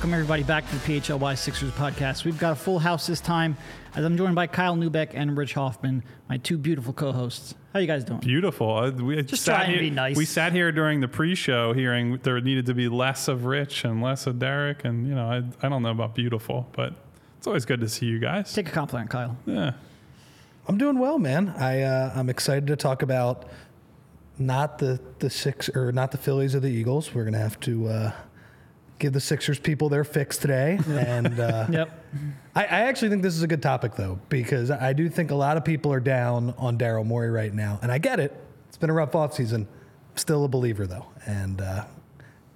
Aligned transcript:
Welcome 0.00 0.14
everybody 0.14 0.42
back 0.42 0.66
to 0.66 0.74
the 0.76 0.98
PHLY 0.98 1.36
Sixers 1.36 1.70
podcast. 1.72 2.24
We've 2.24 2.38
got 2.38 2.52
a 2.52 2.56
full 2.56 2.78
house 2.78 3.06
this 3.06 3.20
time, 3.20 3.54
as 3.94 4.02
I'm 4.02 4.16
joined 4.16 4.34
by 4.34 4.46
Kyle 4.46 4.74
Neubeck 4.74 5.10
and 5.12 5.36
Rich 5.36 5.52
Hoffman, 5.52 6.02
my 6.26 6.38
two 6.38 6.56
beautiful 6.56 6.94
co-hosts. 6.94 7.54
How 7.74 7.80
you 7.80 7.86
guys 7.86 8.04
doing? 8.04 8.20
Beautiful. 8.20 8.78
Uh, 8.78 8.92
we 8.92 9.22
Just 9.22 9.42
sat 9.42 9.56
trying 9.56 9.66
to 9.66 9.72
here, 9.72 9.80
be 9.82 9.90
nice. 9.90 10.16
We 10.16 10.24
sat 10.24 10.54
here 10.54 10.72
during 10.72 11.02
the 11.02 11.08
pre-show, 11.08 11.74
hearing 11.74 12.16
there 12.22 12.40
needed 12.40 12.64
to 12.64 12.74
be 12.74 12.88
less 12.88 13.28
of 13.28 13.44
Rich 13.44 13.84
and 13.84 14.00
less 14.00 14.26
of 14.26 14.38
Derek, 14.38 14.86
and 14.86 15.06
you 15.06 15.14
know, 15.14 15.26
I, 15.26 15.66
I 15.66 15.68
don't 15.68 15.82
know 15.82 15.90
about 15.90 16.14
beautiful, 16.14 16.66
but 16.72 16.94
it's 17.36 17.46
always 17.46 17.66
good 17.66 17.80
to 17.80 17.88
see 17.90 18.06
you 18.06 18.18
guys. 18.18 18.54
Take 18.54 18.68
a 18.68 18.72
compliment, 18.72 19.10
Kyle. 19.10 19.36
Yeah. 19.44 19.72
I'm 20.66 20.78
doing 20.78 20.98
well, 20.98 21.18
man. 21.18 21.50
I 21.58 21.82
uh, 21.82 22.12
I'm 22.16 22.30
excited 22.30 22.68
to 22.68 22.76
talk 22.76 23.02
about 23.02 23.50
not 24.38 24.78
the 24.78 24.98
the 25.18 25.28
six 25.28 25.68
or 25.68 25.92
not 25.92 26.10
the 26.10 26.18
Phillies 26.18 26.54
or 26.54 26.60
the 26.60 26.70
Eagles. 26.70 27.14
We're 27.14 27.24
gonna 27.26 27.36
have 27.36 27.60
to 27.60 27.88
uh, 27.88 28.12
give 29.00 29.12
the 29.12 29.20
Sixers 29.20 29.58
people 29.58 29.88
their 29.88 30.04
fix 30.04 30.36
today, 30.36 30.78
and 30.88 31.40
uh, 31.40 31.66
Yep. 31.70 32.04
I, 32.54 32.62
I 32.62 32.80
actually 32.82 33.08
think 33.08 33.22
this 33.22 33.34
is 33.34 33.42
a 33.42 33.46
good 33.48 33.62
topic 33.62 33.96
though 33.96 34.20
because 34.28 34.70
I 34.70 34.92
do 34.92 35.08
think 35.08 35.30
a 35.32 35.34
lot 35.34 35.56
of 35.56 35.64
people 35.64 35.92
are 35.92 36.00
down 36.00 36.54
on 36.58 36.78
Daryl 36.78 37.04
Morey 37.04 37.30
right 37.30 37.52
now, 37.52 37.80
and 37.82 37.90
I 37.90 37.98
get 37.98 38.20
it. 38.20 38.36
It's 38.68 38.76
been 38.76 38.90
a 38.90 38.94
rough 38.94 39.12
offseason. 39.12 39.66
Still 40.14 40.44
a 40.44 40.48
believer 40.48 40.86
though, 40.86 41.06
and 41.26 41.60
uh, 41.60 41.84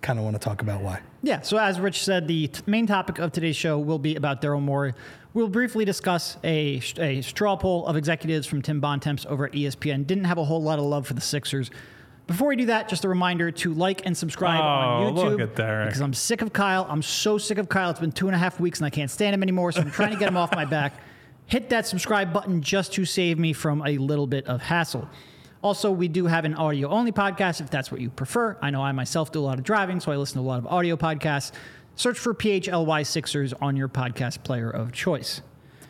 kind 0.03 0.19
of 0.19 0.25
want 0.25 0.37
to 0.37 0.41
talk 0.41 0.61
about 0.61 0.83
why. 0.83 1.01
Yeah, 1.23 1.41
so 1.41 1.57
as 1.57 1.81
Rich 1.81 2.05
said, 2.05 2.29
the 2.29 2.49
t- 2.49 2.63
main 2.67 2.87
topic 2.87 3.19
of 3.19 3.33
today's 3.33 3.57
show 3.57 3.79
will 3.79 3.99
be 3.99 4.17
about 4.17 4.43
Daryl 4.43 4.61
Morey. 4.61 4.93
We'll 5.33 5.49
briefly 5.49 5.85
discuss 5.85 6.37
a, 6.45 6.81
a 6.99 7.23
straw 7.23 7.57
poll 7.57 7.87
of 7.87 7.97
executives 7.97 8.47
from 8.47 8.61
Tim 8.63 8.81
Bontemps 8.81 9.25
over 9.29 9.47
at 9.47 9.53
ESPN. 9.53 10.07
Didn't 10.07 10.25
have 10.25 10.39
a 10.39 10.45
whole 10.45 10.63
lot 10.63 10.79
of 10.79 10.85
love 10.85 11.07
for 11.07 11.15
the 11.15 11.21
Sixers. 11.21 11.71
Before 12.27 12.49
we 12.49 12.57
do 12.57 12.67
that, 12.67 12.89
just 12.89 13.05
a 13.05 13.09
reminder 13.09 13.51
to 13.51 13.75
like 13.75 14.07
and 14.07 14.17
subscribe 14.17 14.61
on 14.61 15.03
Oh, 15.03 15.13
YouTube. 15.13 15.39
look 15.39 15.59
at. 15.59 15.87
Because 15.87 16.01
I'm 16.01 16.15
sick 16.15 16.41
of 16.41 16.53
Kyle. 16.53 16.87
I'm 16.89 17.03
so 17.03 17.37
sick 17.37 17.59
of 17.59 17.69
Kyle. 17.69 17.91
It's 17.91 18.01
been 18.01 18.13
two 18.13 18.29
and 18.29 18.35
a 18.35 18.39
half 18.39 18.59
weeks 18.59 18.79
and 18.79 18.87
I 18.87 18.91
can't 18.91 19.11
stand 19.11 19.35
him 19.35 19.43
anymore. 19.43 19.73
So 19.73 19.83
I'm 19.83 19.91
trying 19.91 20.13
to 20.13 20.19
get 20.19 20.29
him 20.29 20.37
off 20.37 20.55
my 20.55 20.65
back. 20.65 20.95
Hit 21.47 21.69
that 21.69 21.87
subscribe 21.87 22.33
button 22.33 22.63
just 22.63 22.95
to 22.95 23.05
save 23.05 23.39
me 23.39 23.53
from 23.53 23.83
a 23.87 23.99
little 23.99 24.27
bit 24.27 24.47
of 24.47 24.63
hassle. 24.63 25.07
Also, 25.63 25.91
we 25.91 26.09
do 26.09 26.25
have 26.27 26.47
an 26.47 26.55
audio 26.55 26.89
only 26.89 27.13
podcast 27.13 27.61
if 27.61 27.71
that's 27.71 27.91
what 27.93 28.01
you 28.01 28.09
prefer. 28.09 28.57
I 28.63 28.71
know 28.71 28.83
I 28.83 28.93
myself 28.93 29.31
do 29.33 29.41
a 29.41 29.45
lot 29.45 29.59
of 29.59 29.65
driving, 29.65 30.01
so 30.01 30.11
I 30.13 30.17
listen 30.17 30.37
to 30.37 30.41
a 30.41 30.49
lot 30.49 30.59
of 30.59 30.67
audio 30.67 30.97
podcasts. 30.97 31.53
Search 31.97 32.19
for 32.19 32.35
PHLY 32.35 33.05
Sixers 33.07 33.53
on 33.55 33.77
your 33.77 33.89
podcast 33.89 34.43
player 34.45 34.71
of 34.71 34.93
choice. 34.93 35.43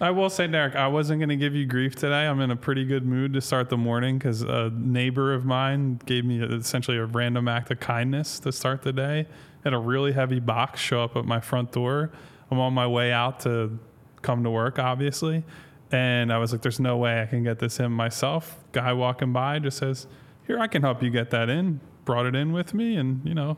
I 0.04 0.10
will 0.10 0.28
say, 0.28 0.46
Derek, 0.46 0.76
I 0.76 0.86
wasn't 0.86 1.20
going 1.20 1.30
to 1.30 1.36
give 1.36 1.54
you 1.54 1.64
grief 1.64 1.96
today. 1.96 2.26
I'm 2.26 2.38
in 2.42 2.50
a 2.50 2.56
pretty 2.56 2.84
good 2.84 3.06
mood 3.06 3.32
to 3.32 3.40
start 3.40 3.70
the 3.70 3.78
morning 3.78 4.18
because 4.18 4.42
a 4.42 4.68
neighbor 4.68 5.32
of 5.32 5.46
mine 5.46 5.98
gave 6.04 6.26
me 6.26 6.42
essentially 6.42 6.98
a 6.98 7.06
random 7.06 7.48
act 7.48 7.70
of 7.70 7.80
kindness 7.80 8.38
to 8.40 8.52
start 8.52 8.82
the 8.82 8.92
day. 8.92 9.26
Had 9.64 9.72
a 9.72 9.78
really 9.78 10.12
heavy 10.12 10.40
box 10.40 10.78
show 10.78 11.02
up 11.04 11.16
at 11.16 11.24
my 11.24 11.40
front 11.40 11.72
door. 11.72 12.12
I'm 12.50 12.60
on 12.60 12.74
my 12.74 12.86
way 12.86 13.12
out 13.12 13.40
to 13.40 13.78
come 14.20 14.44
to 14.44 14.50
work, 14.50 14.78
obviously. 14.78 15.42
And 15.90 16.30
I 16.30 16.36
was 16.36 16.52
like, 16.52 16.60
there's 16.60 16.80
no 16.80 16.98
way 16.98 17.22
I 17.22 17.24
can 17.24 17.42
get 17.42 17.58
this 17.58 17.80
in 17.80 17.90
myself. 17.90 18.58
Guy 18.72 18.92
walking 18.92 19.32
by 19.32 19.58
just 19.58 19.78
says, 19.78 20.06
Here, 20.46 20.58
I 20.58 20.66
can 20.66 20.82
help 20.82 21.02
you 21.02 21.08
get 21.08 21.30
that 21.30 21.48
in. 21.48 21.80
Brought 22.04 22.26
it 22.26 22.36
in 22.36 22.52
with 22.52 22.74
me, 22.74 22.96
and, 22.96 23.26
you 23.26 23.32
know, 23.32 23.56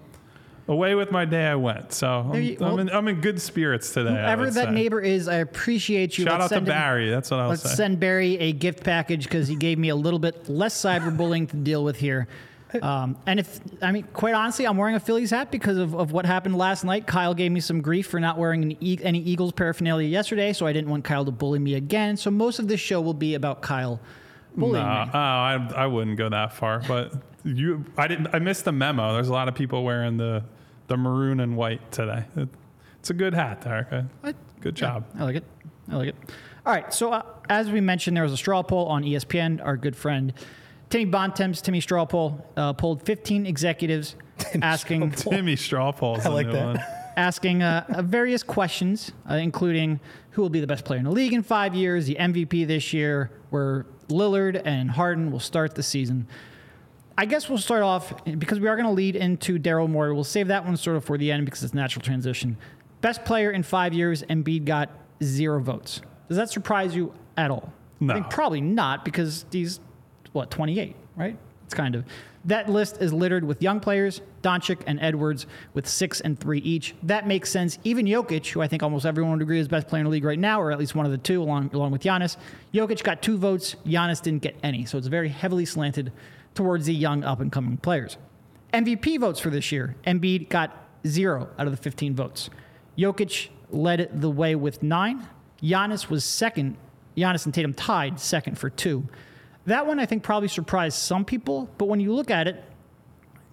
away 0.68 0.94
with 0.94 1.10
my 1.12 1.24
day 1.24 1.46
I 1.46 1.54
went. 1.54 1.92
So 1.92 2.08
I'm, 2.08 2.30
Maybe- 2.32 2.56
well- 2.58 2.74
I'm, 2.74 2.78
in, 2.80 2.90
I'm 2.90 3.08
in 3.08 3.20
good 3.20 3.40
spirits 3.40 3.92
today. 3.92 4.10
Whoever 4.10 4.50
that 4.50 4.64
say. 4.68 4.70
neighbor 4.72 5.00
is, 5.00 5.28
I 5.28 5.36
appreciate 5.36 6.18
you. 6.18 6.24
Shout 6.24 6.40
Let's 6.40 6.44
out 6.44 6.48
to 6.48 6.54
send 6.56 6.68
him- 6.68 6.74
Barry. 6.74 7.10
That's 7.10 7.30
what 7.30 7.40
I'll 7.40 7.56
say. 7.56 7.68
Let's 7.68 7.76
send 7.76 8.00
Barry 8.00 8.36
a 8.38 8.52
gift 8.52 8.82
package 8.82 9.24
because 9.24 9.46
he 9.48 9.56
gave 9.56 9.78
me 9.78 9.88
a 9.90 9.96
little 9.96 10.18
bit 10.18 10.48
less 10.48 10.74
cyberbullying 10.80 11.48
to 11.50 11.56
deal 11.56 11.84
with 11.84 11.96
here. 11.96 12.26
Um, 12.82 13.16
and 13.26 13.40
if 13.40 13.60
I 13.80 13.90
mean, 13.92 14.02
quite 14.12 14.34
honestly, 14.34 14.66
I'm 14.66 14.76
wearing 14.76 14.96
a 14.96 15.00
Phillies 15.00 15.30
hat 15.30 15.50
because 15.50 15.78
of, 15.78 15.94
of 15.94 16.12
what 16.12 16.26
happened 16.26 16.58
last 16.58 16.84
night. 16.84 17.06
Kyle 17.06 17.32
gave 17.32 17.50
me 17.52 17.60
some 17.60 17.80
grief 17.80 18.06
for 18.08 18.20
not 18.20 18.36
wearing 18.36 18.62
an 18.64 18.76
e- 18.84 18.98
any 19.02 19.20
Eagles 19.20 19.52
paraphernalia 19.52 20.06
yesterday, 20.08 20.52
so 20.52 20.66
I 20.66 20.72
didn't 20.74 20.90
want 20.90 21.04
Kyle 21.04 21.24
to 21.24 21.30
bully 21.30 21.58
me 21.60 21.74
again. 21.74 22.16
So 22.18 22.30
most 22.30 22.58
of 22.58 22.68
this 22.68 22.80
show 22.80 23.00
will 23.00 23.14
be 23.14 23.34
about 23.34 23.62
Kyle 23.62 23.98
bullying 24.56 24.84
No, 24.84 25.04
me. 25.04 25.10
oh, 25.14 25.18
I, 25.18 25.70
I 25.74 25.86
wouldn't 25.86 26.18
go 26.18 26.28
that 26.28 26.52
far, 26.54 26.80
but 26.86 27.14
you, 27.44 27.82
I 27.96 28.08
didn't. 28.08 28.28
I 28.34 28.40
missed 28.40 28.64
the 28.66 28.72
memo. 28.72 29.14
There's 29.14 29.28
a 29.28 29.32
lot 29.32 29.48
of 29.48 29.54
people 29.54 29.82
wearing 29.84 30.16
the 30.18 30.42
the 30.86 30.96
maroon 30.96 31.40
and 31.40 31.56
white 31.56 31.90
today. 31.92 32.24
It's 33.00 33.10
a 33.10 33.14
good 33.14 33.34
hat. 33.34 33.66
I- 33.66 34.34
Good 34.60 34.74
job. 34.74 35.04
I 35.18 35.24
like 35.24 35.36
it. 35.36 35.44
I 35.90 35.96
like 35.96 36.08
it. 36.08 36.16
All 36.64 36.72
right. 36.72 36.92
So 36.92 37.12
uh, 37.12 37.22
as 37.48 37.70
we 37.70 37.80
mentioned, 37.80 38.16
there 38.16 38.24
was 38.24 38.32
a 38.32 38.36
straw 38.36 38.62
poll 38.62 38.86
on 38.86 39.04
ESPN. 39.04 39.64
Our 39.64 39.76
good 39.76 39.94
friend 39.94 40.32
Timmy 40.90 41.04
Bontemps, 41.04 41.60
Timmy 41.60 41.80
Straw 41.80 42.04
Poll, 42.06 42.44
uh, 42.56 42.72
polled 42.72 43.02
15 43.02 43.44
executives 43.46 44.16
asking 44.62 45.10
Timmy 45.12 45.56
Strawpoll's 45.56 46.24
I 46.24 46.30
like 46.30 46.50
that. 46.50 46.64
one. 46.64 46.80
asking 47.16 47.62
uh, 47.62 47.84
uh, 47.88 48.02
various 48.02 48.42
questions, 48.42 49.12
uh, 49.30 49.34
including 49.34 50.00
who 50.30 50.42
will 50.42 50.50
be 50.50 50.60
the 50.60 50.66
best 50.66 50.84
player 50.84 50.98
in 50.98 51.04
the 51.04 51.10
league 51.10 51.32
in 51.32 51.42
five 51.42 51.74
years, 51.74 52.06
the 52.06 52.14
MVP 52.16 52.66
this 52.66 52.92
year, 52.92 53.30
where 53.50 53.86
Lillard 54.08 54.60
and 54.64 54.90
Harden 54.90 55.30
will 55.30 55.40
start 55.40 55.74
the 55.74 55.82
season. 55.82 56.26
I 57.18 57.24
guess 57.24 57.48
we'll 57.48 57.58
start 57.58 57.82
off 57.82 58.12
because 58.38 58.60
we 58.60 58.68
are 58.68 58.76
going 58.76 58.86
to 58.86 58.92
lead 58.92 59.16
into 59.16 59.58
Daryl 59.58 59.88
Morey. 59.88 60.12
We'll 60.12 60.24
save 60.24 60.48
that 60.48 60.64
one 60.64 60.76
sort 60.76 60.96
of 60.96 61.04
for 61.04 61.16
the 61.16 61.32
end 61.32 61.44
because 61.46 61.62
it's 61.62 61.72
natural 61.72 62.02
transition. 62.02 62.56
Best 63.00 63.24
player 63.24 63.50
in 63.50 63.62
five 63.62 63.94
years, 63.94 64.22
Embiid 64.24 64.64
got 64.66 64.90
zero 65.22 65.60
votes. 65.60 66.02
Does 66.28 66.36
that 66.36 66.50
surprise 66.50 66.94
you 66.94 67.14
at 67.36 67.50
all? 67.50 67.72
No. 68.00 68.12
I 68.12 68.16
think 68.18 68.30
probably 68.30 68.60
not 68.60 69.04
because 69.04 69.46
he's 69.50 69.80
what 70.32 70.50
28, 70.50 70.94
right? 71.16 71.38
It's 71.64 71.74
kind 71.74 71.94
of 71.94 72.04
that 72.46 72.68
list 72.68 73.02
is 73.02 73.12
littered 73.12 73.44
with 73.44 73.60
young 73.60 73.80
players, 73.80 74.20
Doncic 74.42 74.82
and 74.86 75.00
Edwards 75.00 75.46
with 75.74 75.86
six 75.86 76.20
and 76.20 76.38
three 76.38 76.60
each. 76.60 76.94
That 77.02 77.26
makes 77.26 77.50
sense. 77.50 77.78
Even 77.82 78.06
Jokic, 78.06 78.46
who 78.48 78.62
I 78.62 78.68
think 78.68 78.82
almost 78.82 79.04
everyone 79.04 79.32
would 79.32 79.42
agree 79.42 79.58
is 79.58 79.66
best 79.66 79.88
player 79.88 80.00
in 80.00 80.04
the 80.04 80.10
league 80.10 80.24
right 80.24 80.38
now, 80.38 80.60
or 80.60 80.70
at 80.70 80.78
least 80.78 80.94
one 80.94 81.06
of 81.06 81.12
the 81.12 81.18
two, 81.18 81.42
along 81.42 81.70
along 81.74 81.90
with 81.90 82.02
Giannis. 82.02 82.36
Jokic 82.72 83.02
got 83.02 83.20
two 83.20 83.36
votes. 83.36 83.74
Giannis 83.84 84.22
didn't 84.22 84.42
get 84.42 84.56
any, 84.62 84.84
so 84.84 84.96
it's 84.96 85.08
very 85.08 85.28
heavily 85.28 85.64
slanted 85.64 86.12
towards 86.56 86.86
the 86.86 86.94
young 86.94 87.22
up 87.22 87.40
and 87.40 87.52
coming 87.52 87.76
players. 87.76 88.16
MVP 88.72 89.20
votes 89.20 89.38
for 89.38 89.50
this 89.50 89.70
year. 89.70 89.94
Embiid 90.06 90.48
got 90.48 90.84
zero 91.06 91.48
out 91.58 91.66
of 91.66 91.76
the 91.76 91.82
15 91.82 92.14
votes. 92.14 92.50
Jokic 92.98 93.48
led 93.70 94.20
the 94.20 94.30
way 94.30 94.54
with 94.54 94.82
nine. 94.82 95.28
Giannis 95.62 96.10
was 96.10 96.24
second. 96.24 96.76
Giannis 97.16 97.44
and 97.44 97.54
Tatum 97.54 97.74
tied 97.74 98.20
second 98.20 98.58
for 98.58 98.70
two. 98.70 99.08
That 99.66 99.86
one 99.86 99.98
I 99.98 100.06
think 100.06 100.22
probably 100.22 100.48
surprised 100.48 100.98
some 100.98 101.24
people, 101.24 101.68
but 101.78 101.86
when 101.86 102.00
you 102.00 102.12
look 102.12 102.30
at 102.30 102.46
it, 102.46 102.62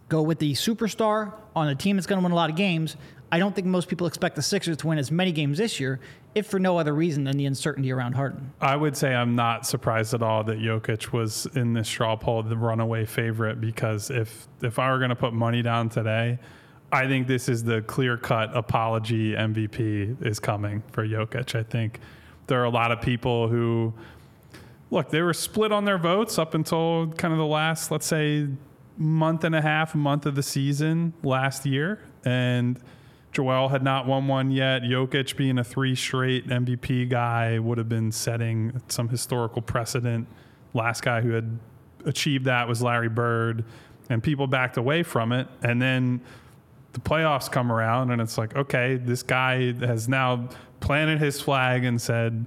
go 0.10 0.22
with 0.22 0.40
the 0.40 0.54
superstar 0.54 1.34
on 1.56 1.68
a 1.68 1.76
team 1.76 1.96
that's 1.96 2.08
going 2.08 2.20
to 2.20 2.24
win 2.24 2.32
a 2.32 2.36
lot 2.36 2.50
of 2.50 2.56
games. 2.56 2.96
I 3.34 3.40
don't 3.40 3.56
think 3.56 3.66
most 3.66 3.88
people 3.88 4.06
expect 4.06 4.36
the 4.36 4.44
Sixers 4.44 4.78
to 4.78 4.88
win 4.88 5.00
as 5.00 5.10
many 5.10 5.32
games 5.32 5.58
this 5.58 5.80
year, 5.80 6.00
if 6.36 6.46
for 6.46 6.60
no 6.60 6.78
other 6.78 6.94
reason 6.94 7.24
than 7.24 7.36
the 7.36 7.48
uncertainty 7.48 7.92
around 7.92 8.14
Harden. 8.14 8.54
I 8.62 8.76
would 8.76 8.96
say 8.96 9.16
I'm 9.16 9.36
not 9.36 9.66
surprised 9.66 10.14
at 10.14 10.22
all 10.22 10.44
that 10.44 10.60
Jokic 10.60 11.12
was 11.12 11.48
in 11.56 11.74
this 11.74 11.88
straw 11.88 12.16
poll 12.16 12.44
the 12.44 12.56
runaway 12.56 13.06
favorite 13.06 13.60
because 13.60 14.12
if 14.12 14.48
if 14.62 14.78
I 14.78 14.92
were 14.92 15.00
going 15.00 15.10
to 15.10 15.16
put 15.16 15.34
money 15.34 15.64
down 15.64 15.90
today, 15.90 16.38
I 16.92 17.08
think 17.08 17.26
this 17.26 17.50
is 17.50 17.64
the 17.64 17.82
clear 17.82 18.18
cut 18.18 18.56
apology 18.56 19.32
MVP 19.32 20.24
is 20.24 20.40
coming 20.40 20.84
for 20.92 21.04
Jokic. 21.04 21.56
I 21.56 21.64
think 21.64 22.02
there 22.46 22.62
are 22.62 22.66
a 22.66 22.70
lot 22.70 22.92
of 22.92 23.02
people 23.02 23.48
who 23.48 23.96
look 24.92 25.10
they 25.10 25.24
were 25.24 25.34
split 25.34 25.72
on 25.72 25.86
their 25.86 25.98
votes 25.98 26.38
up 26.38 26.54
until 26.54 27.08
kind 27.18 27.34
of 27.34 27.40
the 27.40 27.48
last 27.48 27.90
let's 27.90 28.06
say 28.06 28.48
month 28.96 29.44
and 29.44 29.56
a 29.56 29.62
half, 29.62 29.96
month 29.96 30.28
of 30.28 30.36
the 30.36 30.44
season 30.44 31.14
last 31.24 31.66
year, 31.66 32.00
and 32.24 32.80
Joel 33.34 33.70
had 33.70 33.84
not 33.84 34.06
won 34.06 34.28
one 34.28 34.52
yet. 34.52 34.84
Jokic 34.84 35.36
being 35.36 35.58
a 35.58 35.64
three 35.64 35.96
straight 35.96 36.48
MVP 36.48 37.10
guy 37.10 37.60
would 37.60 37.78
have 37.78 37.90
been 37.90 38.12
setting 38.12 38.82
some 38.88 39.10
historical 39.10 39.62
precedent. 39.62 40.28
Last 40.74 41.02
guy 41.02 41.22
who 41.22 41.32
had 41.32 41.60
achieved 42.06 42.46
that 42.46 42.68
was 42.68 42.82
Larry 42.82 43.10
Bird, 43.10 43.66
and 44.10 44.22
people 44.22 44.48
backed 44.48 44.78
away 44.78 45.04
from 45.04 45.32
it. 45.32 45.48
And 45.64 45.82
then 45.82 46.22
the 46.94 47.00
playoffs 47.00 47.52
come 47.52 47.72
around, 47.72 48.12
and 48.12 48.22
it's 48.22 48.38
like, 48.38 48.56
okay, 48.56 48.98
this 48.98 49.24
guy 49.24 49.74
has 49.86 50.08
now 50.08 50.50
planted 50.80 51.20
his 51.20 51.42
flag 51.42 51.84
and 51.86 52.00
said, 52.00 52.46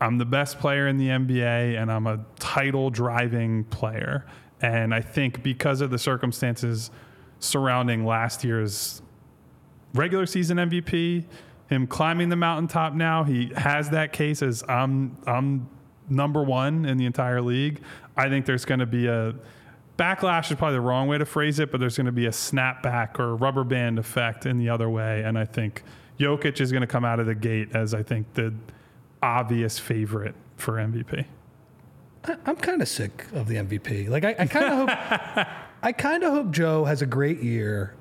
I'm 0.00 0.18
the 0.18 0.24
best 0.24 0.60
player 0.60 0.86
in 0.86 0.96
the 0.96 1.08
NBA, 1.08 1.80
and 1.80 1.90
I'm 1.90 2.06
a 2.06 2.24
title 2.38 2.90
driving 2.90 3.64
player. 3.64 4.26
And 4.60 4.94
I 4.94 5.00
think 5.00 5.42
because 5.42 5.80
of 5.80 5.90
the 5.90 5.98
circumstances 5.98 6.90
surrounding 7.40 8.04
last 8.04 8.44
year's 8.44 9.02
regular 9.94 10.26
season 10.26 10.58
MVP, 10.58 11.24
him 11.68 11.86
climbing 11.86 12.28
the 12.28 12.36
mountaintop 12.36 12.94
now, 12.94 13.24
he 13.24 13.52
has 13.56 13.90
that 13.90 14.12
case 14.12 14.42
as 14.42 14.64
I'm 14.68 15.16
I'm 15.26 15.68
number 16.08 16.42
one 16.42 16.84
in 16.84 16.96
the 16.96 17.06
entire 17.06 17.40
league. 17.40 17.82
I 18.16 18.28
think 18.28 18.46
there's 18.46 18.64
going 18.64 18.80
to 18.80 18.86
be 18.86 19.06
a 19.06 19.34
backlash 19.98 20.50
is 20.50 20.56
probably 20.56 20.76
the 20.76 20.80
wrong 20.80 21.08
way 21.08 21.18
to 21.18 21.26
phrase 21.26 21.58
it, 21.58 21.70
but 21.70 21.80
there's 21.80 21.96
going 21.96 22.06
to 22.06 22.12
be 22.12 22.26
a 22.26 22.30
snapback 22.30 23.18
or 23.18 23.36
rubber 23.36 23.64
band 23.64 23.98
effect 23.98 24.46
in 24.46 24.56
the 24.58 24.68
other 24.68 24.88
way, 24.88 25.22
and 25.22 25.38
I 25.38 25.44
think 25.44 25.82
Jokic 26.18 26.60
is 26.60 26.72
going 26.72 26.80
to 26.80 26.86
come 26.86 27.04
out 27.04 27.20
of 27.20 27.26
the 27.26 27.34
gate 27.34 27.74
as 27.74 27.94
I 27.94 28.02
think 28.02 28.32
the 28.34 28.54
obvious 29.22 29.78
favorite 29.78 30.34
for 30.56 30.74
MVP. 30.74 31.24
I, 32.24 32.36
I'm 32.46 32.56
kind 32.56 32.80
of 32.80 32.88
sick 32.88 33.26
of 33.32 33.48
the 33.48 33.56
MVP. 33.56 34.08
Like 34.08 34.24
I, 34.24 34.34
I 34.38 34.46
kind 34.46 34.66
of 34.66 34.78
hope 34.78 35.46
I 35.82 35.92
kind 35.92 36.24
of 36.24 36.32
hope 36.32 36.50
Joe 36.50 36.84
has 36.84 37.02
a 37.02 37.06
great 37.06 37.42
year, 37.42 37.94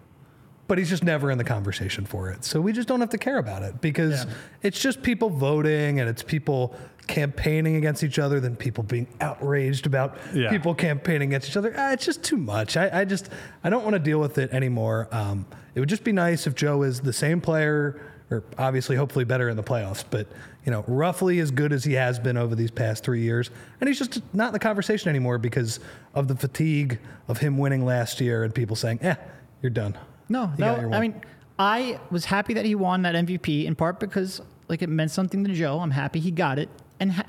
but 0.67 0.77
he's 0.77 0.89
just 0.89 1.03
never 1.03 1.31
in 1.31 1.37
the 1.37 1.43
conversation 1.43 2.05
for 2.05 2.29
it. 2.29 2.43
So 2.43 2.59
we 2.61 2.73
just 2.73 2.87
don't 2.87 2.99
have 2.99 3.09
to 3.11 3.17
care 3.17 3.37
about 3.37 3.63
it 3.63 3.79
because 3.81 4.25
Yeah. 4.25 4.31
it's 4.63 4.79
just 4.79 5.01
people 5.01 5.29
voting 5.29 5.99
and 5.99 6.09
it's 6.09 6.23
people 6.23 6.75
campaigning 7.07 7.77
against 7.77 8.03
each 8.03 8.19
other 8.19 8.39
than 8.41 8.55
people 8.55 8.83
being 8.83 9.07
outraged 9.21 9.85
about 9.85 10.17
Yeah. 10.33 10.49
people 10.49 10.75
campaigning 10.75 11.29
against 11.29 11.49
each 11.49 11.55
other. 11.57 11.73
Ah, 11.77 11.93
it's 11.93 12.05
just 12.05 12.21
too 12.23 12.35
much. 12.37 12.75
I, 12.75 13.01
I 13.01 13.05
just 13.05 13.29
I 13.63 13.69
don't 13.69 13.83
want 13.83 13.93
to 13.93 13.99
deal 13.99 14.19
with 14.19 14.37
it 14.37 14.51
anymore. 14.51 15.07
Um, 15.11 15.45
it 15.73 15.79
would 15.79 15.89
just 15.89 16.03
be 16.03 16.11
nice 16.11 16.47
if 16.47 16.55
Joe 16.55 16.83
is 16.83 16.99
the 17.01 17.13
same 17.13 17.39
player, 17.39 18.01
or 18.29 18.43
obviously 18.57 18.97
hopefully 18.97 19.23
better 19.23 19.47
in 19.47 19.55
the 19.55 19.63
playoffs, 19.63 20.03
but 20.09 20.27
you 20.65 20.71
know 20.71 20.83
roughly 20.85 21.39
as 21.39 21.49
good 21.49 21.71
as 21.71 21.85
he 21.85 21.93
has 21.93 22.19
been 22.19 22.35
over 22.35 22.55
these 22.55 22.71
past 22.71 23.05
three 23.05 23.21
years, 23.21 23.51
and 23.79 23.87
he's 23.87 23.99
just 23.99 24.21
not 24.33 24.47
in 24.47 24.53
the 24.53 24.59
conversation 24.59 25.07
anymore 25.07 25.37
because 25.37 25.79
of 26.13 26.27
the 26.27 26.35
fatigue 26.35 26.99
of 27.29 27.37
him 27.37 27.57
winning 27.57 27.85
last 27.85 28.19
year 28.19 28.43
and 28.43 28.53
people 28.53 28.75
saying, 28.75 28.99
"Eh, 29.01 29.15
you're 29.61 29.69
done." 29.69 29.95
No, 30.29 30.51
no. 30.57 30.91
I 30.93 30.99
mean, 30.99 31.21
I 31.59 31.99
was 32.11 32.25
happy 32.25 32.53
that 32.55 32.65
he 32.65 32.75
won 32.75 33.01
that 33.03 33.15
MVP 33.15 33.65
in 33.65 33.75
part 33.75 33.99
because 33.99 34.41
like 34.67 34.81
it 34.81 34.89
meant 34.89 35.11
something 35.11 35.43
to 35.43 35.53
Joe. 35.53 35.79
I'm 35.79 35.91
happy 35.91 36.19
he 36.19 36.31
got 36.31 36.59
it, 36.59 36.69
and 36.99 37.11
ha- 37.13 37.25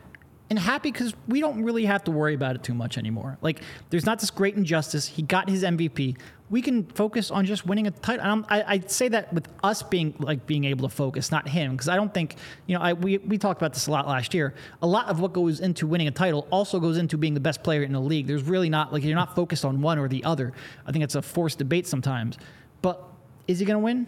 and 0.50 0.58
happy 0.58 0.90
because 0.90 1.14
we 1.26 1.40
don't 1.40 1.62
really 1.62 1.84
have 1.84 2.04
to 2.04 2.10
worry 2.10 2.34
about 2.34 2.56
it 2.56 2.62
too 2.62 2.74
much 2.74 2.98
anymore. 2.98 3.38
Like 3.42 3.60
there's 3.90 4.06
not 4.06 4.18
this 4.18 4.30
great 4.30 4.56
injustice. 4.56 5.06
He 5.06 5.22
got 5.22 5.48
his 5.48 5.62
MVP. 5.62 6.16
We 6.50 6.62
can 6.62 6.84
focus 6.84 7.30
on 7.30 7.44
just 7.44 7.66
winning 7.66 7.86
a 7.86 7.90
title. 7.90 8.24
And 8.24 8.44
I, 8.48 8.62
I 8.62 8.80
say 8.86 9.08
that 9.08 9.30
with 9.34 9.46
us 9.62 9.82
being 9.82 10.14
like 10.18 10.46
being 10.46 10.64
able 10.64 10.88
to 10.88 10.94
focus, 10.94 11.30
not 11.30 11.46
him, 11.46 11.72
because 11.72 11.88
I 11.88 11.96
don't 11.96 12.12
think 12.12 12.36
you 12.66 12.76
know. 12.76 12.82
I 12.82 12.94
we 12.94 13.18
we 13.18 13.38
talked 13.38 13.60
about 13.60 13.74
this 13.74 13.86
a 13.86 13.90
lot 13.90 14.08
last 14.08 14.32
year. 14.32 14.54
A 14.82 14.86
lot 14.86 15.08
of 15.08 15.20
what 15.20 15.32
goes 15.32 15.60
into 15.60 15.86
winning 15.86 16.08
a 16.08 16.10
title 16.10 16.46
also 16.50 16.80
goes 16.80 16.96
into 16.96 17.18
being 17.18 17.34
the 17.34 17.40
best 17.40 17.62
player 17.62 17.82
in 17.82 17.92
the 17.92 18.00
league. 18.00 18.26
There's 18.26 18.44
really 18.44 18.70
not 18.70 18.92
like 18.92 19.04
you're 19.04 19.14
not 19.14 19.34
focused 19.34 19.64
on 19.64 19.82
one 19.82 19.98
or 19.98 20.08
the 20.08 20.24
other. 20.24 20.52
I 20.86 20.92
think 20.92 21.04
it's 21.04 21.14
a 21.14 21.22
forced 21.22 21.58
debate 21.58 21.86
sometimes. 21.86 22.38
But 22.82 23.02
is 23.46 23.58
he 23.58 23.64
going 23.64 23.76
to 23.80 23.84
win? 23.84 24.06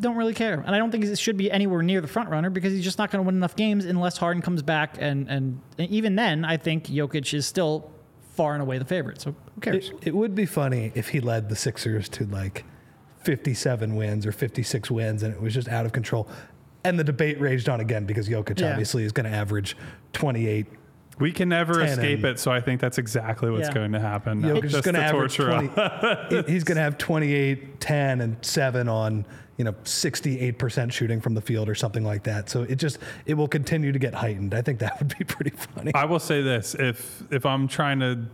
Don't 0.00 0.16
really 0.16 0.34
care, 0.34 0.54
and 0.66 0.74
I 0.74 0.78
don't 0.78 0.90
think 0.90 1.04
it 1.04 1.18
should 1.18 1.36
be 1.36 1.50
anywhere 1.50 1.82
near 1.82 2.00
the 2.00 2.08
front 2.08 2.30
runner 2.30 2.48
because 2.48 2.72
he's 2.72 2.82
just 2.84 2.96
not 2.98 3.10
going 3.10 3.22
to 3.22 3.26
win 3.26 3.34
enough 3.36 3.54
games 3.54 3.84
unless 3.84 4.16
Harden 4.16 4.42
comes 4.42 4.62
back, 4.62 4.96
and, 4.98 5.28
and 5.28 5.60
and 5.78 5.90
even 5.90 6.16
then, 6.16 6.44
I 6.44 6.56
think 6.56 6.86
Jokic 6.86 7.34
is 7.34 7.46
still 7.46 7.90
far 8.34 8.54
and 8.54 8.62
away 8.62 8.78
the 8.78 8.84
favorite. 8.84 9.20
So 9.20 9.34
who 9.54 9.60
cares? 9.60 9.90
It, 9.90 10.08
it 10.08 10.14
would 10.14 10.34
be 10.34 10.46
funny 10.46 10.90
if 10.94 11.08
he 11.08 11.20
led 11.20 11.48
the 11.48 11.56
Sixers 11.56 12.08
to 12.10 12.24
like 12.26 12.64
57 13.22 13.94
wins 13.94 14.26
or 14.26 14.32
56 14.32 14.90
wins 14.90 15.22
and 15.22 15.32
it 15.34 15.40
was 15.40 15.54
just 15.54 15.68
out 15.68 15.86
of 15.86 15.92
control. 15.92 16.28
And 16.84 16.98
the 16.98 17.04
debate 17.04 17.40
raged 17.40 17.68
on 17.68 17.80
again 17.80 18.04
because 18.04 18.28
Jokic 18.28 18.60
Yeah. 18.60 18.70
obviously 18.72 19.04
is 19.04 19.12
going 19.12 19.30
to 19.30 19.36
average 19.36 19.76
28. 20.12 20.66
We 21.20 21.30
can 21.32 21.48
never 21.48 21.74
10 21.74 21.82
escape 21.88 22.24
it, 22.24 22.38
so 22.38 22.50
I 22.50 22.60
think 22.60 22.80
that's 22.80 22.98
exactly 22.98 23.50
what's 23.50 23.68
Yeah. 23.68 23.74
going 23.74 23.92
to 23.92 24.00
happen. 24.00 24.42
Jokic 24.42 24.64
is 24.64 24.80
going 24.80 24.94
to 24.94 25.00
average 25.00 25.36
torture 25.36 25.68
20. 26.28 26.42
he's 26.52 26.64
going 26.64 26.76
to 26.76 26.82
have 26.82 26.98
28, 26.98 27.80
10, 27.80 28.20
and 28.20 28.36
7 28.44 28.88
on, 28.88 29.24
you 29.56 29.64
know, 29.64 29.72
68% 29.84 30.92
shooting 30.92 31.20
from 31.20 31.34
the 31.34 31.40
field 31.40 31.68
or 31.68 31.74
something 31.76 32.02
like 32.04 32.24
that. 32.24 32.50
So 32.50 32.62
it 32.62 32.76
just, 32.76 32.98
it 33.26 33.34
will 33.34 33.46
continue 33.48 33.92
to 33.92 33.98
get 33.98 34.14
heightened. 34.14 34.54
I 34.54 34.62
think 34.62 34.80
that 34.80 34.98
would 34.98 35.16
be 35.16 35.24
pretty 35.26 35.50
funny. 35.50 35.92
I 35.94 36.04
will 36.06 36.18
say 36.18 36.42
this: 36.42 36.74
if 36.74 37.22
if 37.30 37.46
I'm 37.46 37.68
trying 37.68 38.00
to 38.00 38.26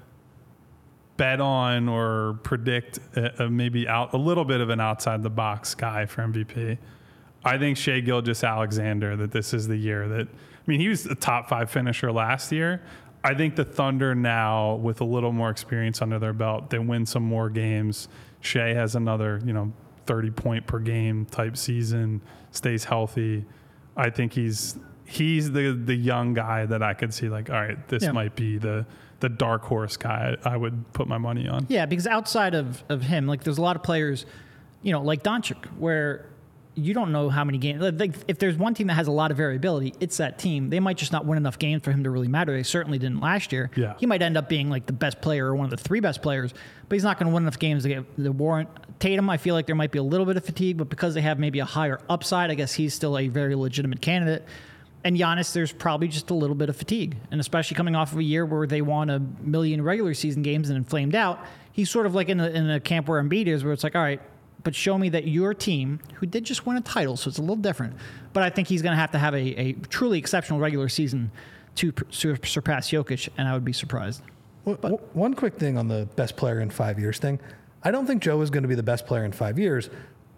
bet 1.18 1.40
on 1.40 1.86
or 1.88 2.38
predict 2.42 2.98
a, 3.14 3.44
a 3.44 3.50
maybe 3.50 3.86
out 3.86 4.14
a 4.14 4.16
little 4.16 4.44
bit 4.46 4.62
of 4.62 4.70
an 4.70 4.80
outside 4.80 5.22
the 5.22 5.28
box 5.28 5.74
guy 5.74 6.06
for 6.06 6.22
MVP, 6.22 6.78
I 7.44 7.58
think 7.58 7.76
Shai 7.76 8.00
Gilgeous-Alexander 8.00 9.16
that 9.16 9.30
this 9.32 9.52
is 9.52 9.68
the 9.68 9.76
year 9.76 10.08
that 10.08 10.28
I 10.66 10.70
mean 10.70 10.80
he 10.80 10.88
was 10.88 11.06
a 11.06 11.14
top 11.14 11.48
five 11.48 11.70
finisher 11.70 12.12
last 12.12 12.52
year. 12.52 12.82
I 13.22 13.34
think 13.34 13.54
the 13.56 13.64
Thunder 13.64 14.14
now 14.14 14.76
with 14.76 15.00
a 15.00 15.04
little 15.04 15.32
more 15.32 15.50
experience 15.50 16.00
under 16.00 16.18
their 16.18 16.32
belt, 16.32 16.70
they 16.70 16.78
win 16.78 17.04
some 17.06 17.22
more 17.22 17.50
games. 17.50 18.08
Shai 18.40 18.68
has 18.74 18.94
another 18.94 19.40
you 19.44 19.52
know 19.52 19.72
30 20.06 20.30
point 20.30 20.66
per 20.66 20.78
game 20.78 21.26
type 21.26 21.56
season, 21.56 22.22
stays 22.50 22.84
healthy. 22.84 23.44
I 23.96 24.10
think 24.10 24.32
he's 24.32 24.78
he's 25.04 25.50
the 25.52 25.72
the 25.72 25.94
young 25.94 26.34
guy 26.34 26.66
that 26.66 26.82
I 26.82 26.94
could 26.94 27.12
see 27.12 27.28
like, 27.28 27.50
all 27.50 27.56
right, 27.60 27.86
this 27.88 28.04
Yeah. 28.04 28.12
might 28.12 28.34
be 28.36 28.58
the 28.58 28.86
the 29.20 29.28
dark 29.28 29.62
horse 29.64 29.98
guy 29.98 30.34
I 30.46 30.56
would 30.56 30.90
put 30.94 31.06
my 31.06 31.18
money 31.18 31.46
on. 31.46 31.66
Yeah, 31.68 31.84
because 31.84 32.06
outside 32.06 32.54
of, 32.54 32.82
of 32.88 33.02
him, 33.02 33.26
like 33.26 33.44
there's 33.44 33.58
a 33.58 33.62
lot 33.62 33.76
of 33.76 33.82
players, 33.82 34.24
you 34.80 34.92
know, 34.92 35.02
like 35.02 35.22
Doncic, 35.22 35.62
where 35.76 36.29
you 36.84 36.94
don't 36.94 37.12
know 37.12 37.28
how 37.28 37.44
many 37.44 37.58
games. 37.58 37.80
Like, 37.80 38.14
if 38.28 38.38
there's 38.38 38.56
one 38.56 38.74
team 38.74 38.88
that 38.88 38.94
has 38.94 39.06
a 39.06 39.12
lot 39.12 39.30
of 39.30 39.36
variability, 39.36 39.94
it's 40.00 40.16
that 40.16 40.38
team. 40.38 40.70
They 40.70 40.80
might 40.80 40.96
just 40.96 41.12
not 41.12 41.26
win 41.26 41.36
enough 41.36 41.58
games 41.58 41.82
for 41.82 41.92
him 41.92 42.04
to 42.04 42.10
really 42.10 42.28
matter. 42.28 42.52
They 42.52 42.62
certainly 42.62 42.98
didn't 42.98 43.20
last 43.20 43.52
year. 43.52 43.70
Yeah. 43.76 43.94
He 43.98 44.06
might 44.06 44.22
end 44.22 44.36
up 44.36 44.48
being 44.48 44.70
like 44.70 44.86
the 44.86 44.92
best 44.92 45.20
player 45.20 45.46
or 45.46 45.54
one 45.54 45.64
of 45.64 45.70
the 45.70 45.76
three 45.76 46.00
best 46.00 46.22
players, 46.22 46.52
but 46.88 46.96
he's 46.96 47.04
not 47.04 47.18
going 47.18 47.28
to 47.28 47.34
win 47.34 47.44
enough 47.44 47.58
games 47.58 47.84
to 47.84 47.88
get 47.88 48.04
the 48.16 48.32
warrant. 48.32 48.68
Tatum, 48.98 49.30
I 49.30 49.36
feel 49.36 49.54
like 49.54 49.66
there 49.66 49.76
might 49.76 49.92
be 49.92 49.98
a 49.98 50.02
little 50.02 50.26
bit 50.26 50.36
of 50.36 50.44
fatigue, 50.44 50.76
but 50.76 50.88
because 50.88 51.14
they 51.14 51.22
have 51.22 51.38
maybe 51.38 51.58
a 51.60 51.64
higher 51.64 52.00
upside, 52.08 52.50
I 52.50 52.54
guess 52.54 52.74
he's 52.74 52.94
still 52.94 53.16
a 53.16 53.28
very 53.28 53.54
legitimate 53.54 54.00
candidate. 54.00 54.44
And 55.02 55.16
Giannis, 55.16 55.54
there's 55.54 55.72
probably 55.72 56.08
just 56.08 56.28
a 56.28 56.34
little 56.34 56.56
bit 56.56 56.68
of 56.68 56.76
fatigue, 56.76 57.16
and 57.30 57.40
especially 57.40 57.74
coming 57.74 57.96
off 57.96 58.12
of 58.12 58.18
a 58.18 58.22
year 58.22 58.44
where 58.44 58.66
they 58.66 58.82
won 58.82 59.08
a 59.08 59.18
million 59.18 59.82
regular 59.82 60.12
season 60.12 60.42
games 60.42 60.68
and 60.68 60.76
inflamed 60.76 61.14
out. 61.14 61.40
He's 61.72 61.88
sort 61.88 62.04
of 62.04 62.14
like 62.14 62.28
in 62.28 62.38
a, 62.40 62.48
in 62.48 62.68
a 62.68 62.80
camp 62.80 63.08
where 63.08 63.22
Embiid 63.22 63.46
is, 63.46 63.64
where 63.64 63.72
it's 63.72 63.82
like, 63.82 63.96
all 63.96 64.02
right, 64.02 64.20
but 64.62 64.74
show 64.74 64.98
me 64.98 65.08
that 65.10 65.26
your 65.26 65.54
team, 65.54 66.00
who 66.14 66.26
did 66.26 66.44
just 66.44 66.66
win 66.66 66.76
a 66.76 66.80
title, 66.80 67.16
so 67.16 67.28
it's 67.28 67.38
a 67.38 67.42
little 67.42 67.56
different. 67.56 67.94
But 68.32 68.42
I 68.42 68.50
think 68.50 68.68
he's 68.68 68.82
going 68.82 68.92
to 68.92 69.00
have 69.00 69.10
to 69.12 69.18
have 69.18 69.34
a, 69.34 69.38
a 69.60 69.72
truly 69.74 70.18
exceptional 70.18 70.60
regular 70.60 70.88
season 70.88 71.30
to 71.76 71.92
sur- 72.10 72.38
surpass 72.44 72.90
Jokic, 72.90 73.28
and 73.38 73.48
I 73.48 73.54
would 73.54 73.64
be 73.64 73.72
surprised. 73.72 74.22
W- 74.66 74.80
w- 74.82 75.02
One 75.12 75.34
quick 75.34 75.56
thing 75.58 75.78
on 75.78 75.88
the 75.88 76.08
best 76.16 76.36
player 76.36 76.60
in 76.60 76.70
five 76.70 76.98
years 76.98 77.18
thing. 77.18 77.40
I 77.82 77.90
don't 77.90 78.06
think 78.06 78.22
Joe 78.22 78.40
is 78.42 78.50
going 78.50 78.62
to 78.64 78.68
be 78.68 78.74
the 78.74 78.82
best 78.82 79.06
player 79.06 79.24
in 79.24 79.32
five 79.32 79.58
years, 79.58 79.88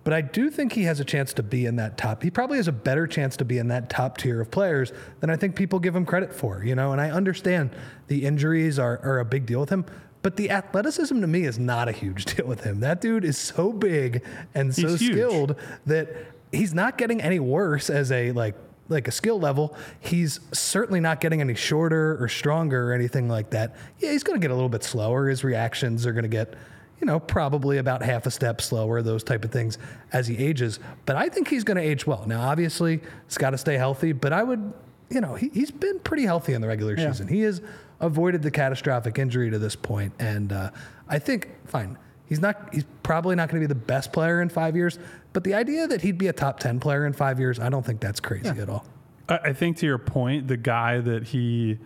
but 0.04 0.12
I 0.12 0.20
do 0.20 0.50
think 0.50 0.72
he 0.72 0.82
has 0.84 1.00
a 1.00 1.04
chance 1.04 1.32
to 1.34 1.42
be 1.42 1.66
in 1.66 1.76
that 1.76 1.96
top. 1.98 2.22
He 2.22 2.30
probably 2.30 2.58
has 2.58 2.68
a 2.68 2.72
better 2.72 3.06
chance 3.06 3.36
to 3.38 3.44
be 3.44 3.58
in 3.58 3.68
that 3.68 3.90
top 3.90 4.18
tier 4.18 4.40
of 4.40 4.50
players 4.50 4.92
than 5.20 5.30
I 5.30 5.36
think 5.36 5.56
people 5.56 5.78
give 5.80 5.94
him 5.96 6.04
credit 6.06 6.32
for, 6.34 6.62
you 6.64 6.74
know? 6.74 6.92
And 6.92 7.00
I 7.00 7.10
understand 7.10 7.70
the 8.08 8.24
injuries 8.24 8.78
are, 8.78 9.00
are 9.02 9.18
a 9.20 9.24
big 9.24 9.46
deal 9.46 9.60
with 9.60 9.70
him, 9.70 9.84
but 10.22 10.36
the 10.36 10.50
athleticism 10.50 11.20
to 11.20 11.26
me 11.26 11.44
is 11.44 11.58
not 11.58 11.88
a 11.88 11.92
huge 11.92 12.24
deal 12.36 12.46
with 12.46 12.62
him. 12.64 12.80
That 12.80 13.00
dude 13.00 13.24
is 13.24 13.36
so 13.38 13.72
big 13.72 14.24
and 14.54 14.74
so 14.74 14.88
He's 14.88 15.00
huge. 15.00 15.12
skilled 15.12 15.56
that 15.86 16.08
he's 16.52 16.72
not 16.74 16.98
getting 16.98 17.20
any 17.20 17.40
worse 17.40 17.90
as 17.90 18.10
a 18.12 18.32
like 18.32 18.54
like 18.88 19.08
a 19.08 19.12
skill 19.12 19.40
level. 19.40 19.74
He's 20.00 20.40
certainly 20.52 21.00
not 21.00 21.20
getting 21.20 21.40
any 21.40 21.54
shorter 21.54 22.22
or 22.22 22.28
stronger 22.28 22.90
or 22.90 22.92
anything 22.94 23.28
like 23.28 23.50
that. 23.50 23.74
Yeah, 24.00 24.10
he's 24.10 24.22
going 24.22 24.38
to 24.38 24.44
get 24.44 24.50
a 24.50 24.54
little 24.54 24.68
bit 24.68 24.82
slower. 24.84 25.28
His 25.28 25.44
reactions 25.44 26.04
are 26.04 26.12
going 26.12 26.24
to 26.24 26.28
get, 26.28 26.54
you 27.00 27.06
know, 27.06 27.18
probably 27.18 27.78
about 27.78 28.02
half 28.02 28.26
a 28.26 28.30
step 28.30 28.60
slower, 28.60 29.00
those 29.00 29.24
type 29.24 29.44
of 29.46 29.50
things 29.50 29.78
as 30.12 30.26
he 30.26 30.36
ages. 30.36 30.78
But 31.06 31.16
I 31.16 31.28
think 31.30 31.48
he's 31.48 31.64
going 31.64 31.78
to 31.78 31.82
age 31.82 32.06
well. 32.06 32.24
Now, 32.26 32.42
obviously, 32.42 33.00
he's 33.26 33.38
got 33.38 33.50
to 33.50 33.58
stay 33.58 33.76
healthy, 33.78 34.12
but 34.12 34.32
I 34.32 34.42
would, 34.42 34.72
you 35.12 35.20
know, 35.20 35.34
he, 35.34 35.50
he's 35.52 35.70
been 35.70 35.98
pretty 36.00 36.24
healthy 36.24 36.52
in 36.54 36.60
the 36.60 36.68
regular 36.68 36.96
Yeah. 36.96 37.10
season. 37.12 37.28
He 37.28 37.40
has 37.42 37.60
avoided 38.00 38.42
the 38.42 38.50
catastrophic 38.50 39.18
injury 39.18 39.50
to 39.50 39.58
this 39.58 39.76
point, 39.76 40.12
and 40.18 40.52
uh, 40.52 40.70
I 41.08 41.18
think 41.18 41.48
fine. 41.66 41.98
He's 42.26 42.40
not. 42.40 42.68
He's 42.72 42.84
probably 43.02 43.36
not 43.36 43.48
going 43.50 43.60
to 43.62 43.68
be 43.68 43.72
the 43.72 43.78
best 43.78 44.12
player 44.12 44.40
in 44.40 44.48
five 44.48 44.74
years. 44.74 44.98
But 45.34 45.44
the 45.44 45.52
idea 45.54 45.86
that 45.86 46.00
he'd 46.00 46.16
be 46.18 46.28
a 46.28 46.32
top 46.32 46.58
ten 46.60 46.80
player 46.80 47.04
in 47.06 47.12
five 47.12 47.38
years, 47.38 47.58
I 47.60 47.68
don't 47.68 47.84
think 47.84 48.00
that's 48.00 48.20
crazy 48.20 48.48
at 48.48 48.68
all. 48.70 48.86
I 49.28 49.38
I 49.44 49.52
think 49.52 49.76
to 49.78 49.86
your 49.86 49.98
point, 49.98 50.48
the 50.48 50.56
guy 50.56 51.00
that 51.00 51.24
he 51.24 51.78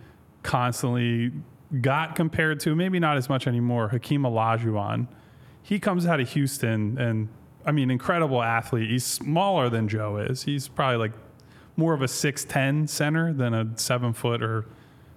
constantly 0.43 1.31
got 1.81 2.15
compared 2.15 2.59
to, 2.61 2.75
maybe 2.75 2.99
not 2.99 3.17
as 3.17 3.27
much 3.27 3.45
anymore, 3.47 3.89
Hakeem 3.89 4.21
Olajuwon. 4.23 5.07
he 5.61 5.79
comes 5.79 6.05
out 6.05 6.19
of 6.21 6.29
Houston 6.29 6.97
and 6.97 7.27
I 7.65 7.73
mean, 7.73 7.91
incredible 7.91 8.41
athlete. 8.41 8.89
He's 8.89 9.05
smaller 9.05 9.69
than 9.69 9.89
Joe 9.89 10.15
is. 10.17 10.43
He's 10.43 10.69
probably 10.69 10.95
like 10.97 11.11
more 11.77 11.93
of 11.93 12.01
a 12.01 12.07
6'10 12.07 12.89
center 12.89 13.31
than 13.31 13.53
a 13.53 13.77
seven 13.77 14.11
foot 14.11 14.43
or 14.43 14.65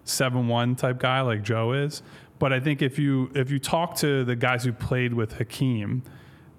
seven 0.05 0.47
one 0.47 0.76
type 0.76 0.99
guy 0.99 1.21
like 1.23 1.43
Joe 1.43 1.73
is. 1.73 2.02
But 2.38 2.52
I 2.52 2.61
think 2.61 2.81
if 2.81 2.99
you 2.99 3.31
if 3.35 3.50
you 3.50 3.59
talk 3.59 3.97
to 3.97 4.25
the 4.25 4.37
guys 4.37 4.64
who 4.64 4.73
played 4.73 5.12
with 5.12 5.35
Hakeem, 5.35 6.02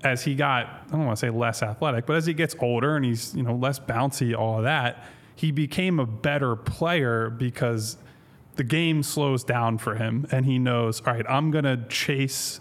as 0.04 0.24
he 0.24 0.36
got 0.36 0.68
I 0.88 0.92
don't 0.92 1.06
want 1.06 1.18
to 1.18 1.26
say 1.26 1.30
less 1.30 1.64
athletic, 1.64 2.06
but 2.06 2.16
as 2.16 2.26
he 2.26 2.34
gets 2.34 2.56
older 2.60 2.96
and 2.96 3.06
he's 3.06 3.34
you 3.36 3.44
know 3.44 3.56
less 3.56 3.80
bouncy, 3.80 4.38
all 4.38 4.62
that, 4.62 5.04
he 5.36 5.52
became 5.52 6.00
a 6.00 6.06
better 6.06 6.56
player 6.56 7.30
because 7.30 7.98
the 8.56 8.64
game 8.64 9.02
slows 9.02 9.44
down 9.44 9.78
for 9.78 9.96
him 9.96 10.28
and 10.32 10.46
he 10.46 10.60
knows, 10.60 11.02
all 11.02 11.14
right, 11.14 11.26
I'm 11.28 11.50
gonna 11.50 11.88
chase 11.90 12.60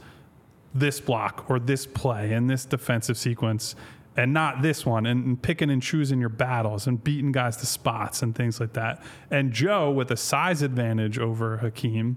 this 0.75 1.01
block 1.01 1.45
or 1.49 1.59
this 1.59 1.85
play 1.85 2.33
and 2.33 2.49
this 2.49 2.65
defensive 2.65 3.19
sequence 3.19 3.75
and 4.17 4.33
not 4.33 4.63
this 4.63 4.85
one 4.85 5.07
and, 5.07 5.41
picking 5.41 5.71
and 5.71 5.83
choosing 5.83 6.21
your 6.21 6.29
battles 6.29 6.87
and 6.87 7.03
beating 7.03 7.33
guys 7.33 7.57
to 7.59 7.67
spots 7.67 8.23
and 8.23 8.35
things 8.35 8.61
like 8.61 8.73
that. 8.73 9.03
And 9.31 9.53
Joe 9.53 9.91
with 9.91 10.11
a 10.11 10.17
size 10.17 10.63
advantage 10.63 11.19
over 11.19 11.59
Hakeem, 11.59 12.17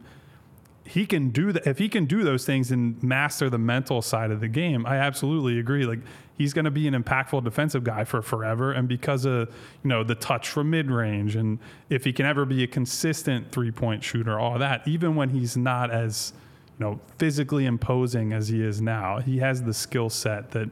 he 0.86 1.06
can 1.06 1.30
do 1.30 1.52
that 1.54 1.66
if 1.66 1.78
he 1.78 1.88
can 1.88 2.06
do 2.06 2.24
those 2.24 2.46
things 2.46 2.72
and 2.72 3.02
master 3.02 3.50
the 3.50 3.58
mental 3.58 4.02
side 4.02 4.32
of 4.32 4.42
the 4.42 4.50
game. 4.50 4.86
I 4.86 4.98
absolutely 4.98 5.60
agree. 5.60 5.86
Like 5.86 6.00
he's 6.38 6.52
going 6.52 6.66
to 6.66 6.72
be 6.72 6.88
an 6.88 6.94
impactful 6.94 7.44
defensive 7.44 7.84
guy 7.84 8.04
for 8.04 8.22
forever 8.22 8.74
and 8.74 8.88
because 8.88 9.24
of, 9.24 9.50
you 9.84 9.90
know, 9.90 10.04
the 10.04 10.16
touch 10.16 10.50
from 10.50 10.72
mid-range 10.72 11.36
and 11.36 11.60
if 11.90 12.04
he 12.04 12.12
can 12.12 12.26
ever 12.26 12.44
be 12.44 12.64
a 12.64 12.68
consistent 12.68 13.52
three-point 13.52 14.04
shooter, 14.04 14.40
all 14.40 14.58
that, 14.60 14.86
even 14.88 15.16
when 15.16 15.30
he's 15.30 15.56
not 15.56 15.90
as 15.90 16.34
you 16.80 16.86
know, 16.86 17.00
physically 17.18 17.66
imposing 17.66 18.34
as 18.34 18.50
he 18.50 18.62
is 18.62 18.82
now, 18.82 19.20
he 19.20 19.38
has 19.38 19.64
the 19.64 19.74
skill 19.74 20.10
set 20.10 20.52
that 20.52 20.70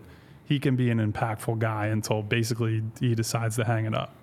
he 0.52 0.60
can 0.60 0.76
be 0.76 0.90
an 0.90 1.00
impactful 1.00 1.58
guy 1.60 1.88
until 1.88 2.22
basically 2.22 2.84
he 3.00 3.16
decides 3.16 3.56
to 3.56 3.64
hang 3.64 3.86
it 3.86 3.96
up. 3.96 4.14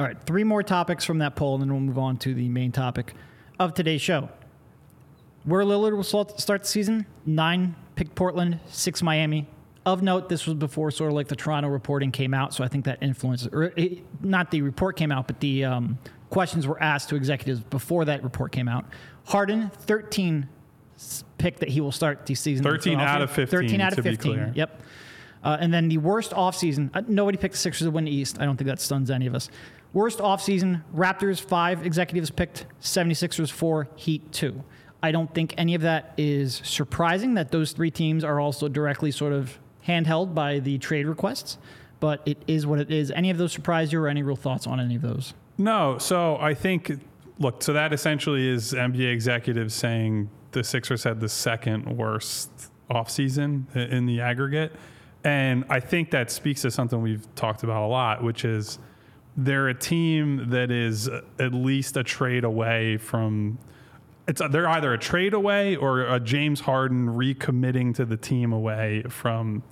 All 0.00 0.06
right, 0.06 0.16
three 0.24 0.42
more 0.42 0.62
topics 0.62 1.04
from 1.04 1.18
that 1.18 1.36
poll, 1.36 1.54
and 1.54 1.62
then 1.62 1.70
we'll 1.70 1.80
move 1.80 1.98
on 1.98 2.16
to 2.18 2.32
the 2.32 2.48
main 2.48 2.72
topic 2.72 3.12
of 3.58 3.74
today's 3.74 4.00
show. 4.00 4.30
Where 5.44 5.62
Lillard 5.64 5.94
will 5.94 6.02
start 6.02 6.62
the 6.62 6.68
season? 6.68 7.04
Nine 7.26 7.76
pick 7.94 8.14
Portland, 8.14 8.58
six 8.68 9.02
Miami. 9.02 9.48
Of 9.84 10.02
note, 10.02 10.30
this 10.30 10.46
was 10.46 10.54
before 10.54 10.90
sort 10.90 11.10
of 11.10 11.14
like 11.14 11.28
the 11.28 11.36
Toronto 11.36 11.68
reporting 11.68 12.10
came 12.10 12.32
out, 12.32 12.54
so 12.54 12.64
I 12.64 12.68
think 12.68 12.86
that 12.86 13.02
influenced, 13.02 13.48
or 13.52 13.64
it, 13.76 14.02
not 14.24 14.50
the 14.50 14.62
report 14.62 14.96
came 14.96 15.12
out, 15.12 15.26
but 15.26 15.40
the 15.40 15.66
um, 15.66 15.98
questions 16.30 16.66
were 16.66 16.82
asked 16.82 17.10
to 17.10 17.16
executives 17.16 17.60
before 17.60 18.06
that 18.06 18.24
report 18.24 18.50
came 18.50 18.66
out. 18.66 18.86
Harden, 19.26 19.70
13 19.70 20.48
pick 21.36 21.58
that 21.58 21.68
he 21.68 21.82
will 21.82 21.92
start 21.92 22.24
the 22.24 22.34
season. 22.34 22.64
13 22.64 22.98
out 22.98 23.20
of 23.20 23.30
15. 23.30 23.60
13 23.60 23.80
out 23.82 23.98
of 23.98 24.02
15. 24.02 24.52
Yep. 24.54 24.82
Uh, 25.44 25.56
and 25.60 25.72
then 25.72 25.88
the 25.88 25.98
worst 25.98 26.32
offseason, 26.32 26.90
uh, 26.94 27.02
nobody 27.06 27.38
picked 27.38 27.54
the 27.54 27.60
Sixers 27.60 27.86
to 27.86 27.90
win 27.90 28.08
East. 28.08 28.38
I 28.40 28.44
don't 28.44 28.56
think 28.56 28.68
that 28.68 28.80
stuns 28.80 29.10
any 29.10 29.26
of 29.26 29.34
us. 29.34 29.48
Worst 29.92 30.18
offseason, 30.18 30.82
Raptors, 30.94 31.40
five 31.40 31.86
executives 31.86 32.30
picked, 32.30 32.66
76ers, 32.82 33.50
four, 33.50 33.88
Heat, 33.96 34.30
two. 34.32 34.62
I 35.02 35.12
don't 35.12 35.32
think 35.32 35.54
any 35.56 35.74
of 35.74 35.82
that 35.82 36.14
is 36.16 36.60
surprising 36.64 37.34
that 37.34 37.50
those 37.50 37.72
three 37.72 37.90
teams 37.90 38.24
are 38.24 38.40
also 38.40 38.68
directly 38.68 39.10
sort 39.10 39.32
of 39.32 39.58
handheld 39.86 40.34
by 40.34 40.58
the 40.58 40.78
trade 40.78 41.06
requests, 41.06 41.58
but 42.00 42.22
it 42.26 42.42
is 42.46 42.66
what 42.66 42.80
it 42.80 42.90
is. 42.90 43.10
Any 43.10 43.30
of 43.30 43.38
those 43.38 43.52
surprise 43.52 43.92
you 43.92 44.00
or 44.00 44.08
any 44.08 44.22
real 44.22 44.36
thoughts 44.36 44.66
on 44.66 44.80
any 44.80 44.96
of 44.96 45.02
those? 45.02 45.34
No. 45.58 45.98
So 45.98 46.36
I 46.38 46.54
think, 46.54 46.92
look, 47.38 47.62
so 47.62 47.72
that 47.72 47.92
essentially 47.92 48.48
is 48.48 48.72
NBA 48.72 49.12
executives 49.12 49.74
saying 49.74 50.28
the 50.52 50.64
Sixers 50.64 51.04
had 51.04 51.20
the 51.20 51.28
second 51.28 51.96
worst 51.96 52.50
offseason 52.90 53.74
in 53.76 54.06
the 54.06 54.20
aggregate. 54.20 54.72
And 55.26 55.64
I 55.68 55.80
think 55.80 56.12
that 56.12 56.30
speaks 56.30 56.62
to 56.62 56.70
something 56.70 57.02
we've 57.02 57.26
talked 57.34 57.64
about 57.64 57.82
a 57.82 57.88
lot, 57.88 58.22
which 58.22 58.44
is 58.44 58.78
they're 59.36 59.66
a 59.66 59.74
team 59.74 60.50
that 60.50 60.70
is 60.70 61.08
at 61.08 61.52
least 61.52 61.96
a 61.96 62.04
trade 62.04 62.44
away 62.44 62.96
from 62.96 63.58
it's 64.28 64.40
they're 64.50 64.68
either 64.68 64.92
a 64.92 64.98
trade 64.98 65.34
away 65.34 65.74
or 65.74 66.02
a 66.02 66.20
James 66.20 66.60
Harden 66.60 67.08
recommitting 67.08 67.92
to 67.96 68.04
the 68.04 68.16
team 68.16 68.52
away 68.52 69.02
from 69.08 69.64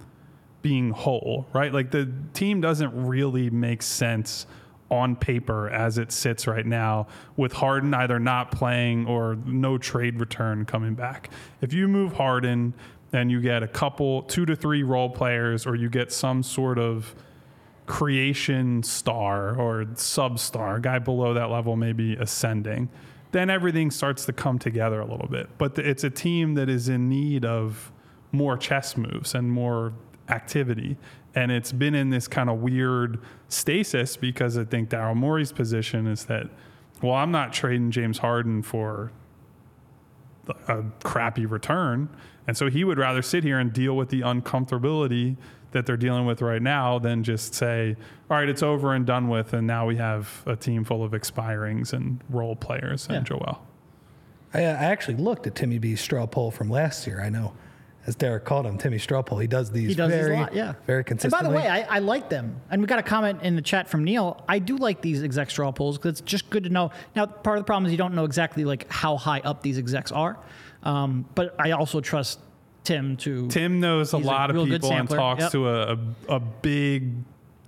being 0.60 0.90
whole, 0.90 1.46
right? 1.52 1.72
Like 1.72 1.92
the 1.92 2.12
team 2.32 2.60
doesn't 2.60 3.06
really 3.06 3.48
make 3.48 3.82
sense 3.82 4.46
on 4.90 5.14
paper 5.14 5.70
as 5.70 5.98
it 5.98 6.10
sits 6.10 6.48
right 6.48 6.66
now, 6.66 7.06
with 7.36 7.52
Harden 7.52 7.94
either 7.94 8.18
not 8.18 8.50
playing 8.50 9.06
or 9.06 9.36
no 9.46 9.78
trade 9.78 10.18
return 10.18 10.64
coming 10.64 10.94
back. 10.94 11.30
If 11.60 11.72
you 11.72 11.86
move 11.86 12.12
Harden 12.12 12.74
and 13.14 13.30
you 13.30 13.40
get 13.40 13.62
a 13.62 13.68
couple, 13.68 14.22
two 14.22 14.44
to 14.46 14.56
three 14.56 14.82
role 14.82 15.08
players, 15.08 15.66
or 15.66 15.74
you 15.74 15.88
get 15.88 16.12
some 16.12 16.42
sort 16.42 16.78
of 16.78 17.14
creation 17.86 18.82
star 18.82 19.58
or 19.58 19.86
sub 19.94 20.38
star, 20.38 20.80
guy 20.80 20.98
below 20.98 21.34
that 21.34 21.50
level 21.50 21.76
maybe 21.76 22.14
ascending, 22.14 22.88
then 23.32 23.50
everything 23.50 23.90
starts 23.90 24.26
to 24.26 24.32
come 24.32 24.58
together 24.58 25.00
a 25.00 25.06
little 25.06 25.28
bit. 25.28 25.48
But 25.58 25.78
it's 25.78 26.04
a 26.04 26.10
team 26.10 26.54
that 26.54 26.68
is 26.68 26.88
in 26.88 27.08
need 27.08 27.44
of 27.44 27.92
more 28.32 28.56
chess 28.56 28.96
moves 28.96 29.34
and 29.34 29.50
more 29.50 29.92
activity 30.28 30.96
and 31.34 31.50
it's 31.50 31.72
been 31.72 31.94
in 31.94 32.10
this 32.10 32.28
kind 32.28 32.48
of 32.48 32.60
weird 32.60 33.18
stasis 33.48 34.16
because 34.16 34.56
I 34.56 34.64
think 34.64 34.90
Daryl 34.90 35.16
Morey's 35.16 35.52
position 35.52 36.06
is 36.06 36.26
that, 36.26 36.48
well, 37.02 37.14
I'm 37.14 37.30
not 37.30 37.52
trading 37.52 37.90
James 37.90 38.18
Harden 38.18 38.62
for 38.62 39.10
a 40.68 40.82
crappy 41.02 41.46
return. 41.46 42.08
And 42.46 42.56
so 42.56 42.68
he 42.68 42.84
would 42.84 42.98
rather 42.98 43.22
sit 43.22 43.44
here 43.44 43.58
and 43.58 43.72
deal 43.72 43.96
with 43.96 44.10
the 44.10 44.20
uncomfortability 44.20 45.36
that 45.70 45.86
they're 45.86 45.96
dealing 45.96 46.24
with 46.24 46.40
right 46.40 46.62
now 46.62 46.98
than 46.98 47.24
just 47.24 47.54
say, 47.54 47.96
all 48.30 48.36
right, 48.36 48.48
it's 48.48 48.62
over 48.62 48.94
and 48.94 49.04
done 49.04 49.28
with. 49.28 49.52
And 49.52 49.66
now 49.66 49.86
we 49.86 49.96
have 49.96 50.42
a 50.46 50.54
team 50.54 50.84
full 50.84 51.02
of 51.02 51.12
expirings 51.12 51.92
and 51.92 52.20
role 52.28 52.54
players 52.54 53.06
and 53.08 53.16
yeah. 53.16 53.22
Joel. 53.22 53.66
I, 54.52 54.64
uh, 54.64 54.70
I 54.70 54.84
actually 54.84 55.16
looked 55.16 55.46
at 55.46 55.54
Timmy 55.54 55.78
B's 55.78 56.00
straw 56.00 56.26
poll 56.26 56.50
from 56.50 56.70
last 56.70 57.06
year. 57.06 57.20
I 57.20 57.28
know 57.28 57.54
as 58.06 58.14
Derek 58.14 58.44
called 58.44 58.66
him, 58.66 58.76
Timmy 58.76 58.98
Strawpoll. 58.98 59.40
He 59.40 59.46
does 59.46 59.70
these. 59.70 59.88
He 59.88 59.94
does 59.94 60.10
very, 60.10 60.30
these 60.30 60.38
a 60.38 60.40
lot, 60.42 60.54
yeah. 60.54 60.74
Very 60.86 61.04
consistently. 61.04 61.46
And 61.46 61.54
by 61.54 61.60
the 61.60 61.64
way, 61.64 61.86
I, 61.88 61.96
I, 61.96 61.98
like 62.00 62.28
them. 62.28 62.60
And 62.70 62.82
we 62.82 62.86
got 62.86 62.98
a 62.98 63.02
comment 63.02 63.42
in 63.42 63.56
the 63.56 63.62
chat 63.62 63.88
from 63.88 64.04
Neil. 64.04 64.44
I 64.46 64.58
do 64.58 64.76
like 64.76 65.00
these 65.00 65.22
exec 65.22 65.50
straw 65.50 65.72
polls 65.72 65.96
because 65.96 66.20
it's 66.20 66.30
just 66.30 66.50
good 66.50 66.64
to 66.64 66.70
know. 66.70 66.90
Now, 67.16 67.26
part 67.26 67.56
of 67.56 67.64
the 67.64 67.66
problem 67.66 67.86
is 67.86 67.92
you 67.92 67.98
don't 67.98 68.14
know 68.14 68.24
exactly 68.24 68.64
like 68.64 68.90
how 68.90 69.16
high 69.16 69.40
up 69.40 69.62
these 69.62 69.78
execs 69.78 70.12
are, 70.12 70.38
um, 70.82 71.26
but 71.34 71.54
I 71.58 71.70
also 71.70 72.00
trust 72.00 72.40
Tim 72.84 73.16
to. 73.18 73.48
Tim 73.48 73.80
knows 73.80 74.12
a 74.12 74.18
lot 74.18 74.54
a 74.54 74.60
of 74.60 74.68
people 74.68 74.92
and 74.92 75.08
talks 75.08 75.42
yep. 75.42 75.52
to 75.52 75.68
a, 75.68 75.92
a, 75.94 75.98
a, 76.28 76.40
big 76.40 77.14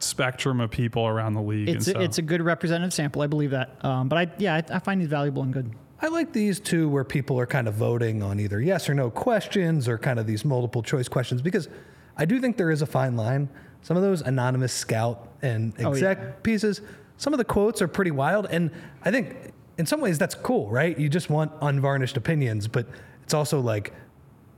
spectrum 0.01 0.61
of 0.61 0.71
people 0.71 1.07
around 1.07 1.33
the 1.33 1.41
league. 1.41 1.71
It's, 1.71 1.87
so. 1.87 1.99
a, 1.99 2.03
it's 2.03 2.19
a 2.19 2.23
good 2.23 2.43
representative 2.43 2.93
sample. 2.93 3.23
I 3.23 3.27
believe 3.27 3.53
that. 3.53 3.83
Um, 3.83 4.09
but 4.09 4.19
I 4.19 4.31
yeah, 4.37 4.55
I, 4.57 4.77
I 4.77 4.79
find 4.81 5.01
these 5.01 5.09
valuable 5.09 5.43
and 5.43 5.53
good. 5.53 5.75
I 6.01 6.09
like 6.09 6.33
these 6.33 6.61
two 6.61 6.89
where 6.89 7.05
people 7.05 7.41
are 7.41 7.47
kind 7.47 7.67
of 7.67 7.75
voting 7.75 8.23
on 8.23 8.39
either 8.39 8.61
yes 8.61 8.89
or 8.89 8.95
no 8.95 9.11
questions 9.11 9.89
or 9.89 9.97
kind 9.97 10.19
of 10.19 10.27
these 10.27 10.45
multiple 10.45 10.83
choice 10.83 11.09
questions 11.09 11.41
because 11.41 11.69
I 12.17 12.25
do 12.25 12.41
think 12.41 12.57
there 12.57 12.71
is 12.71 12.83
a 12.83 12.87
fine 12.87 13.17
line. 13.17 13.49
Some 13.83 13.97
of 13.97 14.03
those 14.03 14.21
anonymous 14.21 14.73
scout 14.73 15.29
and 15.43 15.73
exec 15.79 16.19
oh, 16.19 16.23
yeah. 16.23 16.31
pieces, 16.43 16.83
some 17.17 17.33
of 17.33 17.39
the 17.39 17.45
quotes 17.45 17.81
are 17.81 17.89
pretty 17.89 18.11
wild. 18.11 18.47
And 18.51 18.71
I 19.05 19.11
think 19.11 19.53
in 19.79 19.87
some 19.87 20.01
ways 20.01 20.19
that's 20.19 20.35
cool, 20.35 20.69
right? 20.69 20.99
You 20.99 21.09
just 21.09 21.31
want 21.31 21.53
unvarnished 21.63 22.17
opinions, 22.17 22.69
but 22.69 22.87
it's 23.23 23.35
also 23.35 23.61
like 23.61 23.93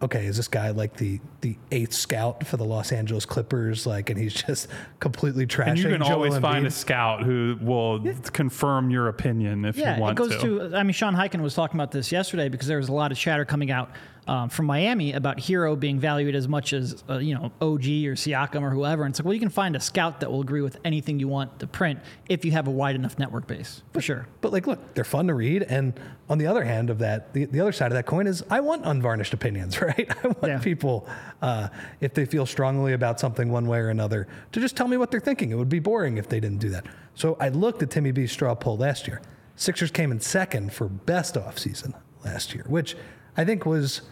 okay, 0.01 0.27
is 0.27 0.37
this 0.37 0.49
guy 0.49 0.71
like 0.71 0.97
the 0.97 1.21
the 1.41 1.57
eighth 1.71 1.93
scout 1.93 2.47
for 2.47 2.57
the 2.57 2.65
Los 2.65 2.93
Angeles 2.93 3.27
Clippers? 3.27 3.87
Like, 3.87 4.11
and 4.11 4.19
he's 4.19 4.35
just 4.35 4.69
completely 5.01 5.47
trashing. 5.47 5.69
And 5.69 5.79
you 5.79 5.89
can 5.89 6.01
Joel 6.01 6.13
always 6.13 6.35
Embiid. 6.35 6.41
find 6.41 6.67
a 6.67 6.71
scout 6.71 7.23
who 7.23 7.59
will 7.61 8.01
yeah. 8.05 8.15
confirm 8.33 8.91
your 8.91 9.09
opinion 9.09 9.65
if 9.65 9.77
yeah, 9.77 9.97
you 9.97 10.03
want 10.03 10.17
to. 10.17 10.23
Yeah, 10.23 10.27
it 10.27 10.31
goes 10.31 10.43
to. 10.43 10.71
to. 10.71 10.77
I 10.77 10.83
mean, 10.83 10.93
Sean 10.93 11.15
Highkin 11.15 11.41
was 11.41 11.55
talking 11.55 11.79
about 11.79 11.91
this 11.91 12.13
yesterday 12.13 12.49
because 12.49 12.69
there 12.69 12.79
was 12.79 12.89
a 12.89 12.95
lot 12.95 13.13
of 13.13 13.19
chatter 13.19 13.45
coming 13.45 13.71
out 13.71 13.91
um, 14.29 14.51
from 14.51 14.67
Miami 14.67 15.15
about 15.15 15.39
Herro 15.39 15.79
being 15.79 15.99
valued 15.99 16.35
as 16.35 16.47
much 16.47 16.73
as 16.75 17.03
uh, 17.09 17.19
you 17.19 17.35
know 17.35 17.47
OG 17.61 17.85
or 17.85 18.15
Siakam 18.15 18.63
or 18.63 18.71
whoever. 18.71 19.05
And 19.05 19.13
it's 19.13 19.19
like, 19.19 19.25
well, 19.25 19.35
you 19.35 19.41
can 19.41 19.49
find 19.49 19.75
a 19.75 19.81
scout 19.81 20.21
that 20.21 20.31
will 20.31 20.43
agree 20.43 20.61
with 20.61 20.79
anything 20.85 21.19
you 21.19 21.29
want 21.29 21.59
to 21.61 21.67
print 21.67 21.99
if 22.29 22.45
you 22.45 22.53
have 22.53 22.69
a 22.69 22.71
wide 22.71 22.95
enough 22.95 23.19
network 23.19 23.47
base, 23.47 23.83
for 23.93 24.03
sure. 24.03 24.29
But 24.43 24.53
like, 24.53 24.67
look, 24.67 24.95
they're 24.95 25.05
fun 25.05 25.27
to 25.29 25.35
read. 25.35 25.63
And 25.63 25.99
on 26.29 26.37
the 26.37 26.47
other 26.47 26.63
hand 26.63 26.91
of 26.91 26.99
that, 26.99 27.33
the, 27.33 27.47
the 27.47 27.61
other 27.61 27.73
side 27.73 27.91
of 27.91 27.95
that 27.95 28.07
coin 28.07 28.27
is 28.27 28.45
I 28.51 28.61
want 28.61 28.85
unvarnished 28.85 29.33
opinions, 29.33 29.81
right? 29.83 30.09
I 30.23 30.27
want 30.29 30.45
yeah. 30.45 30.59
people, 30.59 31.09
uh, 31.41 31.69
if 32.01 32.13
they 32.13 32.27
feel 32.27 32.45
strongly 32.45 32.93
about 32.93 33.19
something 33.19 33.51
one 33.51 33.67
way 33.67 33.79
or 33.79 33.89
another, 33.89 34.29
to 34.53 34.61
just 34.61 34.77
tell 34.77 34.89
me 34.89 34.99
what 34.99 35.11
they're 35.11 35.21
thinking. 35.21 35.51
It 35.51 35.57
would 35.57 35.71
be 35.71 35.81
boring 35.81 36.19
if 36.19 36.29
they 36.29 36.39
didn't 36.39 36.59
do 36.59 36.69
that. 36.71 36.87
So 37.15 37.37
I 37.41 37.49
looked 37.49 37.83
at 37.83 37.91
Timmy 37.91 38.13
B's 38.13 38.31
straw 38.31 38.55
poll 38.55 38.77
last 38.77 39.09
year. 39.09 39.23
Sixers 39.57 39.91
came 39.91 40.13
in 40.13 40.21
second 40.21 40.73
for 40.73 40.89
best 40.89 41.35
offseason 41.35 41.95
last 42.25 42.55
year, 42.55 42.65
which 42.69 42.95
I 43.37 43.45
think 43.45 43.65
was 43.67 44.03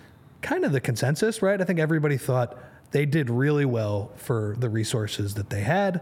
kind 0.47 0.65
of 0.65 0.71
the 0.71 0.81
consensus, 0.81 1.43
right? 1.43 1.61
I 1.61 1.65
think 1.65 1.81
everybody 1.81 2.17
thought 2.17 2.57
they 2.93 3.05
did 3.05 3.29
really 3.29 3.65
well 3.65 4.13
for 4.15 4.55
the 4.59 4.71
resources 4.71 5.35
that 5.35 5.51
they 5.51 5.63
had. 5.63 6.01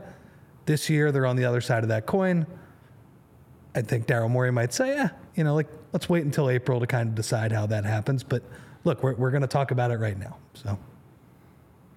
This 0.66 0.90
year, 0.90 1.10
they're 1.10 1.26
on 1.26 1.36
the 1.36 1.46
other 1.46 1.62
side 1.62 1.82
of 1.82 1.88
that 1.88 2.04
coin. 2.04 2.46
I 3.74 3.80
think 3.80 4.06
Daryl 4.06 4.30
Morey 4.30 4.52
might 4.52 4.72
say, 4.74 4.94
yeah, 4.94 5.08
you 5.34 5.44
know, 5.44 5.54
like, 5.54 5.68
let's 5.92 6.08
wait 6.10 6.24
until 6.24 6.50
April 6.50 6.78
to 6.78 6.86
kind 6.86 7.08
of 7.08 7.14
decide 7.14 7.52
how 7.52 7.66
that 7.66 7.84
happens. 7.84 8.22
But 8.22 8.42
look, 8.84 9.02
we're, 9.02 9.14
we're 9.14 9.30
going 9.30 9.42
to 9.42 9.48
talk 9.48 9.70
about 9.70 9.90
it 9.90 9.96
right 9.96 10.18
now. 10.18 10.36
So. 10.52 10.78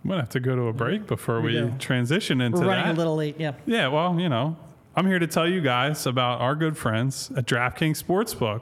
I'm 0.03 0.11
gonna 0.11 0.21
have 0.21 0.29
to 0.29 0.39
go 0.39 0.55
to 0.55 0.67
a 0.67 0.73
break 0.73 1.05
before 1.05 1.41
we, 1.41 1.53
go. 1.53 1.73
transition 1.79 2.39
into 2.39 2.59
We're 2.59 2.67
running 2.67 2.85
that. 2.85 2.95
a 2.95 2.97
little 2.97 3.17
late. 3.17 3.35
Yeah. 3.37 3.53
Yeah, 3.65 3.89
well, 3.89 4.17
you 4.17 4.29
know, 4.29 4.55
I'm 4.95 5.05
here 5.05 5.19
to 5.19 5.27
tell 5.27 5.49
you 5.49 5.59
guys 5.59 6.05
about 6.05 6.39
our 6.39 6.55
good 6.55 6.77
friends 6.77 7.29
at 7.35 7.45
DraftKings 7.45 8.01
Sportsbook. 8.01 8.61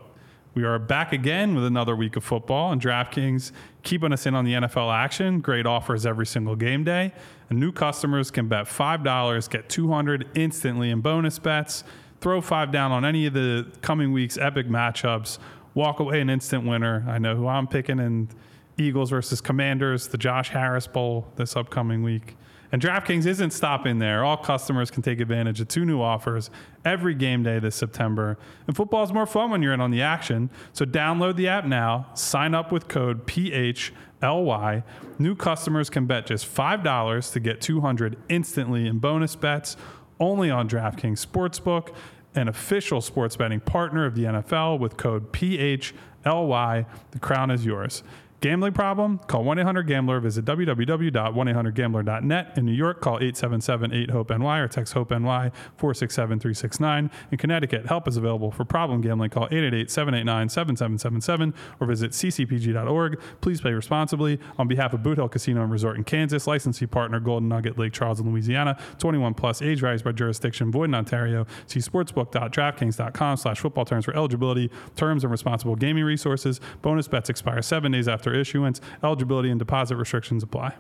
We 0.56 0.64
are 0.64 0.80
back 0.80 1.12
again 1.12 1.54
with 1.54 1.66
another 1.66 1.98
week 1.98 2.16
of 2.16 2.24
football, 2.24 2.72
and 2.72 2.82
DraftKings 2.82 3.52
keeping 3.84 4.14
us 4.14 4.26
in 4.26 4.36
on 4.36 4.46
the 4.46 4.54
NFL 4.54 4.90
action. 4.96 5.42
Great 5.42 5.66
offers 5.66 6.06
every 6.06 6.26
single 6.26 6.56
game 6.56 6.86
day. 6.86 7.12
And 7.50 7.60
new 7.60 7.74
customers 7.74 8.32
can 8.32 8.48
bet 8.48 8.66
$5, 8.66 9.50
get 9.50 9.68
200 9.68 10.30
instantly 10.34 10.92
in 10.92 11.02
bonus 11.02 11.40
bets. 11.40 11.84
Throw 12.22 12.40
five 12.40 12.72
down 12.72 12.94
on 12.94 13.04
any 13.04 13.26
of 13.26 13.34
the 13.34 13.70
coming 13.82 14.14
week's 14.14 14.38
epic 14.38 14.70
matchups. 14.70 15.40
Walk 15.74 16.00
away 16.00 16.22
an 16.22 16.30
instant 16.30 16.66
winner. 16.66 17.04
I 17.06 17.18
know 17.18 17.36
who 17.36 17.50
I'm 17.50 17.68
picking 17.68 18.00
in 18.00 18.30
Eagles 18.78 19.10
versus 19.10 19.42
Commanders, 19.42 20.08
the 20.08 20.18
Josh 20.18 20.52
Harris 20.52 20.88
Bowl 20.88 21.28
this 21.36 21.58
upcoming 21.58 22.02
week. 22.02 22.38
And 22.72 22.82
DraftKings 22.82 23.26
isn't 23.26 23.52
stopping 23.52 24.00
there. 24.00 24.24
All 24.24 24.38
customers 24.38 24.92
can 24.92 25.02
take 25.02 25.20
advantage 25.20 25.62
of 25.62 25.68
two 25.68 25.86
new 25.86 26.02
offers 26.02 26.50
every 26.84 27.14
game 27.14 27.44
day 27.44 27.60
this 27.60 27.76
September. 27.76 28.38
And 28.68 28.76
football 28.76 29.04
is 29.04 29.14
more 29.14 29.26
fun 29.26 29.52
when 29.52 29.62
you're 29.62 29.74
in 29.74 29.82
on 29.82 29.92
the 29.92 30.02
action. 30.02 30.50
So 30.74 30.86
download 30.86 31.36
the 31.36 31.48
app 31.48 31.66
now, 31.66 32.08
sign 32.14 32.54
up 32.54 32.72
with 32.72 32.88
code 32.88 33.28
PHLY. 33.28 34.84
New 35.20 35.36
customers 35.36 35.90
can 35.90 36.06
bet 36.06 36.26
just 36.26 36.54
$5 36.54 37.32
to 37.34 37.40
get 37.40 37.62
200 37.62 38.18
instantly 38.30 38.88
in 38.88 39.00
bonus 39.00 39.36
bets 39.36 39.78
only 40.20 40.50
on 40.50 40.70
DraftKings 40.70 41.26
Sportsbook, 41.26 41.94
an 42.36 42.48
official 42.48 43.02
sports 43.02 43.36
betting 43.36 43.60
partner 43.60 44.06
of 44.06 44.16
the 44.16 44.24
NFL 44.24 44.80
with 44.80 44.98
code 44.98 45.32
PHLY. 45.32 46.86
The 47.12 47.20
crown 47.20 47.52
is 47.52 47.66
yours. 47.66 48.04
Gambling 48.42 48.74
problem? 48.74 49.20
Call 49.20 49.44
1 49.44 49.60
800 49.60 49.84
Gambler. 49.88 50.20
Visit 50.20 50.46
www.1800Gambler.net. 50.46 52.58
In 52.58 52.66
New 52.66 52.74
York, 52.74 53.02
call 53.02 53.16
877 53.16 53.94
8 53.94 54.12
HOPE 54.12 54.38
NY 54.38 54.60
or 54.60 54.68
text 54.68 54.94
HOPE 54.94 55.12
NY 55.12 55.52
467 55.78 56.40
369. 56.40 57.10
In 57.32 57.38
Connecticut, 57.38 57.88
help 57.88 58.08
is 58.08 58.18
available 58.18 58.52
for 58.52 58.64
problem 58.64 59.02
gambling. 59.02 59.32
Call 59.32 59.46
888 59.46 59.90
789 59.90 60.50
7777 60.50 61.54
or 61.80 61.88
visit 61.88 62.12
ccpg.org. 62.12 63.20
Please 63.42 63.62
play 63.62 63.74
responsibly. 63.74 64.40
On 64.60 64.68
behalf 64.68 64.94
of 64.94 65.02
Boot 65.02 65.18
Hill 65.18 65.30
Casino 65.30 65.64
and 65.64 65.72
Resort 65.72 65.98
in 65.98 66.04
Kansas, 66.04 66.46
licensee 66.46 66.86
partner 66.86 67.20
Golden 67.20 67.50
Nugget 67.50 67.80
Lake 67.80 67.94
Charles 67.94 68.20
in 68.20 68.30
Louisiana, 68.30 68.78
21 69.00 69.34
plus, 69.34 69.62
age 69.62 69.80
varies 69.80 70.04
by 70.04 70.12
jurisdiction, 70.12 70.72
void 70.72 70.86
in 70.86 70.96
Ontario. 70.96 71.48
See 71.68 71.80
sportsbook.draftkings.com 71.80 73.38
slash 73.38 73.60
football 73.60 73.86
terms 73.86 74.06
for 74.06 74.16
eligibility, 74.16 74.70
terms, 74.96 75.24
and 75.24 75.32
responsible 75.32 75.76
gaming 75.76 76.04
resources. 76.04 76.60
Bonus 76.82 77.08
bets 77.08 77.30
expire 77.30 77.62
seven 77.62 77.92
days 77.92 78.08
after 78.08 78.25
issuance. 78.34 78.82
Eligibility 79.04 79.50
and 79.50 79.60
deposit 79.60 79.96
restrictions 79.98 80.42
apply. 80.44 80.74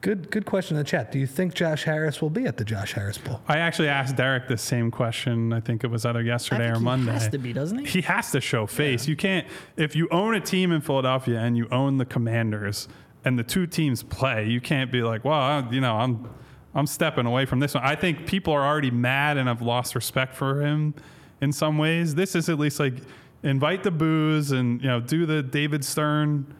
Good, 0.00 0.32
good 0.32 0.46
question 0.46 0.76
in 0.76 0.82
the 0.82 0.88
chat. 0.88 1.12
Do 1.12 1.20
you 1.20 1.28
think 1.28 1.54
Josh 1.54 1.84
Harris 1.84 2.20
will 2.20 2.30
be 2.30 2.44
at 2.46 2.56
the 2.56 2.64
Josh 2.64 2.92
Harris 2.92 3.18
Bowl? 3.18 3.40
I 3.46 3.58
actually 3.58 3.86
asked 3.86 4.16
Derek 4.16 4.48
the 4.48 4.56
same 4.58 4.90
question. 4.90 5.52
I 5.52 5.60
think 5.60 5.84
it 5.84 5.86
was 5.86 6.04
either 6.04 6.18
I 6.18 6.22
yesterday 6.22 6.64
think 6.64 6.74
or 6.74 6.78
he 6.80 6.84
Monday. 6.84 7.12
has 7.12 7.28
to 7.28 7.38
be, 7.38 7.52
doesn't 7.52 7.78
he? 7.78 7.84
He 7.86 8.00
has 8.00 8.32
to 8.32 8.40
show 8.40 8.66
face. 8.66 9.06
You 9.06 9.14
can't 9.14 9.46
if 9.76 9.94
you 9.94 10.08
own 10.10 10.34
a 10.34 10.40
team 10.40 10.72
in 10.72 10.80
Philadelphia 10.80 11.38
and 11.38 11.56
you 11.56 11.68
own 11.70 11.98
the 11.98 12.04
Commanders 12.04 12.88
and 13.24 13.38
the 13.38 13.44
two 13.44 13.64
teams 13.68 14.02
play. 14.02 14.48
You 14.48 14.60
can't 14.60 14.90
be 14.90 15.02
like, 15.02 15.24
well, 15.24 15.38
I- 15.38 15.68
you 15.70 15.80
know, 15.80 15.94
I'm 15.96 16.28
I'm 16.74 16.86
stepping 16.88 17.26
away 17.26 17.44
from 17.46 17.60
this 17.60 17.74
one. 17.74 17.84
I 17.84 17.94
think 17.94 18.26
people 18.26 18.52
are 18.54 18.66
already 18.66 18.90
mad 18.90 19.36
and 19.36 19.46
have 19.46 19.62
lost 19.62 19.94
respect 19.94 20.34
for 20.34 20.62
him 20.62 20.94
in 21.40 21.52
some 21.52 21.78
ways. 21.78 22.16
This 22.16 22.34
is 22.34 22.48
at 22.48 22.58
least 22.58 22.80
like 22.80 22.94
invite 23.42 23.82
the 23.82 23.90
boos 23.90 24.50
and 24.52 24.80
you 24.82 24.88
know 24.88 25.00
do 25.00 25.26
the 25.26 25.42
David 25.42 25.84
Stern 25.84 26.54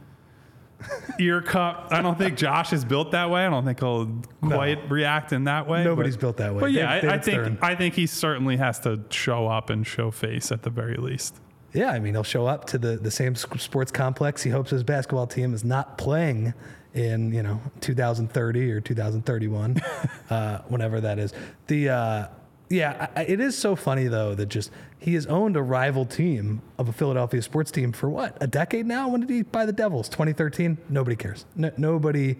ear 1.20 1.40
cup. 1.40 1.88
I 1.90 2.02
don't 2.02 2.18
think 2.18 2.36
Josh 2.36 2.72
is 2.72 2.84
built 2.84 3.12
that 3.12 3.30
way. 3.30 3.46
I 3.46 3.50
don't 3.50 3.64
think 3.64 3.80
he'll 3.80 4.22
quite 4.42 4.90
react 4.90 5.32
in 5.32 5.44
that 5.44 5.68
way. 5.68 5.84
Nobody's 5.84 6.16
but- 6.16 6.20
built 6.20 6.36
that 6.38 6.54
way. 6.54 6.60
But 6.60 6.72
yeah, 6.72 7.00
Dave- 7.00 7.10
I, 7.10 7.14
I 7.14 7.18
think 7.18 7.34
Stern. 7.42 7.58
I 7.62 7.74
think 7.74 7.94
he 7.94 8.06
certainly 8.06 8.56
has 8.56 8.80
to 8.80 9.00
show 9.10 9.46
up 9.46 9.70
and 9.70 9.86
show 9.86 10.10
face 10.10 10.50
at 10.50 10.62
the 10.62 10.70
very 10.70 10.96
least. 10.96 11.40
Yeah, 11.72 11.90
I 11.90 12.00
mean, 12.00 12.12
he'll 12.12 12.22
show 12.22 12.46
up 12.46 12.66
to 12.66 12.78
the, 12.78 12.96
the 12.98 13.10
same 13.10 13.34
sports 13.34 13.90
complex. 13.90 14.42
He 14.42 14.50
hopes 14.50 14.70
his 14.70 14.82
basketball 14.82 15.26
team 15.26 15.54
is 15.54 15.64
not 15.64 15.96
playing 15.96 16.52
in, 16.92 17.32
you 17.32 17.42
know, 17.42 17.62
2030 17.80 18.70
or 18.72 18.80
2031, 18.82 19.80
uh, 20.30 20.58
whenever 20.68 21.00
that 21.00 21.18
is. 21.18 21.32
The, 21.68 21.88
uh, 21.88 22.28
yeah, 22.68 23.06
I- 23.16 23.22
it 23.22 23.40
is 23.40 23.56
so 23.56 23.74
funny, 23.74 24.06
though, 24.08 24.34
that 24.34 24.50
just 24.50 24.70
he 25.02 25.14
has 25.14 25.26
owned 25.26 25.56
a 25.56 25.62
rival 25.62 26.04
team 26.06 26.62
of 26.78 26.88
a 26.88 26.92
Philadelphia 26.92 27.42
sports 27.42 27.70
team 27.70 27.92
for 27.92 28.08
what, 28.08 28.36
a 28.40 28.46
decade 28.46 28.86
now? 28.86 29.08
When 29.08 29.20
did 29.20 29.30
he 29.30 29.42
buy 29.42 29.66
the 29.66 29.72
Devils? 29.72 30.08
2013? 30.08 30.78
Nobody 30.88 31.16
cares. 31.16 31.44
No, 31.56 31.70
nobody 31.76 32.36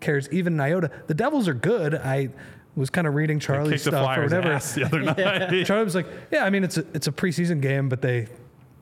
cares, 0.00 0.28
even 0.30 0.54
an 0.54 0.60
iota. 0.60 0.90
The 1.06 1.14
Devils 1.14 1.48
are 1.48 1.54
good. 1.54 1.94
I 1.94 2.30
was 2.76 2.90
kind 2.90 3.06
of 3.06 3.14
reading 3.14 3.38
Charlie's 3.40 3.82
Kicked 3.82 3.84
the 3.84 3.90
stuff 4.02 4.18
or 4.18 4.22
whatever. 4.22 4.52
ass 4.52 4.74
the 4.74 4.84
other 4.84 5.00
night. 5.02 5.64
Charlie 5.66 5.84
was 5.84 5.94
like, 5.94 6.06
"Yeah, 6.30 6.44
I 6.44 6.50
mean, 6.50 6.64
it's 6.64 6.76
a 6.76 6.84
it's 6.94 7.06
a 7.06 7.12
preseason 7.12 7.60
game, 7.60 7.88
but 7.88 8.00
they 8.02 8.28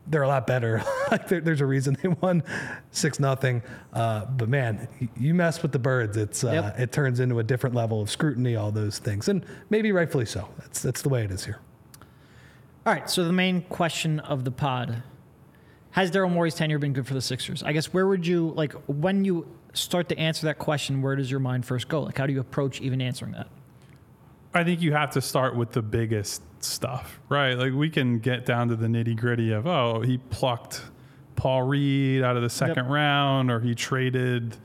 they're 0.06 0.22
a 0.22 0.28
lot 0.28 0.46
better. 0.46 0.82
like 1.10 1.28
there, 1.28 1.40
there's 1.40 1.60
a 1.60 1.66
reason 1.66 1.96
they 2.02 2.08
won 2.08 2.42
six 2.90 3.20
nothing. 3.20 3.62
Uh, 3.92 4.24
but 4.24 4.48
man, 4.48 4.88
you 5.16 5.32
mess 5.34 5.62
with 5.62 5.72
the 5.72 5.78
birds, 5.78 6.16
it's 6.16 6.42
uh, 6.42 6.50
Yep. 6.52 6.78
it 6.80 6.92
turns 6.92 7.20
into 7.20 7.38
a 7.38 7.44
different 7.44 7.74
level 7.76 8.00
of 8.02 8.10
scrutiny. 8.10 8.56
All 8.56 8.72
those 8.72 8.98
things, 8.98 9.28
and 9.28 9.44
maybe 9.70 9.92
rightfully 9.92 10.26
so. 10.26 10.48
That's 10.58 10.80
that's 10.82 11.02
the 11.02 11.08
way 11.08 11.24
it 11.24 11.30
is 11.30 11.44
here. 11.44 11.60
All 12.84 12.92
right. 12.92 13.08
So 13.08 13.24
the 13.24 13.32
main 13.32 13.62
question 13.62 14.20
of 14.20 14.44
the 14.44 14.50
pod: 14.50 15.02
Has 15.92 16.10
Daryl 16.10 16.30
Morey's 16.30 16.54
tenure 16.54 16.78
been 16.78 16.92
good 16.92 17.06
for 17.06 17.14
the 17.14 17.22
Sixers? 17.22 17.62
I 17.62 17.72
guess 17.72 17.92
where 17.92 18.06
would 18.06 18.26
you 18.26 18.52
like 18.56 18.72
when 18.86 19.24
you 19.24 19.46
start 19.74 20.08
to 20.08 20.18
answer 20.18 20.46
that 20.46 20.58
question? 20.58 21.02
Where 21.02 21.16
does 21.16 21.30
your 21.30 21.40
mind 21.40 21.64
first 21.64 21.88
go? 21.88 22.02
Like, 22.02 22.18
how 22.18 22.26
do 22.26 22.32
you 22.32 22.40
approach 22.40 22.80
even 22.80 23.00
answering 23.00 23.32
that? 23.32 23.48
I 24.54 24.64
think 24.64 24.82
you 24.82 24.92
have 24.92 25.10
to 25.10 25.22
start 25.22 25.56
with 25.56 25.72
the 25.72 25.80
biggest 25.80 26.42
stuff, 26.60 27.20
right? 27.28 27.54
Like 27.54 27.72
we 27.72 27.88
can 27.88 28.18
get 28.18 28.44
down 28.44 28.68
to 28.68 28.76
the 28.76 28.86
nitty 28.86 29.16
gritty 29.16 29.52
of, 29.52 29.66
oh, 29.66 30.00
he 30.00 30.18
plucked 30.18 30.82
Paul 31.36 31.62
Reed 31.62 32.22
out 32.22 32.36
of 32.36 32.42
the 32.42 32.50
second 32.50 32.86
round, 32.86 33.50
or 33.50 33.60
he 33.60 33.74
traded 33.74 34.56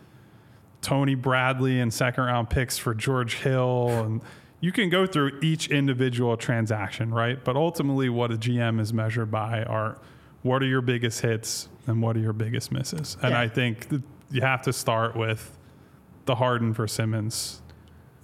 Tony 0.82 1.16
Bradley 1.16 1.80
and 1.80 1.94
second 1.94 2.26
round 2.26 2.50
picks 2.50 2.78
for 2.78 2.94
George 2.94 3.36
Hill. 3.36 3.90
And 3.90 4.22
you 4.60 4.72
can 4.72 4.90
go 4.90 5.06
through 5.06 5.40
each 5.42 5.70
individual 5.70 6.36
transaction, 6.38 7.14
right? 7.14 7.44
But 7.44 7.56
ultimately, 7.56 8.10
what 8.10 8.32
a 8.32 8.36
GM 8.38 8.80
is 8.80 8.92
measured 8.94 9.30
by 9.32 9.64
are 9.64 10.00
what 10.42 10.62
are 10.64 10.68
your 10.68 10.82
biggest 10.82 11.22
hits 11.22 11.70
and 11.86 12.02
what 12.02 12.16
are 12.16 12.20
your 12.20 12.34
biggest 12.34 12.72
misses. 12.72 13.18
And 13.22 13.32
Yeah. 13.32 13.40
I 13.42 13.48
think 13.48 13.88
you 14.32 14.42
have 14.42 14.62
to 14.64 14.74
start 14.74 15.16
with 15.16 15.58
the 16.26 16.36
Harden 16.36 16.74
for 16.74 16.88
Simmons 16.88 17.62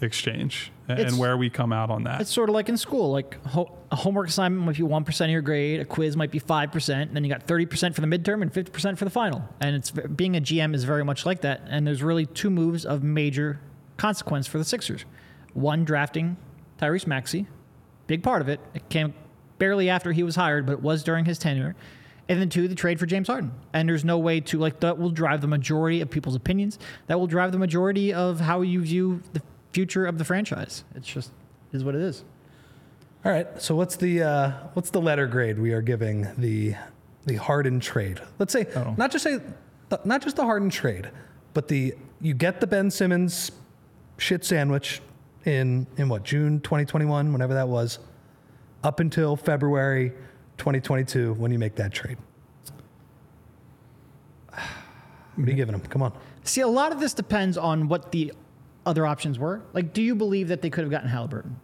exchange 0.01 0.71
and 0.89 0.99
It's- 0.99 1.13
where 1.17 1.37
we 1.37 1.49
come 1.49 1.71
out 1.71 1.89
on 1.89 2.03
that. 2.03 2.19
It's 2.19 2.29
sort 2.31 2.49
of 2.49 2.55
like 2.55 2.67
in 2.67 2.75
school. 2.75 3.11
Like 3.11 3.41
ho- 3.45 3.71
a 3.91 3.95
homework 3.95 4.27
assignment 4.27 4.65
might 4.65 4.75
be 4.75 4.83
one 4.83 5.03
percent 5.05 5.29
of 5.29 5.33
your 5.33 5.41
grade. 5.41 5.79
A 5.79 5.85
quiz 5.85 6.17
might 6.17 6.31
be 6.31 6.39
five 6.39 6.71
percent. 6.71 7.09
And 7.09 7.15
then 7.15 7.23
you 7.23 7.29
got 7.29 7.43
thirty 7.43 7.65
percent 7.65 7.95
for 7.95 8.01
the 8.01 8.07
midterm 8.07 8.41
and 8.41 8.51
fifty 8.51 8.71
percent 8.71 8.97
for 8.97 9.05
the 9.05 9.11
final. 9.11 9.47
And 9.61 9.75
it's 9.75 9.91
being 9.91 10.35
a 10.35 10.41
GM 10.41 10.73
is 10.75 10.83
very 10.83 11.05
much 11.05 11.25
like 11.25 11.41
that. 11.41 11.61
And 11.69 11.87
there's 11.87 12.03
really 12.03 12.25
two 12.25 12.49
moves 12.49 12.85
of 12.85 13.01
major 13.03 13.59
consequence 13.97 14.45
for 14.47 14.57
the 14.57 14.65
Sixers. 14.65 15.05
One 15.53 15.85
drafting 15.85 16.37
Tyrese 16.81 17.07
Maxey, 17.07 17.47
big 18.07 18.23
part 18.23 18.41
of 18.41 18.49
it. 18.49 18.59
It 18.73 18.89
came 18.89 19.13
barely 19.59 19.89
after 19.89 20.11
he 20.11 20.23
was 20.23 20.35
hired, 20.35 20.65
but 20.65 20.73
it 20.73 20.81
was 20.81 21.03
during 21.03 21.25
his 21.25 21.37
tenure. 21.37 21.75
And 22.29 22.39
then 22.39 22.49
two, 22.49 22.67
the 22.67 22.75
trade 22.75 22.99
for 22.99 23.05
James 23.05 23.27
Harden. 23.27 23.51
And 23.73 23.87
there's 23.87 24.05
no 24.05 24.17
way 24.17 24.39
to 24.41 24.57
like 24.57 24.79
that 24.79 24.97
will 24.97 25.09
drive 25.11 25.41
the 25.41 25.47
majority 25.47 26.01
of 26.01 26.09
people's 26.09 26.35
opinions. 26.35 26.79
That 27.07 27.19
will 27.19 27.27
drive 27.27 27.51
the 27.51 27.59
majority 27.59 28.13
of 28.13 28.39
how 28.39 28.61
you 28.61 28.81
view 28.81 29.21
the 29.33 29.41
future 29.73 30.05
of 30.05 30.17
the 30.17 30.23
franchise. 30.25 30.83
It's 30.95 31.07
just 31.07 31.31
is 31.73 31.83
what 31.83 31.95
it 31.95 32.01
is. 32.01 32.23
All 33.25 33.31
right. 33.31 33.47
So 33.61 33.75
what's 33.75 33.95
the 33.97 34.23
uh, 34.23 34.51
what's 34.73 34.89
the 34.89 35.01
letter 35.01 35.27
grade 35.27 35.59
we 35.59 35.73
are 35.73 35.81
giving 35.81 36.27
the 36.37 36.75
the 37.25 37.35
Harden 37.35 37.79
trade? 37.79 38.21
Let's 38.39 38.53
say 38.53 38.67
Oh. 38.75 38.95
not 38.97 39.11
just 39.11 39.23
say 39.23 39.39
not 40.05 40.21
just 40.21 40.35
the 40.37 40.43
Harden 40.45 40.69
trade, 40.69 41.09
but 41.53 41.67
the 41.67 41.93
you 42.21 42.33
get 42.33 42.61
the 42.61 42.67
Ben 42.67 42.89
Simmons 42.89 43.51
shit 44.17 44.45
sandwich 44.45 45.01
in 45.45 45.87
in 45.97 46.09
what 46.09 46.23
June 46.23 46.59
2021, 46.61 47.31
whenever 47.31 47.53
that 47.53 47.67
was, 47.67 47.99
up 48.83 48.99
until 48.99 49.35
February 49.35 50.11
2022 50.57 51.33
when 51.33 51.51
you 51.51 51.59
make 51.59 51.75
that 51.75 51.91
trade. 51.91 52.17
What 55.35 55.47
are 55.47 55.49
you 55.49 55.57
giving 55.57 55.71
them? 55.71 55.81
Come 55.89 56.03
on. 56.03 56.13
See, 56.43 56.61
a 56.61 56.67
lot 56.67 56.91
of 56.91 56.99
this 56.99 57.15
depends 57.15 57.57
on 57.57 57.87
what 57.87 58.11
the 58.11 58.33
other 58.85 59.03
options 59.07 59.39
were. 59.39 59.63
Like, 59.73 59.91
do 59.91 60.03
you 60.03 60.13
believe 60.13 60.49
that 60.49 60.61
they 60.61 60.69
could 60.69 60.83
have 60.83 60.91
gotten 60.91 61.09
Halliburton? 61.09 61.59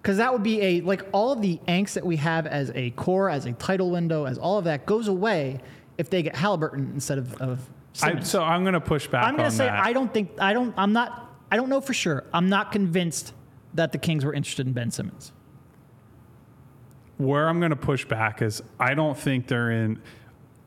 Because 0.00 0.18
that 0.18 0.32
would 0.32 0.44
be 0.44 0.60
a 0.62 0.80
like 0.82 1.04
all 1.10 1.32
of 1.32 1.42
the 1.42 1.58
angst 1.66 1.94
that 1.94 2.06
we 2.06 2.16
have 2.16 2.46
as 2.46 2.70
a 2.76 2.90
core, 2.90 3.30
as 3.30 3.46
a 3.46 3.52
title 3.54 3.90
window, 3.90 4.26
as 4.26 4.38
all 4.38 4.58
of 4.58 4.64
that 4.66 4.86
goes 4.86 5.08
away 5.08 5.60
if 5.98 6.08
they 6.08 6.22
get 6.22 6.36
Halliburton 6.36 6.92
instead 6.94 7.18
of. 7.18 7.34
of 7.40 7.68
I, 8.02 8.08
Simmons. 8.08 8.30
so 8.30 8.42
I'm 8.42 8.62
going 8.62 8.74
to 8.74 8.80
push 8.80 9.06
back 9.06 9.24
I'm 9.24 9.36
going 9.36 9.50
to 9.50 9.56
say 9.56 9.66
that. 9.66 9.84
I 9.84 9.92
don't 9.92 10.12
think 10.12 10.30
I 10.40 10.52
don't 10.52 10.74
I'm 10.76 10.92
not 10.92 11.23
I 11.54 11.56
don't 11.56 11.68
know 11.68 11.80
for 11.80 11.94
sure. 11.94 12.24
I'm 12.32 12.48
not 12.48 12.72
convinced 12.72 13.32
that 13.74 13.92
the 13.92 13.98
Kings 13.98 14.24
were 14.24 14.34
interested 14.34 14.66
in 14.66 14.72
Ben 14.72 14.90
Simmons. 14.90 15.30
Where 17.16 17.48
I'm 17.48 17.60
going 17.60 17.70
to 17.70 17.76
push 17.76 18.04
back 18.04 18.42
is 18.42 18.60
I 18.80 18.94
don't 18.94 19.16
think 19.16 19.46
they're 19.46 19.70
in. 19.70 20.02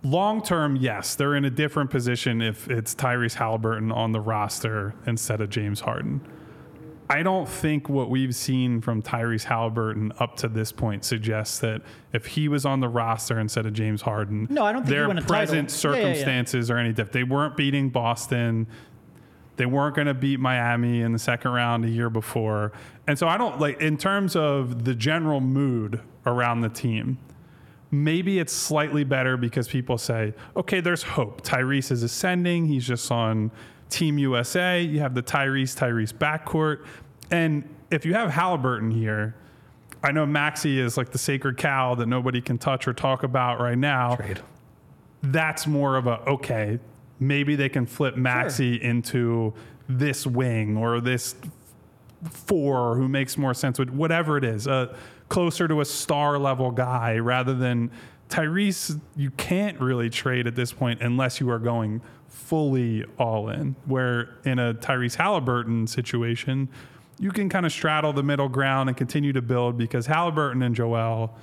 long 0.01 0.41
term, 0.41 0.77
yes, 0.77 1.15
they're 1.15 1.35
in 1.35 1.43
a 1.43 1.49
different 1.49 1.89
position 1.89 2.41
if 2.41 2.69
it's 2.69 2.95
Tyrese 2.95 3.33
Halliburton 3.33 3.91
on 3.91 4.13
the 4.13 4.21
roster 4.21 4.93
instead 5.05 5.41
of 5.41 5.49
James 5.49 5.81
Harden. 5.81 6.21
I 7.09 7.21
don't 7.21 7.49
think 7.49 7.89
what 7.89 8.09
we've 8.09 8.33
seen 8.33 8.79
from 8.79 9.01
Tyrese 9.01 9.43
Halliburton 9.43 10.13
up 10.19 10.37
to 10.37 10.47
this 10.47 10.71
point 10.71 11.03
suggests 11.03 11.59
that 11.59 11.81
if 12.13 12.27
he 12.27 12.47
was 12.47 12.65
on 12.65 12.79
the 12.79 12.87
roster 12.87 13.41
instead 13.41 13.65
of 13.65 13.73
James 13.73 14.01
Harden, 14.01 14.47
No, 14.49 14.63
I 14.63 14.71
don't 14.71 14.85
think 14.85 14.91
he 14.91 14.95
their 14.95 15.25
present 15.25 15.67
title. 15.67 15.91
Yeah, 15.91 15.97
yeah, 15.97 16.07
yeah. 16.07 16.13
circumstances 16.13 16.71
are 16.71 16.77
any 16.77 16.93
different. 16.93 17.11
They 17.11 17.23
weren't 17.25 17.57
beating 17.57 17.89
Boston. 17.89 18.67
They 19.57 19.65
weren't 19.65 19.95
going 19.95 20.07
to 20.07 20.13
beat 20.13 20.39
Miami 20.39 21.01
in 21.01 21.11
the 21.11 21.19
second 21.19 21.51
round 21.51 21.83
a 21.83 21.89
year 21.89 22.09
before. 22.09 22.71
And 23.07 23.17
so 23.17 23.27
I 23.27 23.37
don't 23.37 23.59
like, 23.59 23.81
in 23.81 23.97
terms 23.97 24.35
of 24.35 24.85
the 24.85 24.95
general 24.95 25.41
mood 25.41 26.01
around 26.25 26.61
the 26.61 26.69
team, 26.69 27.17
maybe 27.91 28.39
it's 28.39 28.53
slightly 28.53 29.03
better 29.03 29.35
because 29.35 29.67
people 29.67 29.97
say, 29.97 30.33
okay, 30.55 30.79
there's 30.79 31.03
hope. 31.03 31.41
Tyrese 31.41 31.91
is 31.91 32.03
ascending. 32.03 32.67
He's 32.67 32.85
just 32.85 33.11
on 33.11 33.51
Team 33.89 34.17
USA. 34.17 34.81
You 34.81 34.99
have 34.99 35.15
the 35.15 35.23
Tyrese, 35.23 35.75
Tyrese 35.75 36.13
backcourt. 36.13 36.85
And 37.31 37.67
if 37.91 38.05
you 38.05 38.13
have 38.13 38.29
Halliburton 38.29 38.91
here, 38.91 39.35
I 40.03 40.11
know 40.11 40.25
Maxey 40.25 40.79
is 40.79 40.97
like 40.97 41.11
the 41.11 41.17
sacred 41.17 41.57
cow 41.57 41.95
that 41.95 42.05
nobody 42.05 42.41
can 42.41 42.57
touch 42.57 42.87
or 42.87 42.93
talk 42.93 43.23
about 43.23 43.59
right 43.59 43.77
now 43.77 44.15
Trade. 44.15 44.41
that's 45.23 45.65
more 45.65 45.97
of 45.97 46.07
a 46.07 46.19
okay 46.29 46.79
maybe 47.19 47.55
they 47.55 47.69
can 47.69 47.85
flip 47.85 48.15
Maxey 48.15 48.81
into 48.81 49.53
this 49.89 50.27
wing 50.27 50.77
or 50.77 50.99
this 50.99 51.35
four 52.29 52.95
who 52.95 53.07
makes 53.07 53.37
more 53.37 53.53
sense 53.53 53.77
with 53.77 53.89
whatever 53.89 54.37
it 54.37 54.43
is 54.43 54.67
uh, 54.67 54.95
closer 55.29 55.67
to 55.67 55.81
a 55.81 55.85
star 55.85 56.37
level 56.37 56.71
guy 56.71 57.17
rather 57.17 57.53
than 57.53 57.91
tyrese 58.29 58.99
you 59.15 59.29
can't 59.31 59.79
really 59.79 60.09
trade 60.09 60.47
at 60.47 60.55
this 60.55 60.73
point 60.73 61.01
unless 61.01 61.39
you 61.39 61.49
are 61.49 61.59
going 61.59 62.01
fully 62.27 63.03
all 63.17 63.49
in. 63.49 63.75
Where 63.85 64.35
in 64.45 64.59
a 64.59 64.73
tyrese 64.73 65.15
halliburton 65.15 65.87
situation 65.87 66.69
you 67.19 67.31
can 67.31 67.49
kind 67.49 67.65
of 67.65 67.71
straddle 67.71 68.13
the 68.13 68.23
middle 68.23 68.49
ground 68.49 68.89
and 68.89 68.97
continue 68.97 69.33
to 69.33 69.41
build 69.41 69.77
because 69.77 70.05
halliburton 70.05 70.61
and 70.61 70.75
joel 70.75 71.35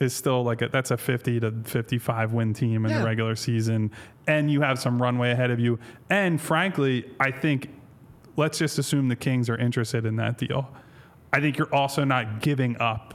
is 0.00 0.14
still 0.14 0.42
like 0.42 0.62
a, 0.62 0.68
that's 0.68 0.90
a 0.90 0.96
50 0.96 1.40
to 1.40 1.52
55 1.64 2.32
win 2.32 2.54
team 2.54 2.84
in 2.86 2.90
Yeah. 2.90 2.98
the 3.00 3.04
regular 3.04 3.36
season. 3.36 3.90
And 4.26 4.50
you 4.50 4.62
have 4.62 4.78
some 4.80 5.00
runway 5.00 5.30
ahead 5.30 5.50
of 5.50 5.60
you. 5.60 5.78
And 6.08 6.40
frankly 6.40 7.04
i 7.20 7.30
think 7.30 7.68
let's 8.36 8.58
just 8.58 8.78
assume 8.78 9.08
the 9.08 9.16
kings 9.16 9.50
are 9.50 9.56
interested 9.56 10.06
in 10.06 10.16
that 10.16 10.38
deal. 10.38 10.68
I 11.32 11.40
think 11.40 11.58
you're 11.58 11.72
also 11.74 12.04
not 12.04 12.40
giving 12.40 12.80
up 12.80 13.14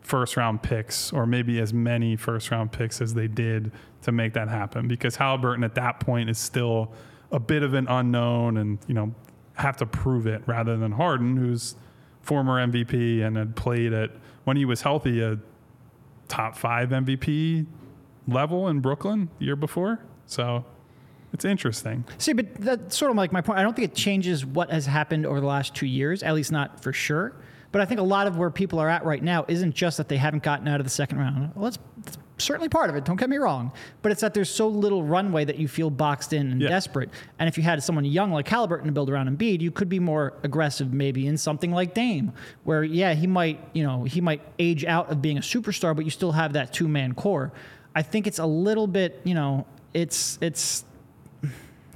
first 0.00 0.36
round 0.36 0.62
picks 0.62 1.12
or 1.12 1.26
maybe 1.26 1.60
as 1.60 1.72
many 1.72 2.16
first 2.16 2.50
round 2.50 2.72
picks 2.72 3.00
as 3.00 3.14
they 3.14 3.28
did 3.28 3.70
to 4.02 4.10
make 4.10 4.32
that 4.34 4.48
happen. 4.48 4.88
Because 4.88 5.14
Halliburton 5.16 5.62
at 5.64 5.74
that 5.76 6.00
point 6.00 6.28
is 6.30 6.38
still 6.38 6.92
a 7.30 7.38
bit 7.38 7.62
of 7.62 7.74
an 7.74 7.86
unknown 7.88 8.56
and 8.56 8.78
you 8.88 8.94
know 8.94 9.14
have 9.54 9.76
to 9.76 9.86
prove 9.86 10.26
it 10.26 10.42
rather 10.46 10.76
than 10.76 10.90
Harden 10.92 11.36
who's 11.36 11.76
former 12.22 12.64
MVP 12.66 13.22
and 13.24 13.36
had 13.36 13.54
played 13.54 13.92
at 13.92 14.10
when 14.44 14.56
he 14.56 14.64
was 14.64 14.82
healthy 14.82 15.20
a 15.22 15.38
top 16.28 16.56
5 16.56 16.90
MVP 16.90 17.66
level 18.26 18.68
in 18.68 18.80
Brooklyn 18.80 19.30
the 19.38 19.46
year 19.46 19.56
before 19.56 20.00
so 20.26 20.64
it's 21.32 21.44
interesting 21.44 22.04
See, 22.18 22.32
but 22.32 22.54
that's 22.54 22.96
sort 22.96 23.10
of 23.10 23.16
like 23.16 23.32
my 23.32 23.40
point. 23.40 23.58
I 23.58 23.62
don't 23.62 23.76
think 23.76 23.90
it 23.90 23.94
changes 23.94 24.46
what 24.46 24.70
has 24.70 24.86
happened 24.86 25.26
over 25.26 25.40
the 25.40 25.46
last 25.46 25.74
two 25.74 25.86
years, 25.86 26.22
at 26.22 26.34
least 26.34 26.50
not 26.50 26.82
for 26.82 26.92
sure. 26.92 27.34
But 27.70 27.82
I 27.82 27.84
think 27.84 28.00
a 28.00 28.04
lot 28.04 28.26
of 28.26 28.38
where 28.38 28.50
people 28.50 28.78
are 28.78 28.88
at 28.88 29.04
right 29.04 29.22
now 29.22 29.44
isn't 29.46 29.74
just 29.74 29.98
that 29.98 30.08
they 30.08 30.16
haven't 30.16 30.42
gotten 30.42 30.66
out 30.68 30.80
of 30.80 30.86
the 30.86 30.90
second 30.90 31.18
round. 31.18 31.52
That's, 31.54 31.78
that's 32.02 32.18
certainly 32.38 32.68
part 32.68 32.88
of 32.90 32.96
it. 32.96 33.04
Don't 33.04 33.16
get 33.18 33.28
me 33.28 33.36
wrong. 33.36 33.72
But 34.02 34.12
it's 34.12 34.20
that 34.20 34.32
there's 34.34 34.48
so 34.50 34.68
little 34.68 35.02
runway 35.02 35.44
that 35.44 35.58
you 35.58 35.68
feel 35.68 35.90
boxed 35.90 36.32
in 36.32 36.50
and 36.52 36.60
Yeah. 36.62 36.68
desperate. 36.68 37.10
And 37.38 37.48
if 37.48 37.56
you 37.56 37.64
had 37.64 37.82
someone 37.82 38.04
young 38.04 38.32
like 38.32 38.48
Halliburton 38.48 38.86
to 38.86 38.92
build 38.92 39.10
around 39.10 39.28
Embiid, 39.36 39.60
you 39.60 39.70
could 39.70 39.88
be 39.88 39.98
more 40.00 40.34
aggressive 40.42 40.92
maybe 40.92 41.26
in 41.26 41.36
something 41.36 41.72
like 41.72 41.94
Dame, 41.94 42.32
where 42.64 42.82
yeah, 42.84 43.14
he 43.14 43.26
might 43.26 43.60
you 43.72 43.82
know 43.82 44.04
he 44.04 44.20
might 44.20 44.40
age 44.58 44.84
out 44.84 45.10
of 45.10 45.20
being 45.20 45.38
a 45.38 45.42
superstar, 45.42 45.94
but 45.94 46.04
you 46.04 46.10
still 46.10 46.32
have 46.32 46.52
that 46.54 46.72
two 46.72 46.88
man 46.88 47.14
core. 47.14 47.52
I 47.94 48.02
think 48.02 48.26
it's 48.26 48.38
a 48.38 48.46
little 48.46 48.86
bit 48.86 49.20
you 49.24 49.34
know 49.34 49.66
it's 49.94 50.38
it's. 50.40 50.84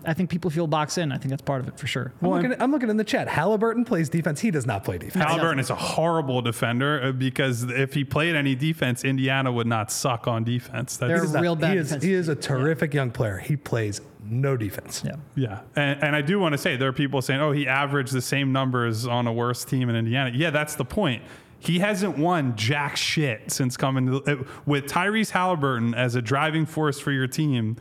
I 0.04 0.14
think 0.14 0.30
people 0.30 0.50
feel 0.50 0.66
boxed 0.66 0.98
in. 0.98 1.12
I 1.12 1.18
think 1.18 1.30
that's 1.30 1.42
part 1.42 1.60
of 1.60 1.68
it 1.68 1.78
for 1.78 1.86
sure. 1.86 2.12
I'm, 2.22 2.28
looking, 2.30 2.54
I'm 2.60 2.70
looking 2.72 2.90
in 2.90 2.96
the 2.96 3.04
chat. 3.04 3.28
Halliburton 3.28 3.84
plays 3.84 4.08
defense. 4.08 4.40
He 4.40 4.50
does 4.50 4.66
not 4.66 4.84
play 4.84 4.98
defense. 4.98 5.24
Halliburton 5.24 5.58
is 5.58 5.70
a 5.70 5.74
horrible 5.74 6.42
defender 6.42 7.02
uh, 7.02 7.12
because 7.12 7.64
if 7.64 7.94
he 7.94 8.04
played 8.04 8.34
any 8.34 8.54
defense 8.54 9.04
Indiana 9.04 9.50
would 9.52 9.66
not 9.66 9.90
suck 9.92 10.26
on 10.26 10.44
defense 10.44 10.96
That's, 10.96 11.08
They're 11.10 11.18
He 11.20 11.24
is 11.26 11.32
not- 11.32 11.42
real 11.42 11.56
bad 11.56 11.72
He 11.72 11.78
is, 11.78 11.86
defense. 11.88 12.04
he 12.04 12.12
is 12.12 12.28
a 12.28 12.34
terrific 12.36 12.94
young 12.94 13.10
player. 13.10 13.38
He 13.38 13.56
plays 13.56 14.00
no 14.24 14.56
defense. 14.56 15.02
Yeah. 15.04 15.16
Yeah, 15.34 15.60
and, 15.76 16.02
and 16.02 16.16
I 16.16 16.22
do 16.22 16.38
want 16.38 16.52
to 16.52 16.58
say 16.58 16.76
there 16.76 16.88
are 16.88 16.92
people 16.92 17.20
saying, 17.22 17.40
"Oh, 17.40 17.50
he 17.52 17.66
averaged 17.66 18.12
the 18.12 18.20
same 18.22 18.52
numbers 18.52 19.06
on 19.06 19.26
a 19.26 19.32
worse 19.32 19.64
team 19.64 19.88
in 19.88 19.96
Indiana." 19.96 20.30
Yeah, 20.34 20.50
that's 20.50 20.76
the 20.76 20.84
point. 20.84 21.22
He 21.58 21.78
hasn't 21.80 22.18
won 22.18 22.56
jack 22.56 22.96
shit 22.96 23.50
since 23.52 23.76
coming 23.76 24.06
to 24.06 24.46
with 24.66 24.86
Tyrese 24.86 25.30
Halliburton 25.30 25.94
as 25.94 26.14
a 26.16 26.22
driving 26.22 26.66
force 26.66 26.98
for 27.00 27.10
your 27.12 27.26
team. 27.26 27.76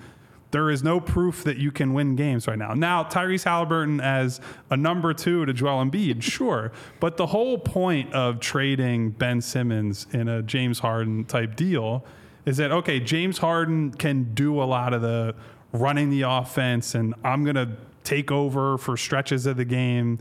There 0.52 0.70
is 0.70 0.84
no 0.84 1.00
proof 1.00 1.44
that 1.46 1.58
you 1.58 1.72
can 1.72 1.94
win 1.94 2.16
games 2.16 2.48
right 2.48 2.58
now. 2.58 2.74
Now, 2.74 3.04
Tyrese 3.04 3.46
Halliburton 3.46 4.02
as 4.02 4.42
a 4.70 4.78
number 4.78 5.14
two 5.14 5.46
to 5.46 5.54
Joel 5.54 5.86
Embiid, 5.86 6.22
sure, 6.22 6.72
but 7.00 7.18
the 7.18 7.28
whole 7.28 7.58
point 7.58 8.14
of 8.14 8.40
trading 8.40 9.12
Ben 9.12 9.42
Simmons 9.42 10.08
in 10.12 10.28
a 10.28 10.42
James 10.42 10.80
Harden 10.80 11.26
type 11.26 11.56
deal 11.56 12.06
is 12.46 12.58
that 12.58 12.72
okay, 12.72 13.00
James 13.00 13.38
Harden 13.38 13.92
can 13.92 14.34
do 14.34 14.62
a 14.62 14.66
lot 14.66 14.94
of 14.94 15.02
the 15.02 15.36
running 15.72 16.10
the 16.10 16.24
offense, 16.24 16.96
and 16.96 17.14
I'm 17.24 17.44
gonna 17.44 17.78
take 18.04 18.32
over 18.32 18.78
for 18.78 18.98
stretches 18.98 19.46
of 19.46 19.58
the 19.58 19.66
game. 19.66 20.20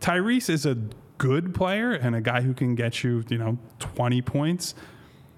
Tyrese 0.00 0.50
is 0.50 0.66
a 0.66 0.76
good 1.18 1.54
player 1.54 1.92
and 1.92 2.14
a 2.14 2.20
guy 2.20 2.40
who 2.40 2.54
can 2.54 2.74
get 2.74 3.02
you, 3.02 3.24
you 3.28 3.38
know, 3.38 3.58
20 3.80 4.22
points. 4.22 4.74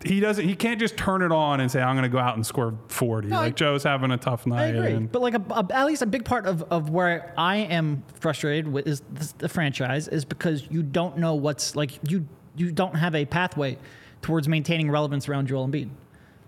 He 0.04 0.18
doesn't. 0.20 0.48
He 0.48 0.54
can't 0.56 0.80
just 0.80 0.96
turn 0.96 1.20
it 1.20 1.30
on 1.30 1.60
and 1.60 1.70
say, 1.70 1.82
"I'm 1.82 1.94
going 1.94 2.04
to 2.04 2.08
go 2.08 2.18
out 2.18 2.34
and 2.34 2.46
score 2.46 2.74
40." 2.88 3.28
No, 3.28 3.36
like 3.36 3.52
I- 3.52 3.54
Joe's 3.54 3.82
having 3.82 4.10
a 4.10 4.16
tough 4.16 4.46
night. 4.46 4.62
I 4.62 4.66
agree, 4.68 4.92
and- 4.92 5.12
but 5.12 5.20
like 5.20 5.34
a, 5.34 5.42
a- 5.50 5.66
at 5.74 5.86
least 5.86 6.00
a 6.00 6.06
big 6.06 6.24
part 6.24 6.46
of, 6.46 6.62
of 6.70 6.88
where 6.88 7.34
I 7.36 7.56
am 7.58 8.02
frustrated 8.14 8.66
with 8.66 8.86
is 8.86 9.00
the, 9.12 9.32
the 9.38 9.48
franchise 9.48 10.08
is 10.08 10.24
because 10.24 10.66
you 10.70 10.82
don't 10.82 11.18
know 11.18 11.34
what's 11.34 11.76
like 11.76 11.98
you 12.10 12.26
you 12.56 12.72
don't 12.72 12.94
have 12.94 13.14
a 13.14 13.26
pathway 13.26 13.76
towards 14.22 14.48
maintaining 14.48 14.90
relevance 14.90 15.28
around 15.28 15.48
Joel 15.48 15.68
Embiid. 15.68 15.90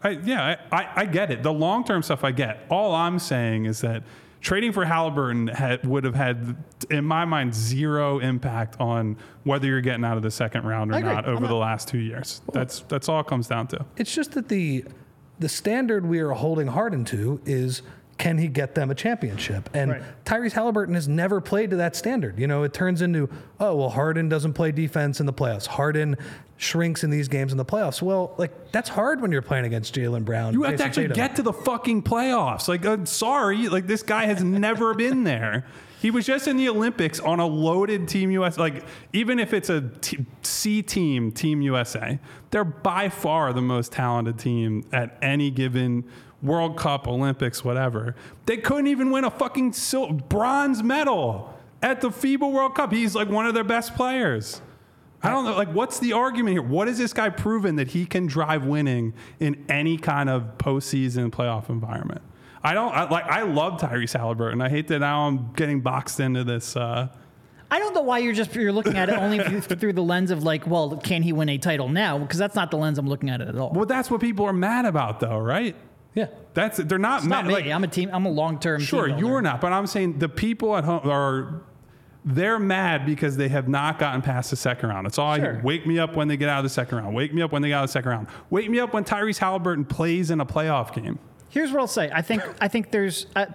I, 0.03 0.11
yeah, 0.11 0.57
I, 0.73 0.77
I, 0.83 0.89
I 0.97 1.05
get 1.05 1.31
it. 1.31 1.43
The 1.43 1.53
long 1.53 1.85
term 1.85 2.03
stuff 2.03 2.25
I 2.25 2.33
get. 2.33 2.65
All 2.71 2.95
I'm 2.95 3.19
saying 3.19 3.67
is 3.67 3.83
that 3.83 4.03
trading 4.43 4.73
for 4.73 4.85
Halliburton 4.85 5.47
had, 5.47 5.87
would 5.87 6.05
have 6.05 6.15
had, 6.15 6.57
in 6.91 7.05
my 7.05 7.25
mind, 7.25 7.55
zero 7.55 8.19
impact 8.19 8.77
on 8.79 9.17
whether 9.45 9.67
you're 9.67 9.81
getting 9.81 10.05
out 10.05 10.17
of 10.19 10.23
the 10.23 10.31
second 10.31 10.65
round 10.67 10.93
or 10.93 11.01
not 11.01 11.25
over 11.25 11.41
not- 11.41 11.49
the 11.49 11.55
last 11.55 11.89
two 11.89 11.99
years. 11.99 12.43
That's 12.53 12.81
that's 12.89 13.09
all 13.09 13.21
it 13.21 13.27
comes 13.27 13.47
down 13.49 13.69
to. 13.69 13.87
It's 13.97 14.15
just 14.15 14.33
that 14.33 14.49
the 14.49 14.85
the 15.39 15.49
standard 15.49 16.05
we 16.07 16.21
are 16.21 16.33
holding 16.33 16.67
Harden 16.69 17.05
to 17.07 17.41
is 17.47 17.83
can 18.23 18.39
he 18.39 18.47
get 18.47 18.77
them 18.77 18.89
a 18.89 18.95
championship? 18.95 19.69
And 19.75 19.91
Right. 19.91 20.03
Tyrese 20.25 20.53
Halliburton 20.53 20.95
has 20.95 21.09
never 21.09 21.41
played 21.41 21.71
to 21.71 21.77
that 21.79 21.97
standard. 21.97 22.39
You 22.39 22.47
know, 22.47 22.63
it 22.63 22.73
turns 22.73 23.03
into, 23.03 23.29
oh, 23.59 23.75
well, 23.75 23.91
Harden 23.91 24.29
doesn't 24.29 24.53
play 24.53 24.71
defense 24.71 25.19
in 25.19 25.27
the 25.27 25.33
playoffs. 25.33 25.67
Harden 25.67 26.17
shrinks 26.57 27.03
in 27.03 27.11
these 27.11 27.27
games 27.27 27.51
in 27.51 27.59
the 27.59 27.65
playoffs. 27.65 28.01
Well, 28.01 28.37
like 28.39 28.71
that's 28.71 28.89
hard 28.89 29.21
when 29.21 29.33
you're 29.33 29.43
playing 29.43 29.65
against 29.65 29.93
Jaylen 29.93 30.25
Brown. 30.25 30.53
You 30.53 30.63
have 30.63 30.77
to 30.77 30.85
actually 30.85 31.09
Tatum. 31.09 31.17
get 31.17 31.35
to 31.37 31.43
the 31.43 31.53
fucking 31.53 32.05
playoffs. 32.05 32.69
Like, 32.69 32.87
uh, 32.87 33.05
sorry, 33.07 33.69
like 33.69 33.89
this 33.89 34.05
guy 34.05 34.27
has 34.27 34.45
never 34.45 34.95
been 35.05 35.25
there. 35.25 35.67
He 36.01 36.13
was 36.13 36.25
just 36.25 36.47
in 36.47 36.57
the 36.57 36.69
Olympics 36.69 37.19
on 37.19 37.41
a 37.41 37.47
loaded 37.47 38.07
Team 38.07 38.31
US. 38.31 38.57
Like, 38.57 38.85
even 39.13 39.41
if 39.41 39.53
it's 39.53 39.69
a 39.69 39.81
t- 40.01 40.25
C 40.43 40.81
team, 40.81 41.33
Team 41.33 41.61
USA, 41.61 42.21
they're 42.53 42.63
by 42.65 43.09
far 43.09 43.53
the 43.53 43.63
most 43.63 43.91
talented 43.91 44.39
team 44.39 44.85
at 44.93 45.19
any 45.23 45.51
given 45.51 46.05
World 46.43 46.77
Cup, 46.77 47.07
Olympics, 47.07 47.65
whatever. 47.65 48.15
They 48.47 48.57
couldn't 48.57 48.89
even 48.89 49.11
win 49.11 49.25
a 49.25 49.31
fucking 49.31 49.73
sil- 49.79 50.13
bronze 50.13 50.83
medal 50.83 51.55
at 51.83 52.01
the 52.01 52.11
FIBA 52.11 52.51
World 52.51 52.75
Cup. 52.75 52.93
He's 52.93 53.15
like 53.15 53.29
one 53.29 53.47
of 53.47 53.55
their 53.55 53.65
best 53.65 53.95
players. 53.95 54.61
I 55.23 55.31
don't 55.31 55.45
know. 55.45 55.57
Like, 55.57 55.73
what's 55.73 56.01
the 56.01 56.15
argument 56.15 56.55
here? 56.55 56.63
What 56.63 56.89
has 56.89 56.99
this 56.99 57.13
guy 57.13 57.29
proven 57.29 57.77
that 57.77 57.89
he 57.89 58.07
can 58.07 58.27
drive 58.27 58.65
winning 58.65 59.15
in 59.39 59.65
any 59.69 59.97
kind 59.97 60.29
of 60.29 60.59
postseason 60.59 61.31
playoff 61.31 61.69
environment? 61.69 62.23
I 62.65 62.75
don't 62.75 62.93
I, 62.93 63.09
like. 63.09 63.25
I 63.25 63.43
love 63.43 63.81
Tyrese 63.81 64.17
Halliburton. 64.19 64.61
I 64.61 64.69
hate 64.69 64.89
that 64.89 64.99
now 64.99 65.27
I'm 65.27 65.53
getting 65.53 65.81
boxed 65.81 66.19
into 66.19 66.43
this. 66.45 66.77
Uh, 66.77 67.09
I 67.71 67.79
don't 67.79 67.95
know 67.95 68.03
why 68.03 68.19
you're 68.19 68.33
just 68.33 68.55
you're 68.55 68.73
looking 68.73 68.97
at 68.97 69.09
it 69.09 69.17
only 69.17 69.39
through, 69.39 69.61
through 69.79 69.93
the 69.95 70.03
lens 70.03 70.31
of 70.31 70.43
like, 70.43 70.67
well, 70.67 70.97
can 70.97 71.23
he 71.23 71.33
win 71.33 71.49
a 71.49 71.59
title 71.59 71.89
now? 71.89 72.19
Because 72.19 72.39
that's 72.39 72.55
not 72.55 72.71
the 72.71 72.77
lens 72.77 72.99
I'm 72.99 73.09
looking 73.09 73.31
at 73.31 73.41
it 73.41 73.49
at 73.49 73.57
all. 73.57 73.71
well, 73.73 73.87
that's 73.87 74.11
what 74.11 74.21
people 74.21 74.45
are 74.45 74.53
mad 74.53 74.85
about, 74.85 75.21
though, 75.21 75.39
right? 75.39 75.75
Yeah. 76.15 76.27
That's 76.55 76.79
they're 76.79 76.99
not 76.99 77.21
it's 77.21 77.27
not 77.27 77.47
me. 77.47 77.55
like- 77.55 77.67
I'm 77.67 77.85
a 77.85 77.89
team. 77.89 78.11
I'm 78.13 78.27
a 78.27 78.31
long 78.31 78.59
term. 78.59 78.81
Sure, 78.81 79.09
you're 79.09 79.43
not, 79.43 79.61
but 79.61 79.73
I'm 79.73 79.87
saying 79.87 80.19
the 80.19 80.29
people 80.29 80.77
at 80.77 80.85
home 80.85 81.09
are 81.09 81.63
they're 82.25 82.59
mad 82.59 83.05
because 83.05 83.37
they 83.37 83.49
have 83.49 83.69
not 83.69 83.99
gotten 83.99 84.23
past 84.23 84.51
the 84.51 84.57
second 84.57 84.91
round. 84.91 85.07
It's 85.07 85.19
all 85.19 85.33
I 85.33 85.39
hear. 85.41 85.61
Wake 85.65 85.87
me 85.87 85.99
up 85.99 86.15
when 86.15 86.29
they 86.29 86.37
get 86.37 86.49
out 86.49 86.59
of 86.59 86.65
the 86.65 86.71
second 86.71 86.99
round. 86.99 87.15
Wake 87.17 87.35
me 87.35 87.43
up 87.43 87.51
when 87.51 87.63
they 87.63 87.69
get 87.69 87.79
out 87.79 87.85
of 87.85 87.89
the 87.89 87.93
second 87.93 88.11
round. 88.11 88.27
Wake 88.51 88.71
me 88.71 88.79
up 88.79 88.93
when 88.95 89.05
Tyrese 89.05 89.39
Halliburton 89.39 89.85
plays 89.85 90.31
in 90.31 90.41
a 90.41 90.47
playoff 90.47 90.95
game. 90.95 91.19
Here's 91.49 91.73
what 91.73 91.81
I'll 91.81 91.87
say. 91.87 92.11
I 92.13 92.23
think 92.23 92.43
I 92.61 92.69
think 92.69 92.91
there's 92.93 93.27
uh, 93.35 93.47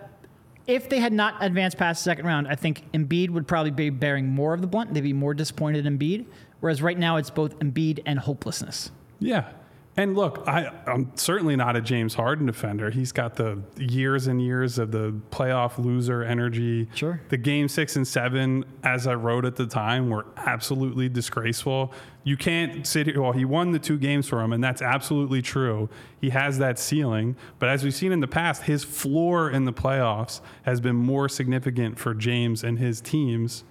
if 0.65 0.89
they 0.89 0.99
had 0.99 1.13
not 1.13 1.35
advanced 1.39 1.77
past 1.77 2.03
the 2.03 2.09
second 2.09 2.25
round, 2.25 2.47
I 2.47 2.55
think 2.55 2.91
Embiid 2.91 3.29
would 3.29 3.47
probably 3.47 3.71
be 3.71 3.89
bearing 3.89 4.27
more 4.27 4.53
of 4.53 4.61
the 4.61 4.67
blunt. 4.67 4.93
They'd 4.93 5.01
be 5.01 5.13
more 5.13 5.33
disappointed 5.33 5.85
in 5.85 5.97
Embiid. 5.97 6.25
Whereas 6.59 6.81
right 6.81 6.97
now 6.97 7.17
it's 7.17 7.29
both 7.29 7.57
Embiid 7.59 7.99
and 8.05 8.19
hopelessness. 8.19 8.91
Yeah. 9.19 9.51
And 9.99 10.15
look, 10.15 10.43
I, 10.47 10.71
I'm 10.85 11.11
certainly 11.15 11.55
not 11.55 11.75
a 11.75 11.81
James 11.81 12.13
Harden 12.13 12.45
defender. 12.45 12.91
He's 12.91 13.11
got 13.11 13.35
the 13.35 13.63
years 13.77 14.27
and 14.27 14.39
years 14.39 14.77
of 14.77 14.91
the 14.91 15.19
playoff 15.31 15.83
loser 15.83 16.23
energy. 16.23 16.87
Sure. 16.93 17.19
The 17.29 17.37
game 17.37 17.67
six 17.67 17.95
and 17.95 18.07
seven, 18.07 18.63
as 18.83 19.07
I 19.07 19.15
wrote 19.15 19.43
at 19.43 19.55
the 19.55 19.65
time, 19.65 20.11
were 20.11 20.27
absolutely 20.37 21.09
disgraceful. 21.09 21.91
You 22.23 22.37
can't 22.37 22.85
sit 22.85 23.07
here, 23.07 23.23
well, 23.23 23.31
he 23.31 23.43
won 23.43 23.71
the 23.71 23.79
two 23.79 23.97
games 23.97 24.27
for 24.27 24.39
him, 24.39 24.53
and 24.53 24.63
that's 24.63 24.83
absolutely 24.83 25.41
true. 25.41 25.89
He 26.21 26.29
has 26.29 26.59
that 26.59 26.77
ceiling. 26.77 27.35
But 27.57 27.69
as 27.69 27.83
we've 27.83 27.95
seen 27.95 28.11
in 28.11 28.19
the 28.19 28.27
past, 28.27 28.63
his 28.63 28.83
floor 28.83 29.49
in 29.49 29.65
the 29.65 29.73
playoffs 29.73 30.41
has 30.61 30.79
been 30.79 30.95
more 30.95 31.27
significant 31.27 31.97
for 31.97 32.13
James 32.13 32.63
and 32.63 32.77
his 32.77 33.01
teams 33.01 33.63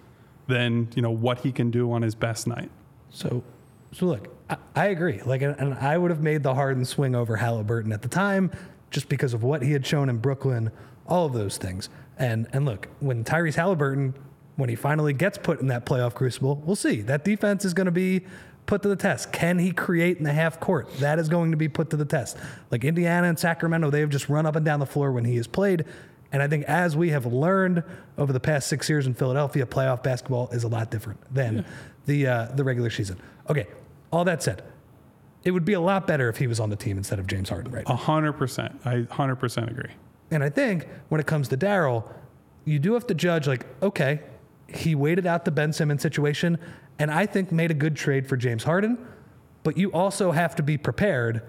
than, 0.48 0.88
you 0.96 1.02
know, 1.02 1.10
what 1.10 1.40
he 1.40 1.52
can 1.52 1.70
do 1.70 1.92
on 1.92 2.02
his 2.02 2.16
best 2.16 2.48
night. 2.48 2.70
So, 3.10 3.44
so 3.92 4.06
look, 4.06 4.35
I, 4.48 4.56
I 4.74 4.86
agree. 4.86 5.20
Like, 5.24 5.42
and, 5.42 5.74
I 5.74 5.98
would 5.98 6.10
have 6.10 6.22
made 6.22 6.42
the 6.42 6.54
Harden 6.54 6.84
swing 6.84 7.14
over 7.14 7.36
Halliburton 7.36 7.92
at 7.92 8.02
the 8.02 8.08
time, 8.08 8.50
just 8.90 9.08
because 9.08 9.34
of 9.34 9.42
what 9.42 9.62
he 9.62 9.72
had 9.72 9.86
shown 9.86 10.08
in 10.08 10.18
Brooklyn, 10.18 10.70
all 11.06 11.26
of 11.26 11.32
those 11.32 11.56
things. 11.58 11.88
And 12.18 12.46
and 12.52 12.64
look, 12.64 12.88
when 13.00 13.24
Tyrese 13.24 13.56
Halliburton, 13.56 14.14
when 14.56 14.68
he 14.68 14.76
finally 14.76 15.12
gets 15.12 15.38
put 15.38 15.60
in 15.60 15.66
that 15.68 15.84
playoff 15.84 16.14
crucible, 16.14 16.62
we'll 16.64 16.76
see. 16.76 17.02
That 17.02 17.24
defense 17.24 17.64
is 17.64 17.74
going 17.74 17.86
to 17.86 17.92
be 17.92 18.24
put 18.66 18.82
to 18.82 18.88
the 18.88 18.96
test. 18.96 19.32
Can 19.32 19.58
he 19.58 19.70
create 19.70 20.18
in 20.18 20.24
the 20.24 20.32
half 20.32 20.58
court? 20.60 20.92
That 20.98 21.18
is 21.18 21.28
going 21.28 21.50
to 21.52 21.56
be 21.56 21.68
put 21.68 21.90
to 21.90 21.96
the 21.96 22.04
test. 22.04 22.36
Like 22.70 22.84
Indiana 22.84 23.28
and 23.28 23.38
Sacramento, 23.38 23.90
they 23.90 24.00
have 24.00 24.10
just 24.10 24.28
run 24.28 24.46
up 24.46 24.56
and 24.56 24.64
down 24.64 24.80
the 24.80 24.86
floor 24.86 25.12
when 25.12 25.24
he 25.24 25.36
has 25.36 25.46
played. 25.46 25.84
And 26.32 26.42
I 26.42 26.48
think 26.48 26.64
as 26.64 26.96
we 26.96 27.10
have 27.10 27.26
learned 27.26 27.84
over 28.18 28.32
the 28.32 28.40
past 28.40 28.68
six 28.68 28.88
years 28.88 29.06
in 29.06 29.14
Philadelphia, 29.14 29.64
playoff 29.64 30.02
basketball 30.02 30.48
is 30.50 30.64
a 30.64 30.68
lot 30.68 30.90
different 30.90 31.20
than 31.32 31.64
the 32.06 32.26
uh, 32.26 32.46
the 32.54 32.64
regular 32.64 32.90
season. 32.90 33.20
Okay, 33.48 33.66
all 34.12 34.24
that 34.24 34.42
said, 34.42 34.62
it 35.44 35.52
would 35.52 35.64
be 35.64 35.74
a 35.74 35.80
lot 35.80 36.06
better 36.06 36.28
if 36.28 36.38
he 36.38 36.46
was 36.46 36.58
on 36.58 36.70
the 36.70 36.76
team 36.76 36.98
instead 36.98 37.18
of 37.18 37.26
James 37.26 37.48
Harden 37.48 37.72
right 37.72 37.86
now. 37.86 37.94
A 37.94 37.96
hundred 37.96 38.32
percent. 38.32 38.80
I 38.84 39.06
hundred 39.10 39.36
percent 39.36 39.70
agree. 39.70 39.92
And 40.30 40.42
I 40.42 40.50
think 40.50 40.88
when 41.08 41.20
it 41.20 41.26
comes 41.26 41.48
to 41.48 41.56
Daryl, 41.56 42.12
you 42.64 42.78
do 42.78 42.94
have 42.94 43.06
to 43.06 43.14
judge 43.14 43.46
like, 43.46 43.64
okay, 43.80 44.20
he 44.68 44.94
waited 44.96 45.26
out 45.26 45.44
the 45.44 45.52
Ben 45.52 45.72
Simmons 45.72 46.02
situation, 46.02 46.58
and 46.98 47.10
I 47.10 47.26
think 47.26 47.52
made 47.52 47.70
a 47.70 47.74
good 47.74 47.94
trade 47.94 48.28
for 48.28 48.36
James 48.36 48.64
Harden, 48.64 48.98
but 49.62 49.76
you 49.76 49.92
also 49.92 50.32
have 50.32 50.56
to 50.56 50.62
be 50.64 50.76
prepared 50.76 51.42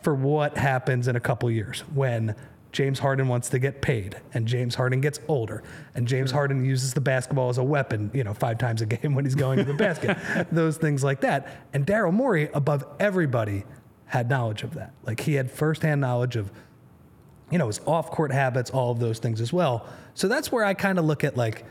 for 0.00 0.14
what 0.14 0.56
happens 0.56 1.08
in 1.08 1.16
a 1.16 1.20
couple 1.20 1.50
years 1.50 1.80
when 1.92 2.34
James 2.76 2.98
Harden 2.98 3.26
wants 3.26 3.48
to 3.48 3.58
get 3.58 3.80
paid 3.80 4.20
and 4.34 4.46
James 4.46 4.74
Harden 4.74 5.00
gets 5.00 5.18
older 5.28 5.62
and 5.94 6.06
James 6.06 6.30
Harden 6.30 6.62
uses 6.62 6.92
the 6.92 7.00
basketball 7.00 7.48
as 7.48 7.56
a 7.56 7.64
weapon, 7.64 8.10
you 8.12 8.22
know, 8.22 8.34
five 8.34 8.58
times 8.58 8.82
a 8.82 8.86
game 8.86 9.14
when 9.14 9.24
he's 9.24 9.34
going 9.34 9.56
to 9.56 9.64
the 9.64 9.72
basket, 9.72 10.18
those 10.52 10.76
things 10.76 11.02
like 11.02 11.22
that. 11.22 11.48
And 11.72 11.86
Daryl 11.86 12.12
Morey, 12.12 12.50
above 12.52 12.84
everybody, 13.00 13.64
had 14.04 14.28
knowledge 14.28 14.62
of 14.62 14.74
that. 14.74 14.92
Like 15.04 15.20
he 15.20 15.32
had 15.32 15.50
firsthand 15.50 16.02
knowledge 16.02 16.36
of 16.36 16.52
you 17.50 17.56
know, 17.56 17.68
his 17.68 17.80
off 17.86 18.10
court 18.10 18.30
habits, 18.30 18.70
all 18.70 18.90
of 18.90 18.98
those 18.98 19.20
things 19.20 19.40
as 19.40 19.54
well. 19.54 19.88
So 20.12 20.28
that's 20.28 20.52
where 20.52 20.62
I 20.62 20.74
kind 20.74 20.98
of 20.98 21.06
look 21.06 21.24
at 21.24 21.34
like 21.34 21.64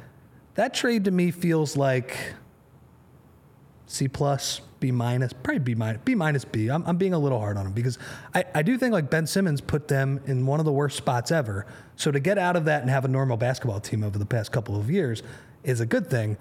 that 0.55 0.73
trade 0.73 1.05
to 1.05 1.11
me 1.11 1.29
feels 1.29 1.77
like 1.77 2.17
C 3.87 4.07
plus, 4.07 4.61
B 4.79 4.91
minus, 4.91 5.33
probably 5.33 5.59
B 5.59 5.75
minus, 5.75 6.01
B 6.03 6.15
minus 6.15 6.45
B. 6.45 6.69
I'm, 6.69 6.83
I'm 6.85 6.97
being 6.97 7.13
a 7.13 7.19
little 7.19 7.39
hard 7.39 7.57
on 7.57 7.67
him 7.67 7.71
because 7.73 7.97
I, 8.33 8.43
I 8.53 8.61
do 8.61 8.77
think 8.77 8.93
like 8.93 9.09
Ben 9.09 9.27
Simmons 9.27 9.61
put 9.61 9.87
them 9.87 10.21
in 10.25 10.45
one 10.45 10.59
of 10.59 10.65
the 10.65 10.71
worst 10.71 10.97
spots 10.97 11.31
ever. 11.31 11.65
So 11.95 12.11
to 12.11 12.19
get 12.19 12.37
out 12.37 12.55
of 12.55 12.65
that 12.65 12.81
and 12.81 12.89
have 12.89 13.05
a 13.05 13.07
normal 13.07 13.37
basketball 13.37 13.79
team 13.79 14.03
over 14.03 14.17
the 14.17 14.25
past 14.25 14.51
couple 14.51 14.75
of 14.75 14.89
years 14.89 15.23
is 15.63 15.79
a 15.79 15.85
good 15.85 16.07
thing. 16.09 16.37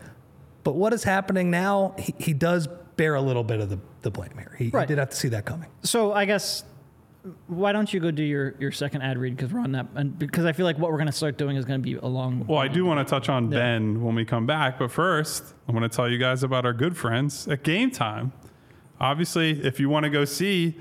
But 0.62 0.74
what 0.74 0.92
is 0.92 1.04
happening 1.04 1.50
now, 1.50 1.94
he, 1.98 2.14
he 2.18 2.32
does 2.32 2.68
bear 2.96 3.14
a 3.14 3.20
little 3.20 3.44
bit 3.44 3.60
of 3.60 3.68
the, 3.68 3.78
the 4.02 4.10
blame 4.10 4.32
here. 4.36 4.54
He, 4.56 4.64
he 4.64 4.86
did 4.86 4.98
have 4.98 5.10
to 5.10 5.16
see 5.16 5.28
that 5.28 5.44
coming. 5.44 5.68
So 5.82 6.12
I 6.12 6.24
guess 6.24 6.64
why 7.46 7.72
don't 7.72 7.92
you 7.92 8.00
go 8.00 8.10
do 8.10 8.22
your, 8.22 8.54
your 8.58 8.70
second 8.70 9.00
ad 9.00 9.16
read 9.16 9.36
because 9.36 9.52
we're 9.52 9.60
on 9.60 9.72
that 9.72 9.86
and 9.94 10.18
because 10.18 10.44
I 10.44 10.52
feel 10.52 10.66
like 10.66 10.78
what 10.78 10.90
we're 10.90 10.98
going 10.98 11.06
to 11.06 11.12
start 11.12 11.38
doing 11.38 11.56
is 11.56 11.64
going 11.64 11.80
to 11.80 11.82
be 11.82 11.94
a 11.94 12.06
long. 12.06 12.46
Well, 12.46 12.58
I 12.58 12.68
do 12.68 12.84
want 12.84 13.06
to 13.06 13.10
touch 13.10 13.30
on 13.30 13.48
Ben 13.48 14.02
when 14.02 14.14
we 14.14 14.26
come 14.26 14.46
back, 14.46 14.78
but 14.78 14.90
first, 14.90 15.54
I 15.66 15.72
want 15.72 15.90
to 15.90 15.94
tell 15.94 16.08
you 16.08 16.18
guys 16.18 16.42
about 16.42 16.66
our 16.66 16.74
good 16.74 16.96
friends 16.96 17.48
at 17.48 17.62
Game 17.62 17.90
Time. 17.90 18.32
Obviously, 19.00 19.64
if 19.64 19.80
you 19.80 19.88
want 19.88 20.04
to 20.04 20.10
go 20.10 20.26
see 20.26 20.76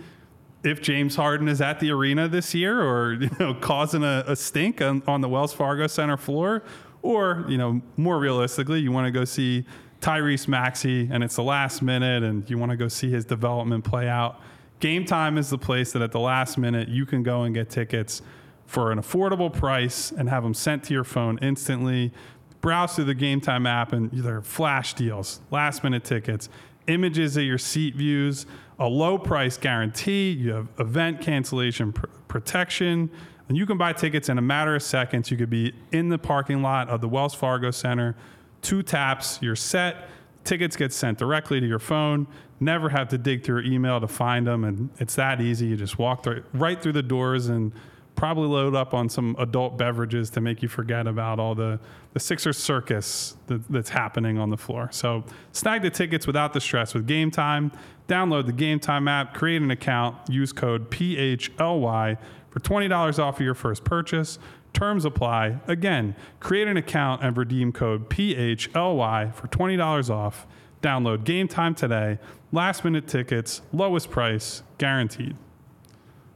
if 0.63 0.81
James 0.81 1.15
Harden 1.15 1.47
is 1.47 1.61
at 1.61 1.79
the 1.79 1.91
arena 1.91 2.27
this 2.27 2.53
year 2.53 2.81
or 2.81 3.13
you 3.21 3.29
know 3.39 3.53
causing 3.53 4.03
a, 4.03 4.25
a 4.27 4.35
stink 4.35 4.81
on, 4.81 5.01
on 5.07 5.21
the 5.21 5.29
Wells 5.29 5.53
Fargo 5.53 5.87
Center 5.87 6.17
floor, 6.17 6.63
or 7.01 7.45
you 7.47 7.57
know 7.57 7.81
more 7.95 8.19
realistically, 8.19 8.81
you 8.81 8.91
want 8.91 9.05
to 9.05 9.11
go 9.11 9.23
see 9.23 9.65
Tyrese 10.01 10.49
Maxey 10.49 11.07
and 11.09 11.23
it's 11.23 11.37
the 11.37 11.43
last 11.43 11.81
minute 11.81 12.23
and 12.23 12.49
you 12.49 12.57
want 12.57 12.71
to 12.71 12.77
go 12.77 12.89
see 12.89 13.09
his 13.09 13.23
development 13.23 13.85
play 13.85 14.09
out. 14.09 14.41
Game 14.83 15.05
Time 15.05 15.37
is 15.37 15.49
the 15.49 15.57
place 15.57 15.93
that 15.93 16.01
at 16.01 16.11
the 16.11 16.19
last 16.19 16.57
minute 16.57 16.89
you 16.89 17.05
can 17.05 17.23
go 17.23 17.43
and 17.43 17.55
get 17.55 17.69
tickets 17.69 18.21
for 18.65 18.91
an 18.91 18.99
affordable 18.99 19.51
price 19.51 20.11
and 20.11 20.27
have 20.27 20.43
them 20.43 20.53
sent 20.53 20.83
to 20.83 20.93
your 20.93 21.05
phone 21.05 21.39
instantly. 21.41 22.11
Browse 22.59 22.97
through 22.97 23.05
the 23.05 23.15
Game 23.15 23.39
Time 23.39 23.65
app 23.65 23.93
and 23.93 24.11
there 24.11 24.35
are 24.35 24.41
flash 24.41 24.93
deals, 24.93 25.39
last 25.51 25.85
minute 25.85 26.03
tickets, 26.03 26.49
images 26.87 27.37
of 27.37 27.43
your 27.43 27.57
seat 27.57 27.95
views, 27.95 28.45
a 28.77 28.85
low 28.85 29.17
price 29.17 29.55
guarantee, 29.55 30.31
you 30.31 30.51
have 30.51 30.67
event 30.77 31.21
cancellation 31.21 31.93
pr- 31.93 32.07
protection, 32.27 33.09
and 33.47 33.57
you 33.57 33.65
can 33.65 33.77
buy 33.77 33.93
tickets 33.93 34.27
in 34.27 34.37
a 34.37 34.41
matter 34.41 34.75
of 34.75 34.83
seconds. 34.83 35.31
You 35.31 35.37
could 35.37 35.49
be 35.49 35.73
in 35.93 36.09
the 36.09 36.17
parking 36.17 36.61
lot 36.61 36.89
of 36.89 36.99
the 36.99 37.07
Wells 37.07 37.33
Fargo 37.33 37.71
Center, 37.71 38.17
two 38.61 38.83
taps, 38.83 39.39
you're 39.41 39.55
set. 39.55 40.09
Tickets 40.43 40.75
get 40.75 40.91
sent 40.91 41.17
directly 41.17 41.59
to 41.59 41.65
your 41.65 41.79
phone. 41.79 42.27
Never 42.59 42.89
have 42.89 43.09
to 43.09 43.17
dig 43.17 43.43
through 43.43 43.61
your 43.61 43.73
email 43.73 43.99
to 43.99 44.07
find 44.07 44.45
them, 44.45 44.63
and 44.63 44.89
it's 44.99 45.15
that 45.15 45.41
easy. 45.41 45.67
You 45.67 45.77
just 45.77 45.97
walk 45.97 46.23
through, 46.23 46.43
right 46.53 46.81
through 46.81 46.93
the 46.93 47.03
doors 47.03 47.47
and 47.47 47.71
probably 48.15 48.47
load 48.47 48.75
up 48.75 48.93
on 48.93 49.09
some 49.09 49.35
adult 49.39 49.77
beverages 49.77 50.29
to 50.31 50.41
make 50.41 50.61
you 50.61 50.67
forget 50.67 51.07
about 51.07 51.39
all 51.39 51.55
the, 51.55 51.79
the 52.13 52.19
Sixers 52.19 52.57
circus 52.57 53.35
that, 53.47 53.67
that's 53.69 53.89
happening 53.89 54.37
on 54.37 54.49
the 54.49 54.57
floor. 54.57 54.89
So 54.91 55.23
snag 55.51 55.81
the 55.81 55.89
tickets 55.89 56.27
without 56.27 56.53
the 56.53 56.61
stress 56.61 56.93
with 56.93 57.07
Game 57.07 57.31
Time. 57.31 57.71
Download 58.07 58.45
the 58.45 58.53
Game 58.53 58.79
Time 58.79 59.07
app, 59.07 59.33
create 59.33 59.61
an 59.61 59.71
account, 59.71 60.17
use 60.29 60.51
code 60.51 60.91
PHLY 60.91 62.17
for 62.49 62.59
$20 62.59 63.19
off 63.19 63.39
of 63.39 63.45
your 63.45 63.55
first 63.55 63.83
purchase. 63.83 64.37
Terms 64.73 65.05
apply. 65.05 65.59
Again, 65.67 66.15
create 66.39 66.67
an 66.67 66.77
account 66.77 67.23
and 67.23 67.37
redeem 67.37 67.71
code 67.71 68.09
PHLY 68.09 69.33
for 69.33 69.47
$20 69.47 70.09
off. 70.09 70.47
Download 70.81 71.23
Game 71.23 71.47
Time 71.47 71.75
today. 71.75 72.19
Last 72.51 72.83
minute 72.83 73.07
tickets, 73.07 73.61
lowest 73.71 74.09
price, 74.09 74.63
guaranteed. 74.77 75.35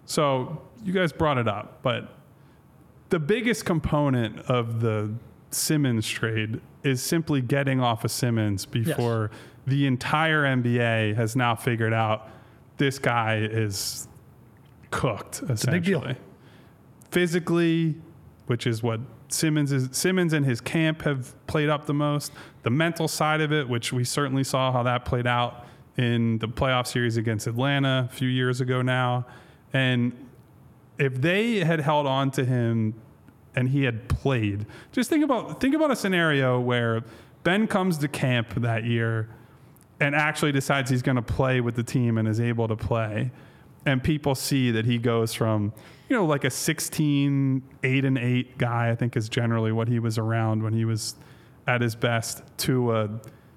So 0.06 0.62
you 0.84 0.94
guys 0.94 1.12
brought 1.12 1.38
it 1.38 1.48
up, 1.48 1.82
but 1.82 2.14
the 3.10 3.20
biggest 3.20 3.66
component 3.66 4.40
of 4.42 4.80
the 4.82 5.14
Simmons 5.52 6.08
trade 6.08 6.62
is 6.84 7.02
simply 7.02 7.42
getting 7.42 7.82
off 7.82 8.06
of 8.06 8.12
Simmons 8.12 8.66
before 8.66 9.32
the 9.66 9.86
entire 9.86 10.44
NBA 10.44 11.16
has 11.16 11.36
now 11.36 11.56
figured 11.56 11.94
out 11.94 12.30
this 12.78 13.00
guy 13.00 13.40
is 13.40 14.08
cooked. 14.92 15.42
It's 15.50 15.66
a 15.66 15.72
big 15.72 15.84
deal. 15.84 16.16
Physically, 17.12 17.96
which 18.48 18.66
is 18.66 18.82
what 18.82 19.00
Simmons 19.30 19.72
is. 19.72 19.90
Simmons 19.92 20.34
and 20.34 20.46
his 20.46 20.60
camp 20.60 21.04
have 21.04 21.36
played 21.48 21.70
up 21.70 21.86
the 21.86 21.94
most. 21.94 22.32
The 22.64 22.70
mental 22.70 23.08
side 23.08 23.42
of 23.42 23.54
it, 23.54 23.70
which 23.70 23.94
we 23.94 24.04
certainly 24.04 24.44
saw 24.44 24.72
how 24.72 24.84
that 24.84 25.06
played 25.06 25.28
out 25.28 25.66
in 25.98 26.38
the 26.40 26.48
playoff 26.48 26.88
series 26.88 27.18
against 27.18 27.48
Atlanta 27.48 28.08
a 28.10 28.14
few 28.14 28.28
years 28.28 28.62
ago 28.62 28.82
now, 28.82 29.26
and 29.74 30.14
if 30.98 31.22
they 31.22 31.60
had 31.60 31.80
held 31.80 32.08
on 32.08 32.32
to 32.32 32.46
him 32.46 32.94
and 33.56 33.70
he 33.70 33.84
had 33.84 34.08
played, 34.10 34.66
just 34.92 35.10
think 35.10 35.24
about 35.24 35.60
think 35.60 35.76
about 35.76 35.92
a 35.92 35.96
scenario 35.96 36.60
where 36.60 37.04
Ben 37.44 37.68
comes 37.68 37.98
to 38.00 38.08
camp 38.08 38.54
that 38.56 38.84
year 38.84 39.30
and 40.00 40.16
actually 40.16 40.52
decides 40.52 40.90
he's 40.90 41.02
going 41.02 41.16
to 41.16 41.22
play 41.22 41.62
with 41.62 41.76
the 41.76 41.84
team 41.84 42.18
and 42.18 42.28
is 42.28 42.40
able 42.40 42.68
to 42.68 42.76
play 42.76 43.32
and 43.88 44.04
people 44.04 44.36
see 44.36 44.70
that 44.72 44.86
he 44.86 44.98
goes 44.98 45.34
from 45.34 45.74
you 46.10 46.16
know 46.16 46.26
like 46.26 46.44
a 46.44 46.50
16 46.50 47.62
8 47.84 48.06
and 48.06 48.18
8 48.18 48.58
guy 48.58 48.90
i 48.90 48.96
think 48.96 49.16
is 49.16 49.30
generally 49.30 49.72
what 49.72 49.88
he 49.88 50.00
was 50.00 50.18
around 50.18 50.64
when 50.64 50.74
he 50.74 50.86
was 50.86 51.16
at 51.68 51.82
his 51.82 51.96
best 51.96 52.44
to 52.58 52.96
a 52.96 53.10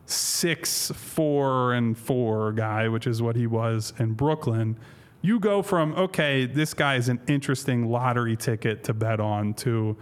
6 0.06 0.92
4 0.94 1.72
and 1.74 1.96
4 1.96 2.52
guy 2.52 2.88
which 2.88 3.06
is 3.06 3.22
what 3.22 3.36
he 3.36 3.46
was 3.46 3.92
in 3.98 4.12
brooklyn. 4.14 4.76
You 5.22 5.38
go 5.38 5.62
from 5.62 5.94
okay 5.94 6.46
this 6.46 6.74
guy 6.74 6.96
is 6.96 7.08
an 7.08 7.20
interesting 7.28 7.90
lottery 7.90 8.36
ticket 8.36 8.84
to 8.84 8.94
bet 8.94 9.20
on 9.20 9.54
to 9.54 9.96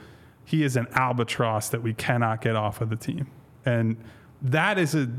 he 0.45 0.63
is 0.63 0.77
an 0.77 0.87
albatross 0.93 1.69
that 1.69 1.83
we 1.83 1.93
cannot 1.93 2.41
get 2.41 2.57
off 2.57 2.81
of 2.81 2.89
the 2.89 2.97
team. 2.97 3.31
And 3.67 3.99
that 4.41 4.79
is 4.79 4.95
a 4.95 5.11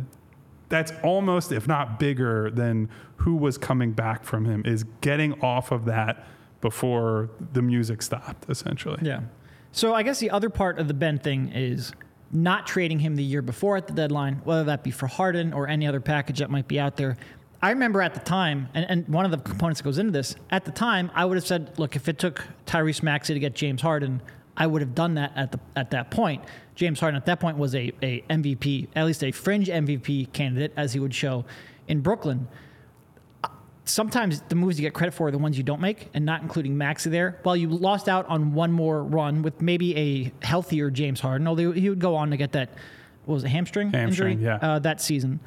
that's 0.70 0.92
almost 1.04 1.52
if 1.52 1.68
not 1.68 2.00
bigger 2.00 2.50
than 2.50 2.90
who 3.18 3.36
was 3.36 3.58
coming 3.58 3.92
back 3.92 4.24
from 4.24 4.46
him 4.46 4.64
is 4.66 4.86
getting 5.02 5.40
off 5.42 5.72
of 5.72 5.86
that 5.86 6.26
before 6.62 7.30
the 7.54 7.62
music 7.62 8.02
stopped, 8.02 8.50
essentially. 8.50 9.00
Yeah. 9.02 9.22
So 9.72 9.94
I 9.94 10.04
guess 10.04 10.20
the 10.20 10.32
other 10.32 10.50
part 10.50 10.80
of 10.80 10.88
the 10.88 10.94
Ben 10.94 11.20
thing 11.20 11.52
is 11.54 11.94
not 12.32 12.68
trading 12.68 13.00
him 13.00 13.16
the 13.16 13.24
year 13.24 13.42
before 13.42 13.78
at 13.78 13.88
the 13.88 13.94
deadline, 13.94 14.42
whether 14.44 14.64
that 14.66 14.84
be 14.84 14.92
for 14.92 15.08
Harden 15.08 15.54
or 15.54 15.68
any 15.68 15.88
other 15.88 16.00
package 16.00 16.40
that 16.40 16.50
might 16.50 16.68
be 16.68 16.80
out 16.80 16.98
there. 16.98 17.18
I 17.62 17.72
remember 17.72 18.02
at 18.02 18.14
the 18.14 18.20
time, 18.22 18.70
and, 18.74 18.86
and 18.90 19.08
one 19.10 19.26
of 19.26 19.32
the 19.32 19.38
components 19.38 19.82
that 19.82 19.84
goes 19.84 19.98
into 19.98 20.12
this, 20.12 20.36
at 20.50 20.66
the 20.66 20.72
time, 20.72 21.12
I 21.14 21.26
would 21.26 21.36
have 21.36 21.46
said, 21.46 21.78
look, 21.78 21.96
if 21.96 22.08
it 22.08 22.18
took 22.18 22.44
Tyrese 22.66 23.04
Maxey 23.04 23.34
to 23.34 23.40
get 23.40 23.54
James 23.54 23.82
Harden, 23.82 24.22
I 24.56 24.68
would 24.68 24.82
have 24.82 24.96
done 24.96 25.16
that 25.16 25.34
at 25.36 25.52
the 25.52 25.60
at 25.76 25.92
that 25.92 26.12
point. 26.12 26.44
James 26.76 27.00
Harden 27.00 27.18
at 27.18 27.26
that 27.26 27.40
point 27.40 27.58
was 27.58 27.76
a, 27.76 27.92
a 28.02 28.22
MVP, 28.30 28.88
at 28.96 29.06
least 29.06 29.24
a 29.24 29.32
fringe 29.32 29.68
MVP 29.68 30.32
candidate, 30.34 30.74
as 30.76 30.94
he 30.94 31.00
would 31.00 31.14
show 31.14 31.46
in 31.88 32.02
Brooklyn 32.02 32.48
sometimes 33.90 34.42
the 34.50 34.56
moves 34.56 34.80
you 34.80 34.86
get 34.86 34.94
credit 34.94 35.14
for 35.14 35.28
are 35.28 35.32
the 35.32 35.38
ones 35.38 35.58
you 35.58 35.64
don't 35.64 35.82
make, 35.82 36.10
and 36.14 36.26
not 36.26 36.42
including 36.42 36.78
Maxey 36.78 37.10
there. 37.10 37.40
While 37.44 37.56
you 37.56 37.70
lost 37.70 38.08
out 38.08 38.28
on 38.28 38.54
one 38.54 38.72
more 38.72 39.04
run 39.04 39.42
with 39.42 39.62
maybe 39.62 39.98
a 39.98 40.46
healthier 40.46 40.90
James 40.90 41.20
Harden, 41.20 41.48
although 41.48 41.72
he 41.72 41.90
would 41.90 42.00
go 42.00 42.16
on 42.16 42.32
to 42.32 42.38
get 42.38 42.54
that 42.54 42.70
what 43.26 43.36
was 43.36 43.44
a 43.44 43.50
hamstring, 43.50 43.92
Hamstring, 43.92 44.40
injury 44.40 44.46
yeah. 44.46 44.56
uh, 44.58 44.80
that 44.80 45.02
season. 45.02 45.40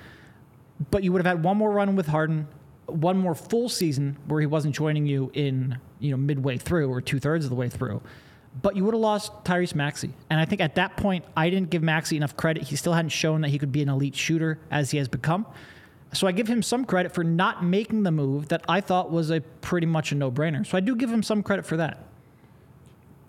But 0.91 1.03
you 1.03 1.13
would 1.13 1.25
have 1.25 1.37
had 1.37 1.45
one 1.45 1.57
more 1.57 1.71
run 1.71 1.97
with 1.97 2.07
Harden, 2.07 2.47
one 2.87 3.19
more 3.19 3.35
full 3.35 3.69
season 3.69 4.19
where 4.27 4.41
he 4.41 4.47
wasn't 4.47 4.75
joining 4.75 5.07
you 5.07 5.31
in 5.35 5.79
you 5.99 6.11
know 6.11 6.17
midway 6.17 6.59
through 6.59 6.93
or 6.93 7.01
two 7.01 7.19
thirds 7.19 7.45
of 7.45 7.51
the 7.51 7.57
way 7.57 7.69
through. 7.69 8.03
But 8.61 8.77
you 8.77 8.85
would 8.85 8.93
have 8.95 9.01
lost 9.01 9.33
Tyrese 9.45 9.75
Maxey. 9.75 10.13
And 10.29 10.39
I 10.39 10.45
think 10.45 10.61
at 10.61 10.75
that 10.75 10.97
point, 10.99 11.25
I 11.35 11.49
didn't 11.49 11.71
give 11.71 11.83
Maxey 11.83 12.19
enough 12.19 12.37
credit. 12.37 12.65
He 12.65 12.77
still 12.77 12.93
hadn't 12.93 13.09
shown 13.09 13.41
that 13.41 13.49
he 13.49 13.59
could 13.59 13.73
be 13.73 13.83
an 13.83 13.89
elite 13.89 14.15
shooter 14.15 14.59
as 14.71 14.91
he 14.91 14.99
has 14.99 15.09
become. 15.09 15.47
So 16.13 16.27
I 16.27 16.33
give 16.33 16.47
him 16.49 16.63
some 16.63 16.85
credit 16.85 17.15
for 17.15 17.25
not 17.25 17.65
making 17.65 18.03
the 18.03 18.11
move 18.11 18.49
that 18.49 18.65
I 18.69 18.81
thought 18.81 19.11
was 19.11 19.31
a 19.31 19.41
pretty 19.41 19.87
much 19.87 20.13
a 20.13 20.15
no-brainer. 20.15 20.67
So 20.67 20.77
I 20.77 20.81
do 20.81 20.95
give 20.95 21.11
him 21.11 21.23
some 21.23 21.43
credit 21.43 21.65
for 21.65 21.77
that. 21.79 22.05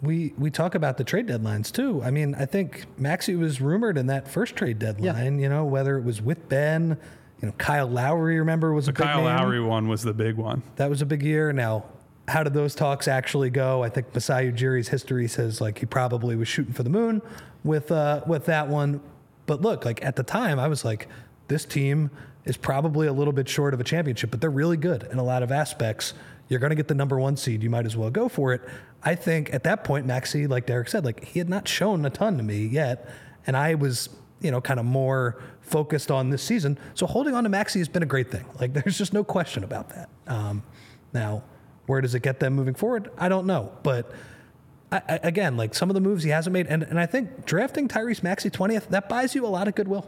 We 0.01 0.33
we 0.37 0.51
talk 0.51 0.75
about 0.75 0.97
the 0.97 1.05
trade 1.05 1.27
deadlines 1.27 1.71
too. 1.71 2.03
I 2.03 2.11
mean, 2.11 2.35
I 2.35 2.45
think 2.45 2.85
Maxey 2.97 3.37
was 3.37 3.61
rumored 3.61 3.97
in 3.97 4.07
that 4.07 4.27
first 4.27 4.57
trade 4.57 4.77
deadline. 4.79 5.39
You 5.39 5.47
know, 5.47 5.63
whether 5.63 5.97
it 5.97 6.03
was 6.03 6.21
with 6.21 6.49
Ben, 6.49 6.97
you 7.41 7.47
know, 7.47 7.53
Kyle 7.57 7.87
Lowry. 7.87 8.37
Remember 8.37 8.73
was 8.73 8.89
a 8.89 8.91
The 8.91 8.99
big 8.99 9.07
Kyle 9.07 9.17
name. 9.23 9.25
Lowry 9.27 9.61
one 9.61 9.87
was 9.87 10.03
the 10.03 10.13
big 10.13 10.35
one. 10.35 10.61
That 10.75 10.89
was 10.89 11.01
a 11.01 11.05
big 11.05 11.23
year. 11.23 11.53
Now, 11.53 11.85
how 12.27 12.43
did 12.43 12.53
those 12.53 12.75
talks 12.75 13.07
actually 13.07 13.49
go? 13.49 13.81
I 13.81 13.87
think 13.87 14.13
Masai 14.13 14.47
Ujiri's 14.47 14.89
history 14.89 15.29
says 15.29 15.61
like 15.61 15.79
he 15.79 15.85
probably 15.85 16.35
was 16.35 16.49
shooting 16.49 16.73
for 16.73 16.83
the 16.83 16.89
moon 16.89 17.21
with 17.63 17.89
uh, 17.89 18.23
with 18.27 18.43
that 18.47 18.67
one. 18.67 18.99
But 19.45 19.61
look, 19.61 19.85
like 19.85 20.03
at 20.03 20.17
the 20.17 20.23
time, 20.23 20.59
I 20.59 20.67
was 20.67 20.83
like, 20.83 21.07
this 21.47 21.63
team 21.63 22.11
is 22.45 22.57
probably 22.57 23.07
a 23.07 23.13
little 23.13 23.33
bit 23.33 23.47
short 23.47 23.73
of 23.73 23.79
a 23.79 23.83
championship, 23.83 24.31
but 24.31 24.41
they're 24.41 24.49
really 24.49 24.77
good 24.77 25.03
in 25.11 25.17
a 25.17 25.23
lot 25.23 25.43
of 25.43 25.51
aspects. 25.51 26.13
You're 26.49 26.59
going 26.59 26.71
to 26.71 26.75
get 26.75 26.87
the 26.87 26.95
number 26.95 27.17
one 27.19 27.37
seed. 27.37 27.63
You 27.63 27.69
might 27.69 27.85
as 27.85 27.95
well 27.95 28.09
go 28.09 28.27
for 28.27 28.53
it. 28.53 28.61
I 29.01 29.15
think 29.15 29.53
at 29.53 29.63
that 29.63 29.83
point, 29.83 30.05
Maxey, 30.05 30.45
like 30.47 30.65
Derek 30.65 30.89
said, 30.89 31.05
like 31.05 31.23
he 31.23 31.39
had 31.39 31.49
not 31.49 31.67
shown 31.67 32.05
a 32.05 32.09
ton 32.09 32.37
to 32.37 32.43
me 32.43 32.65
yet, 32.65 33.09
and 33.47 33.55
I 33.55 33.75
was, 33.75 34.09
you 34.41 34.51
know, 34.51 34.59
kind 34.61 34.79
of 34.79 34.85
more 34.85 35.41
focused 35.61 36.11
on 36.11 36.29
this 36.29 36.43
season. 36.43 36.77
So 36.95 37.05
holding 37.05 37.33
on 37.33 37.43
to 37.43 37.49
Maxey 37.49 37.79
has 37.79 37.87
been 37.87 38.03
a 38.03 38.07
great 38.07 38.29
thing. 38.29 38.45
Like 38.59 38.73
there's 38.83 38.97
just 38.97 39.13
no 39.13 39.23
question 39.23 39.63
about 39.63 39.89
that. 39.89 40.09
Um, 40.27 40.63
now, 41.13 41.43
where 41.85 42.01
does 42.01 42.13
it 42.15 42.21
get 42.23 42.39
them 42.39 42.53
moving 42.53 42.73
forward? 42.75 43.09
I 43.17 43.29
don't 43.29 43.45
know, 43.47 43.71
but. 43.83 44.11
I, 44.91 45.01
I- 45.09 45.19
again, 45.23 45.57
like 45.57 45.73
some 45.73 45.89
of 45.89 45.95
the 45.95 46.01
moves 46.01 46.23
he 46.23 46.29
hasn't 46.29 46.53
made, 46.53 46.67
and, 46.67 46.83
and 46.83 46.99
I 46.99 47.07
think 47.07 47.47
drafting 47.47 47.87
Tyrese 47.87 48.21
Maxey 48.21 48.51
20th, 48.51 48.89
that 48.89 49.09
buys 49.09 49.33
you 49.33 49.43
a 49.43 49.47
lot 49.47 49.67
of 49.67 49.73
goodwill. 49.73 50.05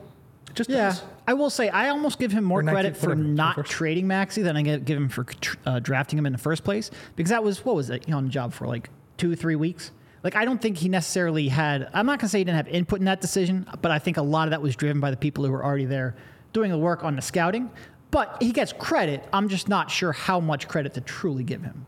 It 0.55 0.59
just 0.59 0.69
Yeah, 0.69 0.87
does. 0.89 1.03
I 1.27 1.33
will 1.33 1.49
say 1.49 1.67
I 1.67 1.89
almost 1.89 2.17
give 2.17 2.31
him 2.31 2.45
more 2.45 2.59
Or 2.59 2.63
19 2.63 2.73
credit 2.75 2.97
for 2.97 3.09
whatever, 3.09 3.27
not 3.27 3.57
21st. 3.57 3.65
trading 3.67 4.07
Maxey 4.07 4.41
than 4.41 4.55
I 4.55 4.61
give 4.61 4.85
give 4.85 4.97
him 4.97 5.09
for 5.09 5.25
uh, 5.65 5.79
drafting 5.79 6.17
him 6.17 6.25
in 6.25 6.31
the 6.31 6.37
first 6.37 6.63
place 6.63 6.91
because 7.17 7.29
that 7.31 7.43
was 7.43 7.65
what 7.65 7.75
was 7.75 7.89
it 7.89 8.09
on 8.09 8.23
the 8.23 8.29
job 8.29 8.53
for 8.53 8.65
like 8.65 8.89
two 9.17 9.35
three 9.35 9.57
weeks. 9.57 9.91
Like 10.23 10.37
I 10.37 10.45
don't 10.45 10.61
think 10.61 10.77
he 10.77 10.87
necessarily 10.87 11.49
had. 11.49 11.89
I'm 11.93 12.05
not 12.05 12.19
gonna 12.19 12.29
say 12.29 12.37
he 12.37 12.45
didn't 12.45 12.55
have 12.55 12.69
input 12.69 12.99
in 12.99 13.05
that 13.05 13.19
decision, 13.19 13.67
but 13.81 13.91
I 13.91 13.99
think 13.99 14.15
a 14.15 14.21
lot 14.21 14.47
of 14.47 14.51
that 14.51 14.61
was 14.61 14.77
driven 14.77 15.01
by 15.01 15.11
the 15.11 15.17
people 15.17 15.43
who 15.45 15.51
were 15.51 15.63
already 15.63 15.83
there 15.85 16.15
doing 16.53 16.71
the 16.71 16.77
work 16.77 17.03
on 17.03 17.17
the 17.17 17.21
scouting. 17.21 17.69
But 18.11 18.37
he 18.41 18.53
gets 18.53 18.71
credit. 18.71 19.27
I'm 19.33 19.49
just 19.49 19.67
not 19.67 19.91
sure 19.91 20.13
how 20.13 20.39
much 20.39 20.69
credit 20.69 20.93
to 20.93 21.01
truly 21.01 21.43
give 21.43 21.63
him. 21.63 21.85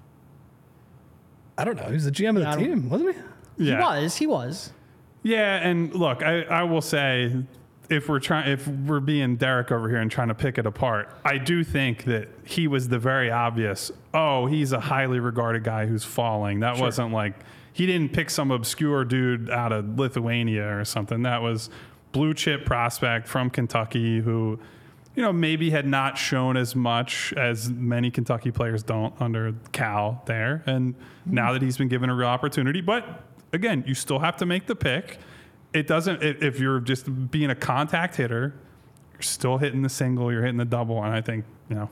I 1.57 1.63
don't 1.63 1.77
know. 1.77 1.83
He 1.83 1.93
was 1.93 2.03
the 2.03 2.11
GM 2.11 2.35
of 2.35 2.43
Yeah, 2.43 2.55
the 2.55 2.61
don't- 2.65 2.69
team, 2.81 2.89
wasn't 2.89 3.15
he? 3.15 3.63
He 3.63 3.69
Yeah. 3.69 3.79
was. 3.81 4.17
He 4.17 4.27
was. 4.27 4.73
Yeah, 5.23 5.55
and 5.65 5.93
look, 5.95 6.21
I, 6.21 6.41
I 6.43 6.63
will 6.63 6.81
say 6.81 7.33
if 7.89 8.09
we're 8.09 8.19
trying 8.19 8.51
if 8.51 8.67
we're 8.67 8.99
being 8.99 9.37
Derek 9.37 9.71
over 9.71 9.89
here 9.89 9.99
and 9.99 10.11
trying 10.11 10.27
to 10.27 10.35
pick 10.35 10.57
it 10.57 10.65
apart, 10.65 11.09
I 11.23 11.37
do 11.37 11.63
think 11.63 12.03
that 12.05 12.29
he 12.43 12.67
was 12.67 12.89
the 12.89 12.99
very 12.99 13.31
obvious, 13.31 13.91
oh, 14.13 14.45
he's 14.45 14.71
a 14.71 14.79
highly 14.79 15.19
regarded 15.19 15.63
guy 15.63 15.85
who's 15.85 16.03
falling. 16.03 16.61
That 16.61 16.77
wasn't 16.77 17.13
like 17.13 17.33
he 17.73 17.85
didn't 17.85 18.13
pick 18.13 18.29
some 18.29 18.51
obscure 18.51 19.05
dude 19.05 19.49
out 19.49 19.71
of 19.71 19.97
Lithuania 19.97 20.77
or 20.77 20.85
something. 20.85 21.23
That 21.23 21.41
was 21.41 21.69
blue 22.11 22.33
chip 22.33 22.65
prospect 22.65 23.27
from 23.27 23.49
Kentucky 23.49 24.19
who 24.19 24.59
you 25.17 25.23
know, 25.23 25.33
maybe 25.33 25.71
had 25.71 25.87
not 25.87 26.15
shown 26.15 26.55
as 26.55 26.75
much 26.75 27.33
as 27.33 27.71
many 27.71 28.11
Kentucky 28.11 28.51
players 28.51 28.83
don't 28.83 29.19
under 29.19 29.51
Cal 29.71 30.21
there. 30.27 30.61
And 30.67 30.93
mm-hmm. 30.93 31.33
now 31.33 31.53
that 31.53 31.63
he's 31.63 31.75
been 31.75 31.87
given 31.87 32.11
a 32.11 32.13
real 32.13 32.27
opportunity, 32.27 32.81
but 32.81 33.23
again, 33.51 33.83
you 33.87 33.95
still 33.95 34.19
have 34.19 34.37
to 34.37 34.45
make 34.45 34.67
the 34.67 34.75
pick. 34.75 35.17
It 35.77 35.87
doesn't, 35.87 36.23
i- 36.23 36.35
if 36.45 36.59
you're 36.59 36.79
just 36.79 37.29
being 37.31 37.49
a 37.49 37.55
contact 37.55 38.15
hitter, 38.15 38.53
you're 39.13 39.21
still 39.21 39.57
hitting 39.57 39.81
the 39.81 39.89
single, 39.89 40.31
you're 40.31 40.41
hitting 40.41 40.57
the 40.57 40.65
double. 40.65 41.03
And 41.03 41.13
I 41.13 41.21
think, 41.21 41.45
you 41.69 41.75
know, 41.75 41.89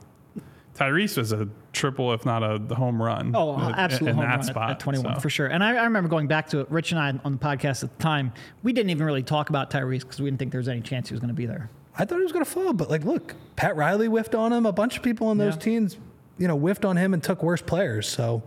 Tyrese 0.76 1.17
was 1.17 1.32
a 1.32 1.48
triple, 1.71 2.13
if 2.13 2.26
not 2.26 2.43
a 2.43 2.60
home 2.76 3.02
run. 3.02 3.34
Oh, 3.36 3.54
in- 3.54 3.62
in 3.62 3.69
home 3.69 3.78
that 3.78 4.15
run 4.15 4.19
at- 4.39 4.45
spot. 4.45 4.69
at, 4.71 4.80
21 4.80 5.15
So- 5.15 5.21
for 5.21 5.30
sure. 5.30 5.48
And 5.48 5.63
I, 5.63 5.76
I 5.78 5.84
remember 5.86 6.10
going 6.10 6.28
back 6.28 6.50
to 6.50 6.60
it. 6.60 6.69
Rich 6.69 6.91
and 6.91 7.00
I 7.00 7.13
on 7.24 7.32
the 7.34 7.38
podcast 7.38 7.84
at 7.84 7.98
the 7.98 8.04
time, 8.04 8.34
we 8.63 8.74
didn't 8.74 8.89
even 8.89 9.06
really 9.06 9.24
talk 9.24 9.50
about 9.50 9.69
Tyrese 9.71 10.02
because 10.02 10.19
we 10.19 10.26
didn't 10.30 10.39
think 10.39 10.52
there 10.52 10.60
was 10.60 10.67
any 10.67 10.82
chance 10.82 11.08
he 11.10 11.13
was 11.13 11.19
going 11.21 11.30
to 11.30 11.34
be 11.34 11.45
there. 11.45 11.69
I 11.98 12.04
thought 12.04 12.17
he 12.17 12.24
was 12.24 12.34
going 12.34 12.43
to 12.43 12.52
fall, 12.52 12.74
but 12.74 12.89
like, 12.89 13.06
look, 13.06 13.36
Pat 13.56 13.78
Riley 13.78 14.08
whiffed 14.08 14.36
on 14.36 14.52
him. 14.52 14.65
A 14.65 14.74
bunch 14.74 14.98
of 14.98 15.04
people 15.04 15.32
in 15.32 15.38
those 15.38 15.54
Yeah. 15.54 15.60
teams, 15.62 15.98
you 16.38 16.48
know, 16.48 16.58
whiffed 16.58 16.84
on 16.84 16.98
him 16.98 17.13
and 17.13 17.24
took 17.24 17.41
worse 17.41 17.62
players. 17.62 18.06
So 18.10 18.43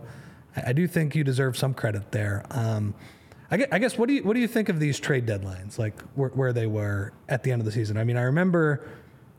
I, 0.55 0.69
I 0.69 0.73
do 0.73 0.85
think 0.87 1.15
you 1.15 1.23
deserve 1.23 1.57
some 1.57 1.73
credit 1.73 2.11
there. 2.11 2.43
Um, 2.51 2.93
I 3.51 3.57
guess, 3.57 3.67
I 3.71 3.79
guess 3.79 3.97
what 3.97 4.07
do 4.07 4.13
you 4.13 4.23
what 4.23 4.33
do 4.33 4.39
you 4.39 4.47
think 4.47 4.69
of 4.69 4.79
these 4.79 4.99
trade 4.99 5.25
deadlines, 5.25 5.77
like 5.79 5.99
where, 6.15 6.29
where 6.29 6.53
they 6.53 6.67
were 6.67 7.13
at 7.27 7.43
the 7.43 7.51
end 7.51 7.61
of 7.61 7.65
the 7.65 7.71
season? 7.71 7.97
I 7.97 8.03
mean, 8.03 8.17
I 8.17 8.21
remember 8.23 8.87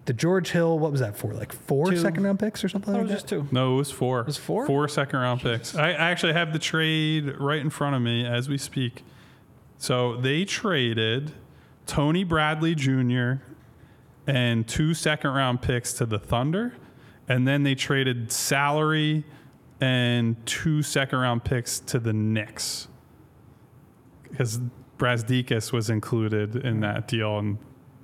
the 0.06 0.12
George 0.12 0.50
Hill. 0.50 0.78
What 0.78 0.90
was 0.90 1.00
that 1.00 1.16
for? 1.16 1.32
Like 1.32 1.52
four 1.52 1.90
Two. 1.90 1.96
second 1.96 2.24
round 2.24 2.38
picks 2.40 2.64
or 2.64 2.68
something 2.68 2.92
That 2.92 2.98
like 3.00 3.10
was 3.10 3.22
that. 3.22 3.28
just 3.28 3.28
two. 3.28 3.46
No, 3.52 3.74
it 3.74 3.76
was 3.76 3.90
four. 3.92 4.20
It 4.20 4.26
was 4.26 4.36
four? 4.36 4.66
Four 4.66 4.88
second 4.88 5.18
round 5.20 5.40
picks. 5.42 5.74
I 5.76 5.90
I 5.90 6.10
actually 6.10 6.32
have 6.32 6.52
the 6.52 6.58
trade 6.58 7.34
right 7.38 7.60
in 7.60 7.70
front 7.70 7.94
of 7.94 8.02
me 8.02 8.26
as 8.26 8.48
we 8.48 8.58
speak. 8.58 9.04
So 9.78 10.16
they 10.16 10.44
traded 10.44 11.32
Tony 11.86 12.24
Bradley 12.24 12.74
Jr. 12.74 13.34
and 14.26 14.66
two 14.66 14.92
second 14.94 15.30
round 15.30 15.62
picks 15.62 15.92
to 15.94 16.06
the 16.06 16.18
Thunder. 16.18 16.74
And 17.28 17.46
then 17.46 17.62
they 17.62 17.76
traded 17.76 18.32
salary 18.32 19.24
and 19.80 20.34
two 20.46 20.82
second 20.82 21.20
round 21.20 21.44
picks 21.44 21.78
to 21.80 22.00
the 22.00 22.12
Knicks. 22.12 22.88
Because 24.30 24.60
Brazdeikis 24.98 25.72
was 25.72 25.90
included 25.90 26.56
in 26.56 26.80
that 26.80 27.08
deal. 27.08 27.38
And, 27.38 27.58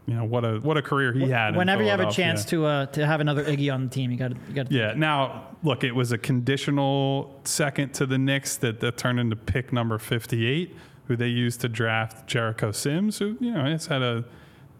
you 0.07 0.15
know, 0.15 0.25
what 0.25 0.45
a 0.45 0.59
what 0.61 0.77
a 0.77 0.83
career 0.83 1.13
he 1.13 1.29
had. 1.29 1.51
in 1.51 1.57
Whenever 1.57 1.83
you 1.83 1.91
have 1.91 2.01
a 2.01 2.11
chance 2.11 2.45
to 2.47 2.65
uh, 2.65 2.87
to 2.87 3.05
have 3.05 3.21
another 3.21 3.45
Iggy 3.45 3.73
on 3.73 3.85
the 3.85 3.91
team, 3.91 4.11
you 4.11 4.17
got 4.17 4.31
to 4.33 4.37
you 4.49 4.55
got 4.55 4.69
to 4.69 4.75
Yeah. 4.75 4.95
Now, 4.95 5.49
look, 5.63 5.85
it 5.85 5.93
was 5.93 6.13
a 6.13 6.19
conditional 6.19 7.39
second 7.45 7.93
to 7.95 8.07
the 8.07 8.19
Knicks 8.19 8.57
that, 8.59 8.81
that 8.81 8.97
turned 8.97 9.19
into 9.19 9.37
pick 9.37 9.73
number 9.73 9.99
58, 9.99 10.77
who 11.07 11.17
they 11.17 11.29
used 11.29 11.61
to 11.63 11.69
draft 11.69 12.27
Jericho 12.29 12.73
Sims, 12.73 13.19
who, 13.19 13.37
you 13.41 13.53
know, 13.53 13.65
has 13.65 13.87
had 13.87 14.03
a 14.03 14.25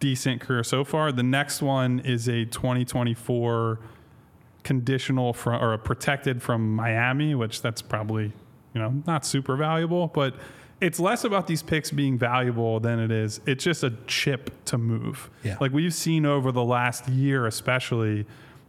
decent 0.01 0.41
career 0.41 0.63
so 0.63 0.85
far. 0.85 1.13
The 1.13 1.23
next 1.23 1.63
one 1.63 2.01
is 2.01 2.29
a 2.29 2.45
2024 2.45 3.81
conditional 4.63 5.33
from, 5.33 5.63
or 5.63 5.73
a 5.73 5.79
protected 5.79 6.43
from 6.43 6.75
Miami, 6.75 7.35
which 7.35 7.63
that's 7.63 7.83
probably, 7.83 8.33
you 8.75 8.81
know, 8.81 9.03
not 9.07 9.25
super 9.25 9.57
valuable, 9.57 10.09
but 10.09 10.35
it's 10.81 11.01
less 11.01 11.25
about 11.25 11.47
these 11.47 11.63
picks 11.63 11.91
being 11.91 12.19
valuable 12.19 12.81
than 12.81 12.99
it 12.99 13.11
is. 13.11 13.41
It's 13.47 13.65
just 13.65 13.83
a 13.83 13.95
chip 14.07 14.65
to 14.67 14.79
move. 14.79 15.31
Yeah. 15.43 15.57
Like 15.61 15.73
we've 15.73 15.95
seen 15.95 16.27
over 16.27 16.53
the 16.53 16.65
last 16.65 17.09
year, 17.09 17.47
especially 17.47 18.27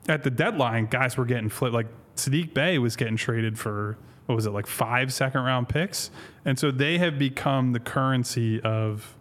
at 0.07 0.23
the 0.23 0.29
deadline, 0.29 0.85
guys 0.85 1.17
were 1.17 1.25
getting 1.25 1.49
flipped. 1.49 1.73
Like 1.73 1.87
Sadiq 2.15 2.53
Bey 2.53 2.77
was 2.79 2.95
getting 2.95 3.17
traded 3.17 3.59
for 3.59 3.97
what 4.25 4.35
was 4.35 4.45
it, 4.45 4.51
like 4.51 4.67
five 4.67 5.13
second 5.13 5.41
round 5.41 5.69
picks, 5.69 6.11
and 6.45 6.57
so 6.59 6.71
they 6.71 6.97
have 6.97 7.17
become 7.17 7.71
the 7.71 7.79
currency 7.79 8.59
of 8.61 9.15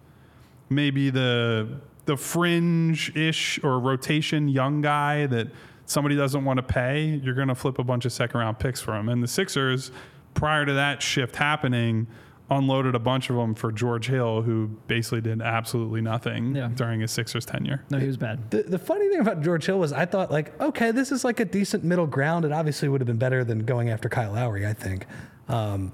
maybe 0.68 1.10
the 1.10 1.80
the 2.06 2.16
fringe 2.16 3.14
ish 3.16 3.62
or 3.62 3.78
rotation 3.78 4.48
young 4.48 4.80
guy 4.80 5.26
that 5.26 5.48
somebody 5.86 6.16
doesn't 6.16 6.44
want 6.44 6.58
to 6.58 6.62
pay. 6.62 7.20
You're 7.22 7.34
going 7.34 7.48
to 7.48 7.54
flip 7.54 7.78
a 7.78 7.84
bunch 7.84 8.04
of 8.04 8.12
second 8.12 8.38
round 8.40 8.58
picks 8.58 8.80
for 8.80 8.94
him. 8.94 9.08
And 9.08 9.22
the 9.22 9.28
Sixers, 9.28 9.90
prior 10.34 10.64
to 10.64 10.72
that 10.74 11.02
shift 11.02 11.36
happening, 11.36 12.06
unloaded 12.48 12.94
a 12.94 12.98
bunch 13.00 13.28
of 13.28 13.36
them 13.36 13.54
for 13.54 13.72
George 13.72 14.06
Hill, 14.06 14.42
who 14.42 14.68
basically 14.86 15.20
did 15.20 15.42
absolutely 15.42 16.00
nothing 16.00 16.54
Yeah. 16.54 16.68
during 16.74 17.00
his 17.00 17.10
Sixers 17.10 17.44
tenure. 17.44 17.82
No, 17.90 17.98
he 17.98 18.06
was 18.06 18.16
bad. 18.16 18.50
The, 18.52 18.62
the 18.62 18.78
funny 18.78 19.08
thing 19.08 19.18
about 19.20 19.42
George 19.42 19.66
Hill 19.66 19.78
was 19.80 19.92
I 19.92 20.04
thought 20.06 20.30
like, 20.30 20.58
okay, 20.60 20.92
this 20.92 21.10
is 21.10 21.24
like 21.24 21.40
a 21.40 21.44
decent 21.44 21.82
middle 21.82 22.06
ground. 22.06 22.44
It 22.44 22.52
obviously 22.52 22.88
would 22.88 23.00
have 23.00 23.06
been 23.06 23.18
better 23.18 23.42
than 23.42 23.64
going 23.64 23.90
after 23.90 24.08
Kyle 24.08 24.32
Lowry, 24.32 24.64
I 24.66 24.74
think. 24.74 25.06
Um, 25.48 25.92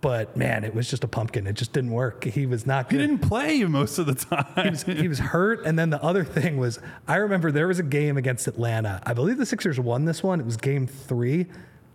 but 0.00 0.36
man, 0.36 0.64
it 0.64 0.74
was 0.74 0.90
just 0.90 1.04
a 1.04 1.08
pumpkin. 1.08 1.46
It 1.46 1.52
just 1.54 1.72
didn't 1.72 1.92
work. 1.92 2.24
He 2.24 2.44
was 2.46 2.66
not 2.66 2.90
He 2.90 2.98
didn't 2.98 3.18
play 3.20 3.62
most 3.64 3.98
of 3.98 4.06
the 4.06 4.14
time. 4.14 4.74
he 4.96 5.06
was 5.06 5.18
hurt. 5.20 5.64
And 5.64 5.78
then 5.78 5.90
the 5.90 6.02
other 6.02 6.24
thing 6.24 6.56
was, 6.56 6.80
I 7.06 7.16
remember 7.16 7.52
there 7.52 7.68
was 7.68 7.78
a 7.78 7.84
game 7.84 8.16
against 8.16 8.48
Atlanta. 8.48 9.00
I 9.06 9.12
believe 9.14 9.36
the 9.36 9.46
Sixers 9.46 9.78
won 9.78 10.06
this 10.06 10.22
one. 10.22 10.40
It 10.40 10.46
was 10.46 10.56
game 10.56 10.86
three. 10.88 11.46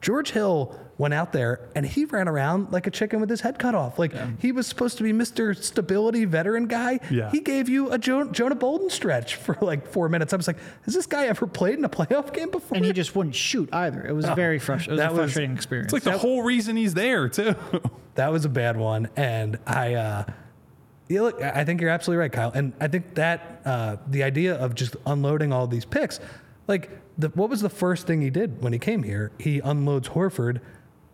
George 0.01 0.31
Hill 0.31 0.77
went 0.99 1.13
out 1.13 1.31
there 1.31 1.69
and 1.75 1.85
he 1.85 2.05
ran 2.05 2.27
around 2.27 2.71
like 2.71 2.87
a 2.87 2.91
chicken 2.91 3.19
with 3.19 3.29
his 3.29 3.41
head 3.41 3.59
cut 3.59 3.75
off. 3.75 3.99
Like 3.99 4.13
he 4.39 4.51
was 4.51 4.65
supposed 4.67 4.97
to 4.97 5.03
be 5.03 5.11
Mr. 5.13 5.55
Stability 5.55 6.25
veteran 6.25 6.65
guy. 6.67 6.99
Yeah. 7.11 7.29
He 7.31 7.39
gave 7.39 7.67
you 7.69 7.91
a 7.91 7.97
jo- 7.97 8.29
Jonah 8.31 8.55
Bolden 8.55 8.89
stretch 8.89 9.35
for 9.45 9.57
like 9.61 9.87
four 9.87 10.09
minutes. 10.09 10.33
I 10.33 10.37
was 10.37 10.47
like, 10.47 10.57
has 10.83 10.93
this 10.93 11.05
guy 11.05 11.25
ever 11.27 11.45
played 11.47 11.77
in 11.77 11.85
a 11.85 11.89
playoff 11.89 12.33
game 12.33 12.49
before? 12.51 12.77
And 12.77 12.85
he 12.85 12.93
just 12.93 13.15
wouldn't 13.15 13.35
shoot 13.35 13.69
either. 13.73 14.05
It 14.07 14.13
was 14.13 14.25
very 14.29 14.59
frustrating. 14.59 14.99
It 15.03 15.03
was 15.03 15.13
that 15.13 15.17
a 15.17 15.21
was- 15.21 15.31
frustrating 15.33 15.55
experience. 15.55 15.93
It's 15.93 16.05
like 16.05 16.13
the 16.13 16.17
whole 16.19 16.41
reason 16.43 16.75
he's 16.77 16.93
there 16.93 17.29
too. 17.29 17.55
That 18.15 18.31
was 18.31 18.45
a 18.45 18.49
bad 18.49 18.77
one, 18.77 19.09
and 19.15 19.59
I, 19.67 19.93
uh, 19.93 20.23
yeah, 21.07 21.21
look, 21.21 21.39
I 21.39 21.61
I 21.61 21.65
think 21.65 21.81
you're 21.81 21.91
absolutely 21.91 22.21
right, 22.21 22.31
Kyle, 22.31 22.51
and 22.51 22.73
I 22.79 22.87
think 22.87 23.13
that 23.13 23.61
uh, 23.63 23.97
the 24.07 24.23
idea 24.23 24.55
of 24.55 24.73
just 24.73 24.95
unloading 25.05 25.53
all 25.53 25.67
these 25.67 25.85
picks, 25.85 26.19
like, 26.67 26.89
the, 27.18 27.30
what 27.30 27.49
was 27.49 27.61
the 27.61 27.70
first 27.70 28.07
thing 28.07 28.22
he 28.22 28.30
did 28.30 28.61
when 28.61 28.74
he 28.74 28.80
came 28.80 29.03
here? 29.03 29.32
He 29.39 29.59
unloads 29.59 30.09
Horford, 30.09 30.59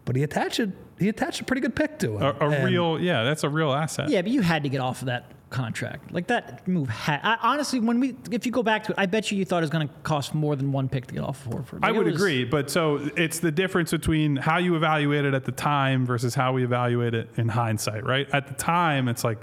but 0.06 0.16
he 0.16 0.24
attached 0.24 0.60
a, 0.60 0.72
he 1.00 1.10
attached 1.10 1.42
a 1.42 1.44
pretty 1.44 1.62
good 1.62 1.76
pick 1.76 2.00
to 2.00 2.18
him. 2.18 2.22
a, 2.24 2.32
a 2.46 2.50
And 2.50 2.66
real, 2.66 3.00
yeah, 3.00 3.24
that's 3.24 3.44
a 3.44 3.50
real 3.50 3.72
asset. 3.72 4.10
Yeah, 4.10 4.22
but 4.22 4.32
you 4.32 4.42
had 4.42 4.64
to 4.64 4.70
get 4.70 4.82
off 4.82 5.02
of 5.02 5.08
that 5.08 5.32
contract. 5.50 6.12
Like 6.12 6.28
that 6.28 6.68
move 6.68 6.90
had. 6.90 7.20
I, 7.24 7.38
honestly, 7.42 7.80
when 7.80 8.00
we, 8.00 8.16
if 8.32 8.46
you 8.46 8.52
go 8.52 8.64
back 8.64 8.84
to 8.86 8.92
it, 8.92 8.96
I 8.98 9.06
bet 9.06 9.32
you 9.32 9.38
you 9.38 9.46
thought 9.46 9.58
it 9.60 9.62
was 9.62 9.70
going 9.70 9.88
to 9.88 9.94
cost 10.04 10.34
more 10.34 10.56
than 10.56 10.72
one 10.72 10.90
pick 10.90 11.06
to 11.08 11.14
get 11.14 11.24
off 11.24 11.46
of 11.46 11.54
Horford. 11.54 11.80
I 11.84 11.88
Like, 11.88 11.96
it 11.96 11.98
would 12.00 12.06
was- 12.08 12.16
agree, 12.16 12.44
but 12.44 12.70
so 12.72 12.98
it's 13.16 13.40
the 13.40 13.52
difference 13.52 13.92
between 13.92 14.36
how 14.36 14.58
you 14.58 14.76
evaluate 14.76 15.26
it 15.26 15.34
at 15.34 15.46
the 15.46 15.52
time 15.52 16.06
versus 16.06 16.34
how 16.36 16.54
we 16.54 16.64
evaluate 16.64 17.14
it 17.14 17.30
in 17.38 17.48
hindsight, 17.50 18.04
right? 18.04 18.28
At 18.34 18.48
the 18.48 18.56
time, 18.56 19.08
it's 19.08 19.24
like 19.24 19.38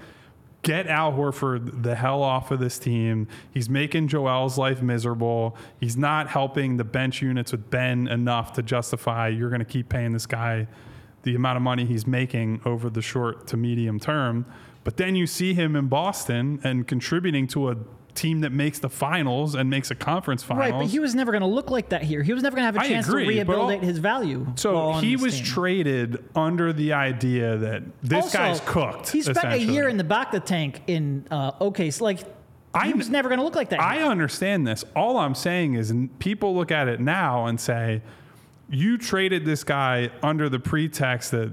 get 0.62 0.86
Al 0.86 1.12
Horford 1.12 1.82
the 1.82 1.94
hell 1.94 2.22
off 2.22 2.50
of 2.50 2.60
this 2.60 2.78
team. 2.78 3.28
He's 3.52 3.68
making 3.68 4.08
Joel's 4.08 4.58
life 4.58 4.82
miserable. 4.82 5.56
He's 5.78 5.96
not 5.96 6.28
helping 6.28 6.76
the 6.76 6.84
bench 6.84 7.22
units 7.22 7.52
with 7.52 7.70
Ben 7.70 8.08
enough 8.08 8.52
to 8.54 8.62
justify 8.62 9.28
you're 9.28 9.50
going 9.50 9.60
to 9.60 9.64
keep 9.64 9.88
paying 9.88 10.12
this 10.12 10.26
guy 10.26 10.66
the 11.22 11.34
amount 11.34 11.56
of 11.56 11.62
money 11.62 11.84
he's 11.84 12.06
making 12.06 12.60
over 12.64 12.88
the 12.88 13.02
short 13.02 13.46
to 13.48 13.56
medium 13.56 14.00
term. 14.00 14.46
But 14.84 14.96
then 14.96 15.14
you 15.14 15.26
see 15.26 15.54
him 15.54 15.76
in 15.76 15.88
Boston 15.88 16.60
and 16.64 16.86
contributing 16.86 17.46
to 17.48 17.70
a 17.70 17.76
team 18.14 18.40
that 18.40 18.50
makes 18.50 18.78
the 18.78 18.88
finals 18.88 19.54
and 19.54 19.70
makes 19.70 19.90
a 19.90 19.94
conference 19.94 20.42
finals. 20.42 20.70
Right, 20.70 20.78
but 20.80 20.88
he 20.88 20.98
was 20.98 21.14
never 21.14 21.32
going 21.32 21.42
to 21.42 21.46
look 21.48 21.70
like 21.70 21.90
that 21.90 22.02
here. 22.02 22.22
He 22.22 22.32
was 22.32 22.42
never 22.42 22.56
going 22.56 22.62
to 22.62 22.66
have 22.66 22.76
a 22.76 22.80
I 22.80 22.88
chance 22.88 23.08
agree, 23.08 23.24
to 23.24 23.26
all- 23.26 23.34
rehabilitate 23.34 23.82
his 23.82 23.98
value. 23.98 24.46
So 24.56 24.92
he 24.94 25.16
was 25.16 25.36
team. 25.36 25.44
traded 25.44 26.24
under 26.34 26.72
the 26.72 26.92
idea 26.92 27.56
that 27.56 27.82
this 28.02 28.24
Also, 28.24 28.38
guy's 28.38 28.60
cooked. 28.60 29.10
He 29.10 29.22
spent 29.22 29.52
a 29.52 29.58
year 29.58 29.88
in 29.88 29.96
the 29.96 30.04
back 30.04 30.28
of 30.34 30.40
the 30.42 30.46
tank 30.46 30.82
in 30.86 31.26
uh, 31.30 31.52
okay, 31.60 31.90
so 31.90 32.04
like 32.04 32.20
I 32.74 32.86
he 32.88 32.94
was 32.94 33.08
never 33.10 33.28
going 33.28 33.38
to 33.38 33.44
look 33.44 33.56
like 33.56 33.70
that. 33.70 33.80
I 33.80 33.96
here. 33.96 34.06
understand 34.06 34.66
this. 34.66 34.84
All 34.94 35.16
I'm 35.18 35.34
saying 35.34 35.74
is, 35.74 35.92
people 36.18 36.54
look 36.54 36.70
at 36.70 36.86
it 36.88 37.00
now 37.00 37.46
and 37.46 37.60
say, 37.60 38.02
you 38.68 38.96
traded 38.98 39.44
this 39.44 39.64
guy 39.64 40.10
under 40.22 40.48
the 40.48 40.60
pretext 40.60 41.32
that 41.32 41.50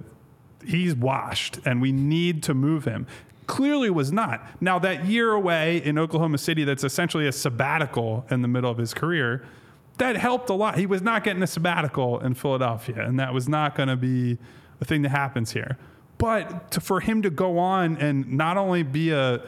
he's 0.66 0.93
washed 0.93 1.60
and 1.66 1.82
we 1.82 1.91
need 1.91 2.43
to 2.43 2.53
move 2.53 2.86
him. 2.86 3.08
Clearly 3.47 3.89
was 3.89 4.11
not. 4.11 4.45
Now, 4.61 4.77
that 4.79 5.05
year 5.05 5.31
away 5.31 5.77
in 5.77 5.97
Oklahoma 5.97 6.37
City, 6.37 6.63
that's 6.63 6.83
essentially 6.83 7.27
a 7.27 7.31
sabbatical 7.31 8.25
in 8.29 8.41
the 8.41 8.47
middle 8.47 8.69
of 8.69 8.77
his 8.77 8.93
career, 8.93 9.45
that 9.97 10.15
helped 10.17 10.49
a 10.49 10.53
lot. 10.53 10.77
He 10.77 10.85
was 10.85 11.01
not 11.01 11.23
getting 11.23 11.41
a 11.41 11.47
sabbatical 11.47 12.19
in 12.19 12.35
Philadelphia, 12.35 13.03
and 13.03 13.19
that 13.19 13.33
was 13.33 13.49
not 13.49 13.75
going 13.75 13.89
to 13.89 13.95
be 13.95 14.37
a 14.79 14.85
thing 14.85 15.01
that 15.01 15.09
happens 15.09 15.51
here. 15.51 15.77
But 16.17 16.71
to, 16.71 16.81
for 16.81 16.99
him 16.99 17.21
to 17.21 17.29
go 17.29 17.57
on 17.57 17.97
and 17.97 18.33
not 18.33 18.57
only 18.57 18.83
be 18.83 19.11
a 19.11 19.41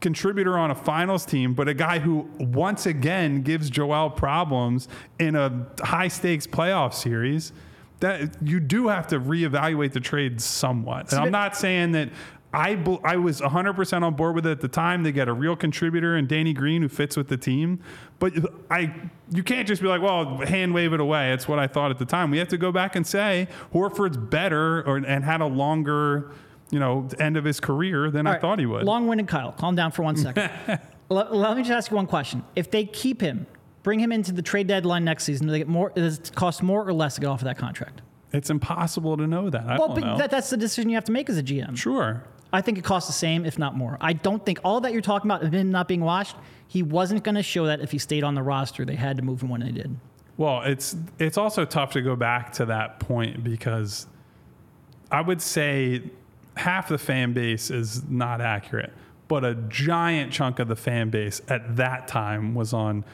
contributor 0.00 0.58
on 0.58 0.70
a 0.70 0.74
finals 0.74 1.24
team, 1.24 1.54
but 1.54 1.68
a 1.68 1.74
guy 1.74 1.98
who 1.98 2.28
once 2.38 2.86
again 2.86 3.42
gives 3.42 3.70
Joel 3.70 4.10
problems 4.10 4.88
in 5.18 5.34
a 5.34 5.66
high 5.80 6.08
stakes 6.08 6.46
playoff 6.46 6.94
series. 6.94 7.52
That 8.00 8.42
you 8.42 8.60
do 8.60 8.88
have 8.88 9.06
to 9.06 9.18
reevaluate 9.18 9.92
the 9.92 10.00
trade 10.00 10.42
somewhat. 10.42 11.12
And 11.12 11.20
I'm 11.20 11.30
not 11.30 11.56
saying 11.56 11.92
that 11.92 12.10
I 12.56 12.98
I 13.04 13.16
was 13.16 13.42
100% 13.42 14.02
on 14.02 14.14
board 14.14 14.34
with 14.34 14.46
it 14.46 14.50
at 14.50 14.60
the 14.62 14.68
time. 14.68 15.02
They 15.02 15.12
get 15.12 15.28
a 15.28 15.32
real 15.34 15.54
contributor 15.56 16.16
in 16.16 16.26
Danny 16.26 16.54
Green 16.54 16.80
who 16.80 16.88
fits 16.88 17.14
with 17.14 17.28
the 17.28 17.36
team, 17.36 17.80
but 18.18 18.32
I 18.70 18.94
you 19.30 19.42
can't 19.42 19.68
just 19.68 19.82
be 19.82 19.88
like, 19.88 20.00
well, 20.00 20.38
hand 20.38 20.72
wave 20.72 20.94
it 20.94 21.00
away. 21.00 21.32
It's 21.32 21.46
what 21.46 21.58
I 21.58 21.66
thought 21.66 21.90
at 21.90 21.98
the 21.98 22.06
time. 22.06 22.30
We 22.30 22.38
have 22.38 22.48
to 22.48 22.56
go 22.56 22.72
back 22.72 22.96
and 22.96 23.06
say 23.06 23.48
Horford's 23.74 24.16
better 24.16 24.82
or, 24.88 24.96
and 24.96 25.22
had 25.22 25.42
a 25.42 25.46
longer, 25.46 26.32
you 26.70 26.78
know, 26.78 27.06
end 27.18 27.36
of 27.36 27.44
his 27.44 27.60
career 27.60 28.10
than 28.10 28.26
All 28.26 28.30
I 28.30 28.36
right, 28.36 28.40
thought 28.40 28.58
he 28.58 28.66
would. 28.66 28.84
Long-winded 28.84 29.28
Kyle, 29.28 29.52
calm 29.52 29.74
down 29.74 29.92
for 29.92 30.02
one 30.02 30.16
second. 30.16 30.50
let, 31.10 31.34
let 31.34 31.56
me 31.58 31.62
just 31.62 31.72
ask 31.72 31.90
you 31.90 31.96
one 31.96 32.06
question. 32.06 32.42
If 32.54 32.70
they 32.70 32.86
keep 32.86 33.20
him, 33.20 33.46
bring 33.82 34.00
him 34.00 34.12
into 34.12 34.32
the 34.32 34.42
trade 34.42 34.66
deadline 34.66 35.04
next 35.04 35.24
season, 35.24 35.46
do 35.46 35.52
they 35.52 35.58
get 35.58 35.68
more? 35.68 35.90
Does 35.90 36.18
it 36.20 36.32
cost 36.34 36.62
more 36.62 36.88
or 36.88 36.94
less 36.94 37.16
to 37.16 37.20
get 37.20 37.26
off 37.26 37.40
of 37.42 37.44
that 37.44 37.58
contract? 37.58 38.00
It's 38.32 38.48
impossible 38.48 39.18
to 39.18 39.26
know 39.26 39.50
that. 39.50 39.66
I 39.66 39.78
Well, 39.78 39.90
but 39.90 40.18
that, 40.18 40.30
that's 40.30 40.48
the 40.50 40.56
decision 40.56 40.88
you 40.88 40.96
have 40.96 41.04
to 41.04 41.12
make 41.12 41.28
as 41.28 41.36
a 41.36 41.42
GM. 41.42 41.76
sure. 41.76 42.24
I 42.52 42.60
think 42.60 42.78
it 42.78 42.84
costs 42.84 43.08
the 43.08 43.12
same, 43.12 43.44
if 43.44 43.58
not 43.58 43.76
more. 43.76 43.98
I 44.00 44.12
don't 44.12 44.44
think 44.44 44.60
all 44.64 44.80
that 44.82 44.92
you're 44.92 45.02
talking 45.02 45.30
about 45.30 45.42
of 45.42 45.52
him 45.52 45.70
not 45.70 45.88
being 45.88 46.00
washed. 46.00 46.36
He 46.68 46.82
wasn't 46.82 47.24
going 47.24 47.34
to 47.34 47.42
show 47.42 47.66
that 47.66 47.80
if 47.80 47.90
he 47.90 47.98
stayed 47.98 48.24
on 48.24 48.34
the 48.34 48.42
roster. 48.42 48.84
They 48.84 48.94
had 48.94 49.16
to 49.16 49.22
move 49.22 49.42
him 49.42 49.48
when 49.48 49.60
they 49.60 49.72
did. 49.72 49.96
Well, 50.36 50.62
it's 50.62 50.96
it's 51.18 51.38
also 51.38 51.64
tough 51.64 51.92
to 51.92 52.02
go 52.02 52.14
back 52.14 52.52
to 52.54 52.66
that 52.66 53.00
point 53.00 53.42
because 53.42 54.06
I 55.10 55.20
would 55.22 55.40
say 55.40 56.02
half 56.56 56.88
the 56.88 56.98
fan 56.98 57.32
base 57.32 57.70
is 57.70 58.04
not 58.08 58.40
accurate, 58.40 58.92
but 59.28 59.44
a 59.44 59.54
giant 59.54 60.32
chunk 60.32 60.58
of 60.58 60.68
the 60.68 60.76
fan 60.76 61.10
base 61.10 61.40
at 61.48 61.76
that 61.76 62.06
time 62.08 62.54
was 62.54 62.72
on 62.72 63.04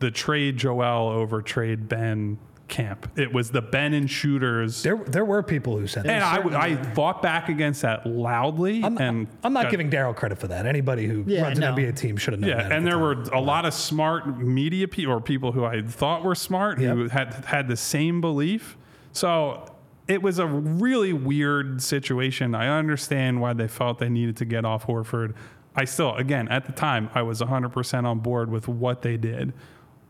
the 0.00 0.10
trade 0.10 0.56
Joel 0.56 1.08
over 1.08 1.40
trade 1.40 1.88
Ben 1.88 2.38
camp. 2.72 3.06
It 3.16 3.32
was 3.32 3.50
the 3.52 3.62
Ben 3.62 3.92
and 3.92 4.10
shooters. 4.10 4.82
there, 4.82 4.96
there 4.96 5.24
were 5.24 5.42
people 5.42 5.78
who 5.78 5.86
said 5.86 6.06
and 6.06 6.22
that. 6.22 6.54
I, 6.56 6.70
I 6.70 6.82
fought 6.94 7.22
back 7.22 7.48
against 7.48 7.82
that 7.82 8.06
loudly. 8.06 8.82
I'm, 8.82 8.98
and 8.98 9.28
I'm 9.44 9.52
not 9.52 9.64
got- 9.64 9.70
giving 9.70 9.90
Daryl 9.90 10.16
credit 10.16 10.38
for 10.38 10.48
that. 10.48 10.66
Anybody 10.66 11.06
who 11.06 11.22
Yeah, 11.26 11.42
runs 11.42 11.58
no. 11.58 11.68
an 11.72 11.76
NBA 11.76 11.96
team 11.96 12.16
should 12.16 12.32
have 12.32 12.40
known 12.40 12.50
Yeah, 12.50 12.62
that. 12.62 12.72
and 12.72 12.84
the 12.84 12.90
there 12.90 12.98
time. 12.98 13.24
were 13.30 13.36
a 13.38 13.40
lot 13.40 13.64
of 13.66 13.74
smart 13.74 14.38
media 14.40 14.88
people 14.88 15.12
or 15.14 15.20
people 15.20 15.52
who 15.52 15.64
I 15.64 15.82
thought 15.82 16.24
were 16.24 16.34
smart 16.34 16.78
who 16.78 17.08
had 17.08 17.34
had 17.44 17.68
the 17.68 17.76
same 17.76 18.20
belief. 18.20 18.76
So 19.12 19.66
it 20.08 20.22
was 20.22 20.38
a 20.38 20.46
really 20.46 21.12
weird 21.12 21.82
situation. 21.82 22.54
I 22.54 22.68
understand 22.76 23.40
why 23.40 23.52
they 23.52 23.68
felt 23.68 23.98
they 23.98 24.08
needed 24.08 24.36
to 24.38 24.44
get 24.44 24.64
off 24.64 24.86
Horford. 24.86 25.34
I 25.76 25.84
still, 25.84 26.14
again, 26.16 26.48
at 26.48 26.64
the 26.66 26.72
time, 26.72 27.08
I 27.14 27.22
was 27.22 27.40
100% 27.40 28.04
on 28.04 28.18
board 28.18 28.50
with 28.50 28.66
what 28.68 29.02
they 29.02 29.16
did. 29.16 29.52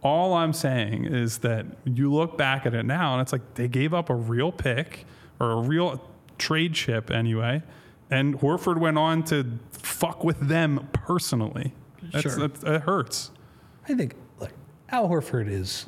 All 0.03 0.35
I'm 0.35 0.53
saying 0.53 1.05
is 1.05 1.39
that 1.39 1.65
you 1.85 2.13
look 2.13 2.37
back 2.37 2.67
at 2.67 2.75
it 2.75 2.85
now 2.85 3.13
and 3.13 3.23
it's 3.23 3.33
like 3.33 3.55
they 3.55 3.69
gave 3.69 3.95
up 3.95 4.11
a 4.11 4.15
real 4.15 4.51
pick 4.51 5.07
or 5.39 5.53
a 5.53 5.61
real 5.61 6.03
trade 6.39 6.75
chip 6.75 7.11
anyway. 7.11 7.63
And 8.11 8.39
Horford 8.41 8.79
went 8.79 8.99
on 8.99 9.23
to 9.25 9.59
fuck 9.71 10.25
with 10.25 10.49
them 10.49 10.89
personally. 10.93 11.73
That's, 12.13 12.23
Sure. 12.23 12.49
that's, 12.49 12.63
it 12.65 12.83
hurts. 12.83 13.31
I 13.89 13.95
think 13.95 14.15
look, 14.41 14.53
Al 14.91 15.09
Horford 15.09 15.49
is 15.49 15.87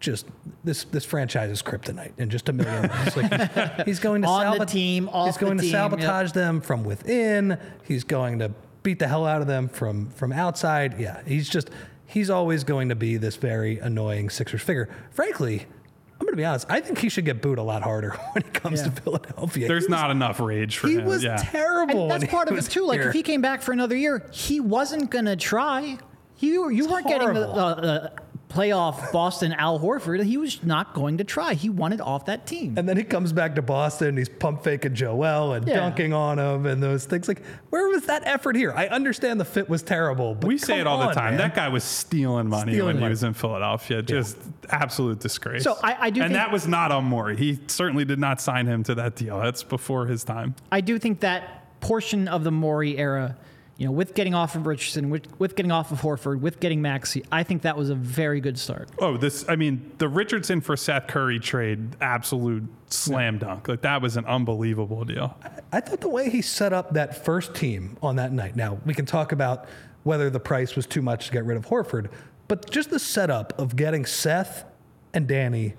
just 0.00 0.26
this 0.64 0.84
this 0.84 1.04
franchise 1.04 1.50
is 1.50 1.62
kryptonite 1.62 2.12
in 2.16 2.30
just 2.30 2.48
a 2.48 2.52
million 2.54 2.82
ways. 3.04 3.16
Like 3.16 3.76
he's, 3.76 3.84
he's 3.84 3.98
going 4.00 4.22
to 4.22 4.28
On 4.28 4.58
the 4.58 4.64
team, 4.64 5.08
off 5.10 5.26
he's 5.26 5.36
going 5.36 5.58
the 5.58 5.62
to 5.64 5.68
team, 5.68 5.74
yep. 5.78 5.90
sabotage 5.90 6.32
them 6.32 6.60
from 6.62 6.82
within. 6.84 7.58
He's 7.84 8.04
going 8.04 8.38
to 8.38 8.50
beat 8.82 8.98
the 8.98 9.06
hell 9.08 9.26
out 9.26 9.42
of 9.42 9.46
them 9.46 9.68
from 9.68 10.08
from 10.10 10.32
outside. 10.32 10.98
Yeah, 10.98 11.20
he's 11.26 11.48
just 11.48 11.68
he's 12.10 12.28
always 12.28 12.64
going 12.64 12.88
to 12.88 12.94
be 12.94 13.16
this 13.16 13.36
very 13.36 13.78
annoying 13.78 14.30
Sixers 14.30 14.62
figure. 14.62 14.88
Frankly, 15.12 15.66
I'm 16.12 16.26
going 16.26 16.32
to 16.32 16.36
be 16.36 16.44
honest. 16.44 16.66
I 16.68 16.80
think 16.80 16.98
he 16.98 17.08
should 17.08 17.24
get 17.24 17.40
booed 17.40 17.58
a 17.58 17.62
lot 17.62 17.82
harder 17.82 18.10
when 18.32 18.44
it 18.44 18.52
comes 18.52 18.82
to 18.82 18.90
Philadelphia. 18.90 19.68
There's 19.68 19.84
was- 19.84 19.90
not 19.90 20.10
enough 20.10 20.40
rage 20.40 20.76
for 20.76 20.88
him. 20.88 20.92
He 20.92 20.98
him. 20.98 21.06
was 21.06 21.24
yeah. 21.24 21.36
terrible. 21.36 22.02
And 22.02 22.10
that's 22.10 22.20
when 22.22 22.28
he 22.28 22.34
part 22.34 22.48
of 22.48 22.54
it 22.54 22.56
was 22.56 22.68
too. 22.68 22.84
Like 22.84 23.00
here. 23.00 23.08
if 23.08 23.14
he 23.14 23.22
came 23.22 23.40
back 23.40 23.62
for 23.62 23.72
another 23.72 23.96
year, 23.96 24.26
he 24.32 24.60
wasn't 24.60 25.10
going 25.10 25.26
to 25.26 25.36
try. 25.36 25.98
You 26.38 26.70
you 26.70 26.88
weren't 26.88 27.06
getting 27.06 27.34
the, 27.34 27.48
uh, 27.48 27.54
uh, 27.54 28.08
playoff 28.50 29.12
Boston 29.12 29.52
Al 29.52 29.78
Horford, 29.78 30.22
he 30.24 30.36
was 30.36 30.62
not 30.64 30.92
going 30.92 31.18
to 31.18 31.24
try. 31.24 31.54
He 31.54 31.70
wanted 31.70 32.00
off 32.00 32.26
that 32.26 32.46
team. 32.46 32.74
And 32.76 32.88
then 32.88 32.96
he 32.96 33.04
comes 33.04 33.32
back 33.32 33.54
to 33.54 33.62
Boston. 33.62 34.08
And 34.08 34.18
he's 34.18 34.28
pump 34.28 34.64
faking 34.64 34.94
Joel 34.94 35.52
and 35.54 35.66
Yeah. 35.66 35.76
dunking 35.76 36.12
on 36.12 36.38
him 36.38 36.66
and 36.66 36.82
those 36.82 37.04
things. 37.04 37.28
Like, 37.28 37.42
where 37.70 37.88
was 37.88 38.06
that 38.06 38.22
effort 38.26 38.56
here? 38.56 38.72
I 38.76 38.88
understand 38.88 39.38
the 39.40 39.44
fit 39.44 39.68
was 39.68 39.82
terrible, 39.82 40.34
but 40.34 40.48
we 40.48 40.58
say 40.58 40.80
it 40.80 40.86
all 40.86 41.00
on, 41.00 41.08
the 41.08 41.14
time. 41.14 41.30
man. 41.34 41.38
That 41.38 41.54
guy 41.54 41.68
was 41.68 41.84
stealing 41.84 42.48
money 42.48 42.72
Stealing 42.72 42.96
when 42.96 43.04
he 43.04 43.08
was 43.08 43.22
in 43.22 43.34
Philadelphia. 43.34 44.02
Just 44.02 44.36
absolute 44.70 45.20
disgrace. 45.20 45.62
So 45.62 45.76
I- 45.82 45.96
I 46.00 46.10
do 46.10 46.22
and 46.22 46.32
think- 46.32 46.42
that 46.42 46.50
was 46.52 46.66
not 46.66 46.90
on 46.92 47.04
Morey. 47.04 47.36
He 47.36 47.60
certainly 47.68 48.04
did 48.04 48.18
not 48.18 48.40
sign 48.40 48.66
him 48.66 48.82
to 48.84 48.94
that 48.96 49.14
deal. 49.14 49.38
That's 49.40 49.62
before 49.62 50.06
his 50.06 50.24
time. 50.24 50.56
I 50.72 50.80
do 50.80 50.98
think 50.98 51.20
that 51.20 51.80
portion 51.80 52.28
of 52.28 52.44
the 52.44 52.50
Morey 52.50 52.98
era, 52.98 53.36
you 53.80 53.86
know, 53.86 53.92
with 53.92 54.12
getting 54.12 54.34
off 54.34 54.56
of 54.56 54.66
Richardson, 54.66 55.08
with, 55.08 55.26
with 55.40 55.56
getting 55.56 55.72
off 55.72 55.90
of 55.90 56.02
Horford, 56.02 56.40
with 56.40 56.60
getting 56.60 56.82
Maxey, 56.82 57.24
I 57.32 57.44
think 57.44 57.62
that 57.62 57.78
was 57.78 57.88
a 57.88 57.94
very 57.94 58.38
good 58.38 58.58
start. 58.58 58.90
Oh, 58.98 59.16
this, 59.16 59.42
I 59.48 59.56
mean, 59.56 59.92
the 59.96 60.06
Richardson 60.06 60.60
for 60.60 60.76
Seth 60.76 61.06
Curry 61.06 61.40
trade, 61.40 61.96
absolute 61.98 62.64
slam 62.88 63.38
dunk. 63.38 63.68
Like, 63.68 63.80
that 63.80 64.02
was 64.02 64.18
an 64.18 64.26
unbelievable 64.26 65.06
deal. 65.06 65.34
I 65.72 65.80
thought 65.80 66.02
the 66.02 66.10
way 66.10 66.28
he 66.28 66.42
set 66.42 66.74
up 66.74 66.92
that 66.92 67.24
first 67.24 67.54
team 67.54 67.96
on 68.02 68.16
that 68.16 68.32
night. 68.32 68.54
Now 68.54 68.78
we 68.84 68.92
can 68.92 69.06
talk 69.06 69.32
about 69.32 69.64
whether 70.02 70.28
the 70.28 70.40
price 70.40 70.76
was 70.76 70.84
too 70.84 71.00
much 71.00 71.28
to 71.28 71.32
get 71.32 71.46
rid 71.46 71.56
of 71.56 71.66
Horford, 71.68 72.10
but 72.48 72.70
just 72.70 72.90
the 72.90 72.98
setup 72.98 73.58
of 73.58 73.76
getting 73.76 74.04
Seth 74.04 74.66
and 75.14 75.26
Danny 75.26 75.72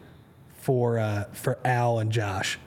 for 0.58 0.98
uh, 0.98 1.26
for 1.34 1.60
Al 1.64 2.00
and 2.00 2.12
Josh. 2.12 2.58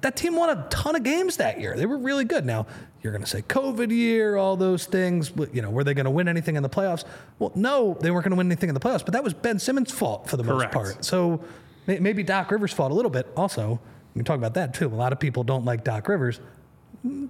That 0.00 0.02
that 0.02 0.16
team 0.16 0.36
won 0.36 0.50
a 0.50 0.66
ton 0.70 0.96
of 0.96 1.02
games 1.02 1.36
that 1.38 1.60
year. 1.60 1.74
They 1.76 1.86
were 1.86 1.98
really 1.98 2.24
good. 2.24 2.44
Now 2.46 2.66
you're 3.02 3.12
going 3.12 3.24
to 3.24 3.28
say 3.30 3.42
COVID 3.42 3.90
year, 3.90 4.36
all 4.36 4.56
those 4.56 4.84
things. 4.86 5.30
But, 5.30 5.54
you 5.54 5.62
know, 5.62 5.70
were 5.70 5.84
they 5.84 5.94
going 5.94 6.04
to 6.04 6.10
win 6.10 6.28
anything 6.28 6.56
in 6.56 6.62
the 6.62 6.68
playoffs? 6.68 7.04
Well, 7.38 7.52
no, 7.54 7.96
they 8.00 8.10
weren't 8.10 8.24
going 8.24 8.30
to 8.32 8.36
win 8.36 8.46
anything 8.48 8.68
in 8.68 8.74
the 8.74 8.80
playoffs. 8.80 9.04
But 9.04 9.12
that 9.12 9.24
was 9.24 9.32
Ben 9.34 9.58
Simmons' 9.58 9.90
fault 9.90 10.28
for 10.28 10.36
the 10.36 10.44
Correct. 10.44 10.74
most 10.74 10.92
part. 10.94 11.04
So 11.04 11.42
may- 11.86 11.98
maybe 11.98 12.22
Doc 12.22 12.50
Rivers' 12.50 12.72
fault 12.72 12.92
a 12.92 12.94
little 12.94 13.10
bit. 13.10 13.26
Also, 13.36 13.80
we 14.14 14.18
can 14.20 14.24
talk 14.24 14.36
about 14.36 14.54
that 14.54 14.74
too. 14.74 14.86
A 14.86 14.88
lot 14.88 15.12
of 15.12 15.20
people 15.20 15.44
don't 15.44 15.64
like 15.64 15.84
Doc 15.84 16.08
Rivers. 16.08 16.40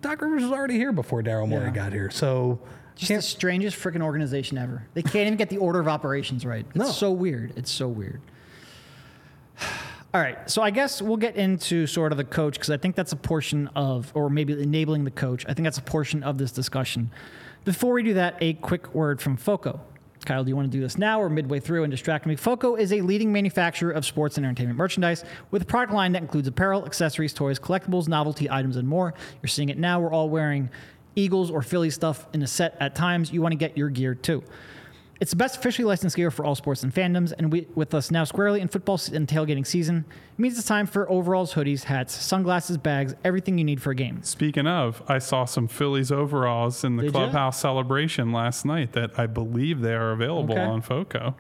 Doc 0.01 0.21
Rivers 0.21 0.43
was 0.43 0.51
already 0.53 0.75
here 0.75 0.93
before 0.93 1.23
Daryl 1.23 1.49
Morey 1.49 1.67
Yeah. 1.67 1.71
got 1.71 1.93
here. 1.93 2.11
So 2.11 2.59
Just 2.97 3.09
the 3.13 3.23
strangest 3.23 3.77
freaking 3.79 4.03
organization 4.03 4.59
ever. 4.59 4.87
They 4.95 5.03
can't 5.03 5.27
even 5.27 5.37
get 5.37 5.49
the 5.51 5.59
order 5.59 5.79
of 5.81 5.87
operations 5.89 6.45
right. 6.45 6.67
It's 6.71 6.77
No. 6.77 6.87
so 6.91 7.13
weird. 7.13 7.53
It's 7.57 7.71
so 7.71 7.87
weird. 7.89 8.21
All 10.13 10.21
right, 10.21 10.51
so 10.51 10.61
I 10.61 10.71
guess 10.71 11.01
we'll 11.01 11.17
get 11.17 11.37
into 11.37 11.87
sort 11.87 12.11
of 12.11 12.19
the 12.19 12.25
coach 12.25 12.55
because 12.55 12.71
I 12.71 12.77
think 12.79 12.97
that's 12.97 13.13
a 13.13 13.17
portion 13.17 13.69
of, 13.77 14.11
or 14.13 14.29
maybe 14.29 14.61
enabling 14.61 15.05
the 15.05 15.13
coach. 15.13 15.47
I 15.49 15.55
think 15.55 15.65
that's 15.65 15.79
a 15.79 15.83
portion 15.83 16.25
of 16.25 16.37
this 16.37 16.51
discussion. 16.51 17.13
Before 17.65 17.93
we 17.93 18.03
do 18.03 18.15
that, 18.15 18.37
a 18.41 18.55
quick 18.55 18.93
word 18.93 19.21
from 19.21 19.37
Foco. 19.37 19.81
Kyle, 20.25 20.43
do 20.43 20.49
you 20.49 20.57
want 20.57 20.71
to 20.71 20.77
do 20.77 20.83
this 20.83 20.99
now 20.99 21.23
or 21.23 21.29
midway 21.29 21.61
through 21.61 21.85
and 21.85 21.93
distract 21.93 22.27
me? 22.27 22.35
Foco 22.35 22.75
is 22.75 22.93
a 22.93 23.03
leading 23.03 23.33
manufacturer 23.33 23.93
of 23.93 24.05
sports 24.05 24.37
and 24.37 24.45
entertainment 24.45 24.77
merchandise 24.77 25.25
with 25.53 25.63
a 25.63 25.65
product 25.65 25.93
line 25.93 26.11
that 26.13 26.23
includes 26.23 26.49
apparel, 26.49 26.85
accessories, 26.85 27.33
toys, 27.33 27.61
collectibles, 27.61 28.09
novelty 28.09 28.51
items, 28.51 28.77
and 28.77 28.89
more. 28.89 29.15
You're 29.41 29.49
seeing 29.49 29.69
it 29.69 29.79
now. 29.79 30.01
We're 30.01 30.13
all 30.13 30.29
wearing 30.29 30.71
Eagles 31.15 31.53
or 31.53 31.63
Philly 31.63 31.91
stuff 31.91 32.27
in 32.33 32.43
a 32.43 32.49
set 32.49 32.77
at 32.81 32.97
times. 32.97 33.33
You 33.33 33.43
want 33.43 33.53
to 33.53 33.57
get 33.57 33.79
your 33.79 33.89
gear 33.89 34.17
too. 34.17 34.43
It's 35.21 35.33
the 35.33 35.37
best 35.37 35.57
officially 35.59 35.85
licensed 35.85 36.17
gear 36.17 36.31
for 36.31 36.47
all 36.47 36.55
sports 36.55 36.83
and 36.83 36.95
fandoms, 36.95 37.33
and 37.37 37.53
we, 37.53 37.67
with 37.75 37.93
us 37.93 38.11
now 38.11 38.25
squarely 38.25 38.63
in 38.63 38.69
football 38.69 38.99
and 39.13 39.29
tailgating 39.29 39.67
season, 39.67 40.07
it 40.09 40.39
means 40.41 40.57
it's 40.59 40.67
time 40.67 40.87
for 40.87 41.11
overalls, 41.11 41.53
hoodies, 41.53 41.85
hats, 41.85 42.15
sunglasses, 42.15 42.79
bags, 42.79 43.15
everything 43.23 43.59
you 43.59 43.65
need 43.65 43.83
for 43.83 43.91
a 43.91 43.95
game. 43.95 44.23
Speaking 44.23 44.67
of, 44.67 45.03
I 45.09 45.19
saw 45.19 45.45
some 45.45 45.69
Phillies 45.69 46.11
overalls 46.11 46.85
in 46.85 46.97
the 46.97 47.03
Did 47.03 47.13
ya? 47.13 47.21
clubhouse 47.21 47.61
celebration 47.61 48.33
last 48.33 48.65
night 48.65 48.93
that 48.93 49.19
I 49.19 49.27
believe 49.27 49.83
they 49.83 49.93
are 49.95 50.13
available 50.13 50.55
Okay. 50.55 50.65
on 50.65 50.81
FOCO. 50.81 51.35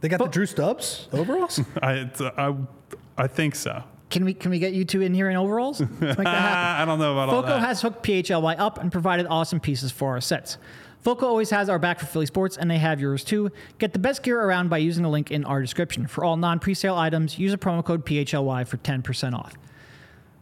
they 0.00 0.08
got 0.08 0.18
the 0.20 0.26
Drew 0.28 0.46
Stubbs 0.46 1.08
overalls. 1.12 1.60
I, 1.82 1.92
it's, 1.92 2.22
uh, 2.22 2.30
I, 2.38 3.22
I 3.22 3.26
think 3.26 3.54
so. 3.54 3.82
Can 4.08 4.24
we 4.24 4.32
can 4.34 4.50
we 4.50 4.58
get 4.58 4.72
you 4.72 4.84
two 4.84 5.02
in 5.02 5.12
here 5.14 5.28
in 5.30 5.36
overalls? 5.36 5.80
Let's 5.82 5.90
make 6.00 6.16
that 6.16 6.26
happen. 6.26 6.82
I 6.82 6.84
don't 6.86 6.98
know 6.98 7.12
about 7.12 7.28
all 7.28 7.42
Foco 7.42 7.58
has 7.58 7.80
hooked 7.82 8.02
PHLY 8.02 8.56
up 8.58 8.78
and 8.78 8.90
provided 8.90 9.26
awesome 9.28 9.60
pieces 9.60 9.92
for 9.92 10.08
our 10.14 10.20
sets. 10.20 10.56
Foco 11.00 11.26
always 11.26 11.50
has 11.50 11.68
our 11.68 11.78
back 11.78 11.98
for 11.98 12.06
Philly 12.06 12.26
sports, 12.26 12.56
and 12.56 12.70
they 12.70 12.78
have 12.78 13.00
yours 13.00 13.24
too. 13.24 13.50
Get 13.78 13.92
the 13.92 13.98
best 13.98 14.22
gear 14.22 14.40
around 14.40 14.68
by 14.68 14.78
using 14.78 15.02
the 15.02 15.08
link 15.08 15.30
in 15.30 15.44
our 15.44 15.60
description. 15.60 16.06
For 16.06 16.24
all 16.24 16.36
non 16.36 16.60
presale 16.60 16.96
items, 16.96 17.38
use 17.38 17.54
a 17.54 17.58
promo 17.58 17.84
code 17.84 18.04
PHLY 18.04 18.66
for 18.66 18.76
10% 18.76 19.34
off. 19.34 19.54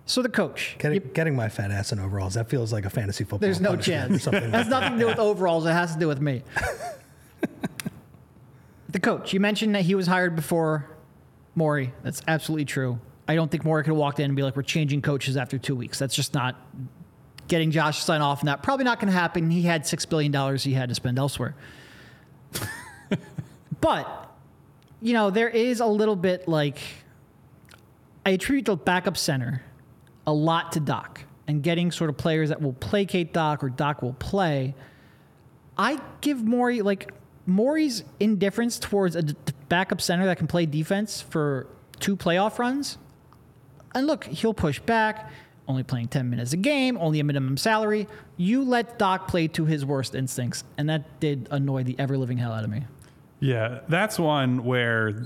So, 0.05 0.23
the 0.23 0.29
coach. 0.31 0.77
getting, 0.79 1.03
getting 1.13 1.37
my 1.37 1.49
fat 1.49 1.71
ass 1.71 1.93
in 1.93 1.99
overalls. 1.99 2.35
That 2.35 2.49
feels 2.49 2.73
like 2.73 2.87
a 2.87 2.91
fantasy 2.91 3.25
football. 3.25 3.41
There's 3.41 3.61
no 3.61 3.77
chance. 3.77 4.23
Something 4.23 4.51
has 4.53 4.67
nothing 4.67 4.95
to 4.95 4.99
do 4.99 5.07
with 5.07 5.19
overalls. 5.19 5.67
It 5.67 5.73
has 5.73 5.93
to 5.93 6.01
do 6.01 6.09
with 6.09 6.21
me. 6.21 6.43
the 8.89 8.99
coach. 8.99 9.33
You 9.33 9.41
mentioned 9.41 9.75
that 9.75 9.83
he 9.83 9.95
was 9.95 10.07
hired 10.07 10.35
before 10.35 10.89
Morey. 11.55 11.93
That's 12.03 12.23
absolutely 12.27 12.65
true. 12.65 12.99
I 13.29 13.35
don't 13.35 13.51
think 13.51 13.65
Morey 13.65 13.85
could 13.85 13.91
have 13.91 13.99
walked 13.99 14.19
in 14.19 14.25
and 14.25 14.35
be 14.35 14.43
like, 14.43 14.57
"We're 14.57 14.63
changing 14.63 15.03
coaches 15.03 15.37
after 15.37 15.59
two 15.59 15.77
weeks." 15.77 15.99
That's 15.99 16.15
just 16.15 16.33
not 16.33 16.57
getting 17.49 17.71
Josh 17.71 17.99
to 17.99 18.05
sign 18.05 18.21
off, 18.21 18.41
and 18.41 18.49
that 18.49 18.63
probably 18.63 18.85
not 18.85 19.01
going 19.01 19.13
to 19.13 19.19
happen. 19.19 19.51
He 19.51 19.63
had 19.63 19.87
six 19.87 20.05
billion 20.05 20.31
dollars 20.31 20.63
he 20.63 20.75
had 20.75 20.89
to 20.91 20.95
spend 20.95 21.19
elsewhere. 21.19 21.55
but 23.81 24.29
you 25.01 25.13
know, 25.13 25.31
there 25.31 25.49
is 25.49 25.81
a 25.81 25.87
little 25.87 26.17
bit 26.17 26.49
like 26.49 26.79
I 28.27 28.31
attribute 28.31 28.67
the 28.67 28.77
backup 28.77 29.17
center 29.17 29.63
a 30.27 30.33
lot 30.33 30.73
to 30.73 30.81
Doc 30.81 31.23
and 31.47 31.63
getting 31.63 31.91
sort 31.91 32.11
of 32.11 32.17
players 32.17 32.51
that 32.51 32.61
will 32.61 32.75
placate 32.75 33.33
Doc 33.33 33.65
or 33.65 33.71
Doc 33.71 34.03
will 34.03 34.13
play. 34.15 34.75
I 35.77 36.01
give 36.21 36.45
Morey 36.45 36.83
like 36.83 37.13
Morey's 37.47 38.05
indifference 38.21 38.79
towards 38.79 39.17
a 39.17 39.23
d- 39.23 39.35
backup 39.69 40.01
center 40.01 40.27
that 40.27 40.37
can 40.37 40.47
play 40.47 40.67
defense 40.67 41.23
for 41.23 41.67
two 42.01 42.17
playoff 42.17 42.59
runs. 42.59 42.99
And 43.95 44.07
look, 44.07 44.25
he'll 44.25 44.55
push 44.55 44.79
back, 44.81 45.31
only 45.69 45.83
playing 45.83 46.09
10 46.09 46.29
minutes 46.31 46.53
a 46.53 46.57
game, 46.57 46.97
only 46.99 47.21
a 47.21 47.25
minimum 47.25 47.57
salary. 47.57 48.09
You 48.37 48.65
let 48.65 48.99
Doc 48.99 49.29
play 49.29 49.47
to 49.49 49.67
his 49.67 49.85
worst 49.85 50.15
instincts, 50.15 50.65
and 50.79 50.89
that 50.89 51.21
did 51.21 51.47
annoy 51.51 51.85
the 51.85 51.95
ever 51.99 52.17
living 52.17 52.39
hell 52.39 52.53
out 52.53 52.65
of 52.65 52.71
me. 52.71 52.85
Yeah, 53.39 53.81
that's 53.89 54.19
one 54.19 54.65
where 54.65 55.23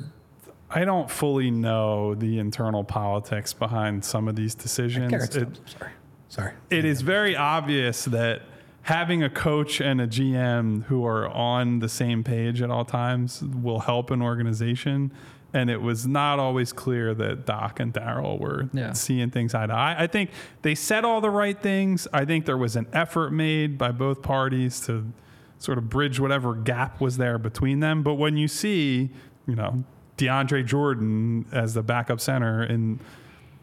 I 0.68 0.84
don't 0.84 1.08
fully 1.10 1.50
know 1.50 2.14
the 2.14 2.38
internal 2.40 2.82
politics 2.84 3.52
behind 3.54 4.04
some 4.04 4.26
of 4.28 4.36
these 4.36 4.54
decisions. 4.54 5.10
Garrett 5.10 5.34
It- 5.36 5.56
Stubbs. 5.56 5.60
Sorry. 5.78 5.90
Sorry. 6.28 6.52
it 6.70 6.86
is 6.86 7.02
very 7.02 7.36
obvious 7.36 8.06
that 8.06 8.40
having 8.82 9.22
a 9.22 9.28
coach 9.28 9.82
and 9.82 10.00
a 10.00 10.06
GM 10.06 10.82
who 10.84 11.04
are 11.06 11.28
on 11.28 11.80
the 11.80 11.90
same 11.90 12.24
page 12.24 12.62
at 12.62 12.70
all 12.70 12.86
times 12.86 13.42
will 13.42 13.80
help 13.80 14.10
an 14.10 14.22
organization. 14.22 15.12
And 15.54 15.68
it 15.68 15.82
was 15.82 16.06
not 16.06 16.38
always 16.38 16.72
clear 16.72 17.12
that 17.14 17.44
Doc 17.44 17.78
and 17.78 17.92
Daryl 17.92 18.38
were 18.40 18.70
Yeah. 18.72 18.92
seeing 18.92 19.30
things 19.30 19.54
eye 19.54 19.66
to 19.66 19.72
eye. 19.74 19.96
I 19.98 20.06
think 20.06 20.30
they 20.62 20.74
said 20.74 21.04
all 21.04 21.20
the 21.20 21.28
right 21.30 21.60
things. 21.60 22.08
I 22.12 22.24
think 22.24 22.46
there 22.46 22.56
was 22.56 22.74
an 22.76 22.86
effort 22.92 23.32
made 23.32 23.76
by 23.76 23.92
both 23.92 24.22
parties 24.22 24.80
to 24.86 25.12
sort 25.58 25.76
of 25.78 25.90
bridge 25.90 26.18
whatever 26.18 26.54
gap 26.54 27.00
was 27.00 27.18
there 27.18 27.36
between 27.38 27.80
them. 27.80 28.02
But 28.02 28.14
when 28.14 28.36
you 28.36 28.48
see, 28.48 29.10
you 29.46 29.54
know, 29.54 29.84
DeAndre 30.16 30.64
Jordan 30.64 31.44
as 31.52 31.74
the 31.74 31.82
backup 31.82 32.20
center 32.20 32.62
in 32.62 32.98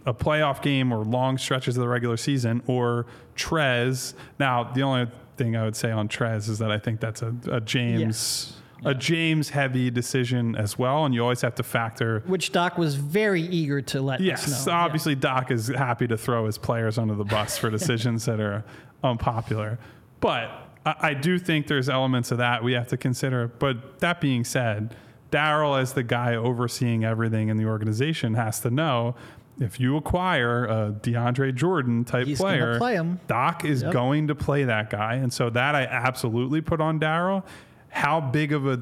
a 0.05 0.13
playoff 0.13 0.61
game 0.61 0.91
or 0.93 1.03
long 1.03 1.37
stretches 1.37 1.75
of 1.75 1.81
the 1.81 1.87
regular 1.89 2.17
season, 2.17 2.61
or 2.67 3.05
Trez. 3.35 4.13
Now, 4.39 4.63
the 4.63 4.81
only 4.81 5.07
thing 5.37 5.55
I 5.55 5.63
would 5.65 5.75
say 5.75 5.91
on 5.91 6.07
Trez 6.07 6.49
is 6.49 6.59
that 6.59 6.71
I 6.71 6.77
think 6.79 6.99
that's 6.99 7.21
a, 7.21 7.33
a 7.51 7.61
James. 7.61 8.55
A 8.85 8.93
James 8.95 9.49
heavy 9.49 9.89
decision 9.91 10.55
as 10.55 10.77
well, 10.79 11.05
and 11.05 11.13
you 11.13 11.21
always 11.21 11.41
have 11.41 11.55
to 11.55 11.63
factor. 11.63 12.21
Which 12.27 12.51
Doc 12.51 12.77
was 12.77 12.95
very 12.95 13.41
eager 13.41 13.81
to 13.81 14.01
let 14.01 14.21
Yes, 14.21 14.45
us 14.47 14.65
know. 14.65 14.71
Yeah. 14.73 14.79
obviously 14.79 15.15
Doc 15.15 15.51
is 15.51 15.67
happy 15.67 16.07
to 16.07 16.17
throw 16.17 16.45
his 16.45 16.57
players 16.57 16.97
under 16.97 17.15
the 17.15 17.25
bus 17.25 17.57
for 17.57 17.69
decisions 17.77 18.25
that 18.25 18.39
are 18.39 18.63
unpopular, 19.03 19.79
but 20.19 20.49
I, 20.85 20.95
I 21.01 21.13
do 21.13 21.39
think 21.39 21.67
there's 21.67 21.89
elements 21.89 22.31
of 22.31 22.37
that 22.37 22.63
we 22.63 22.73
have 22.73 22.87
to 22.89 22.97
consider. 22.97 23.47
But 23.47 23.99
that 23.99 24.21
being 24.21 24.43
said, 24.43 24.95
Daryl, 25.31 25.79
as 25.79 25.93
the 25.93 26.03
guy 26.03 26.35
overseeing 26.35 27.03
everything 27.03 27.49
in 27.49 27.57
the 27.57 27.65
organization, 27.65 28.33
has 28.35 28.59
to 28.61 28.69
know 28.71 29.15
if 29.59 29.77
you 29.79 29.97
acquire 29.97 30.65
a 30.65 30.91
DeAndre 31.01 31.53
Jordan 31.53 32.05
type 32.05 32.27
He's 32.27 32.39
player, 32.39 32.77
play 32.77 32.95
him. 32.95 33.19
Doc 33.27 33.65
is 33.65 33.81
Yep. 33.83 33.91
going 33.91 34.27
to 34.27 34.35
play 34.35 34.63
that 34.63 34.89
guy, 34.89 35.15
and 35.15 35.33
so 35.33 35.49
that 35.49 35.75
I 35.75 35.83
absolutely 35.83 36.61
put 36.61 36.79
on 36.79 36.97
Daryl. 36.99 37.43
How 37.89 38.21
big 38.21 38.53
of 38.53 38.67
a 38.67 38.79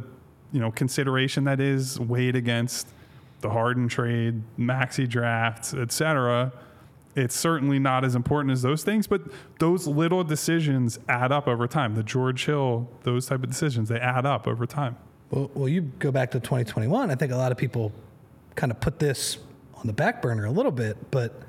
you 0.52 0.60
know 0.60 0.72
consideration 0.72 1.44
that 1.46 1.60
is 1.60 2.00
weighed 2.00 2.36
against 2.36 2.88
the 3.42 3.50
Harden 3.50 3.88
trade, 3.88 4.42
Maxey 4.58 5.08
drafts, 5.08 5.74
etc. 5.74 6.52
It's 7.16 7.36
certainly 7.36 7.80
not 7.80 8.06
as 8.06 8.14
important 8.14 8.52
as 8.52 8.62
those 8.62 8.84
things, 8.84 9.08
but 9.08 9.22
those 9.60 9.88
little 9.88 10.24
decisions 10.24 11.00
add 11.10 11.32
up 11.32 11.48
over 11.48 11.68
time. 11.68 11.96
The 11.96 12.04
George 12.04 12.46
Hill, 12.46 12.88
those 13.04 13.26
type 13.26 13.44
of 13.44 13.50
decisions, 13.50 13.90
they 13.90 14.00
add 14.00 14.26
up 14.26 14.48
over 14.48 14.66
time. 14.68 14.98
Well, 15.32 15.50
well, 15.54 15.68
you 15.68 15.82
go 15.82 16.12
back 16.12 16.32
to 16.32 16.40
2021. 16.40 17.10
I 17.10 17.16
think 17.16 17.32
a 17.32 17.36
lot 17.36 17.52
of 17.52 17.58
people 17.58 17.92
kind 18.56 18.72
of 18.72 18.80
put 18.80 19.00
this 19.00 19.40
on 19.76 19.88
the 19.88 19.94
back 19.94 20.22
burner 20.22 20.46
a 20.46 20.52
little 20.52 20.72
bit, 20.72 21.12
but 21.12 21.42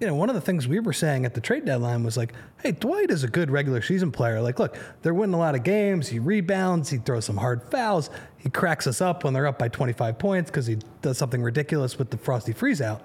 you 0.00 0.06
know, 0.06 0.14
one 0.14 0.28
of 0.28 0.34
the 0.34 0.40
things 0.40 0.66
we 0.66 0.80
were 0.80 0.92
saying 0.92 1.24
at 1.24 1.34
the 1.34 1.40
trade 1.40 1.64
deadline 1.64 2.02
was 2.02 2.16
like, 2.16 2.32
hey, 2.62 2.72
Dwight 2.72 3.10
is 3.10 3.22
a 3.22 3.28
good 3.28 3.50
regular 3.50 3.80
season 3.80 4.10
player. 4.10 4.40
Like, 4.40 4.58
look, 4.58 4.76
they're 5.02 5.14
winning 5.14 5.34
a 5.34 5.38
lot 5.38 5.54
of 5.54 5.62
games. 5.62 6.08
He 6.08 6.18
rebounds, 6.18 6.90
he 6.90 6.98
throws 6.98 7.24
some 7.24 7.36
hard 7.36 7.62
fouls, 7.70 8.10
he 8.36 8.50
cracks 8.50 8.86
us 8.86 9.00
up 9.00 9.24
when 9.24 9.32
they're 9.34 9.46
up 9.46 9.58
by 9.58 9.68
25 9.68 10.18
points 10.18 10.50
because 10.50 10.66
he 10.66 10.78
does 11.00 11.16
something 11.16 11.42
ridiculous 11.42 11.98
with 11.98 12.10
the 12.10 12.18
Frosty 12.18 12.52
freeze 12.52 12.80
out. 12.80 13.02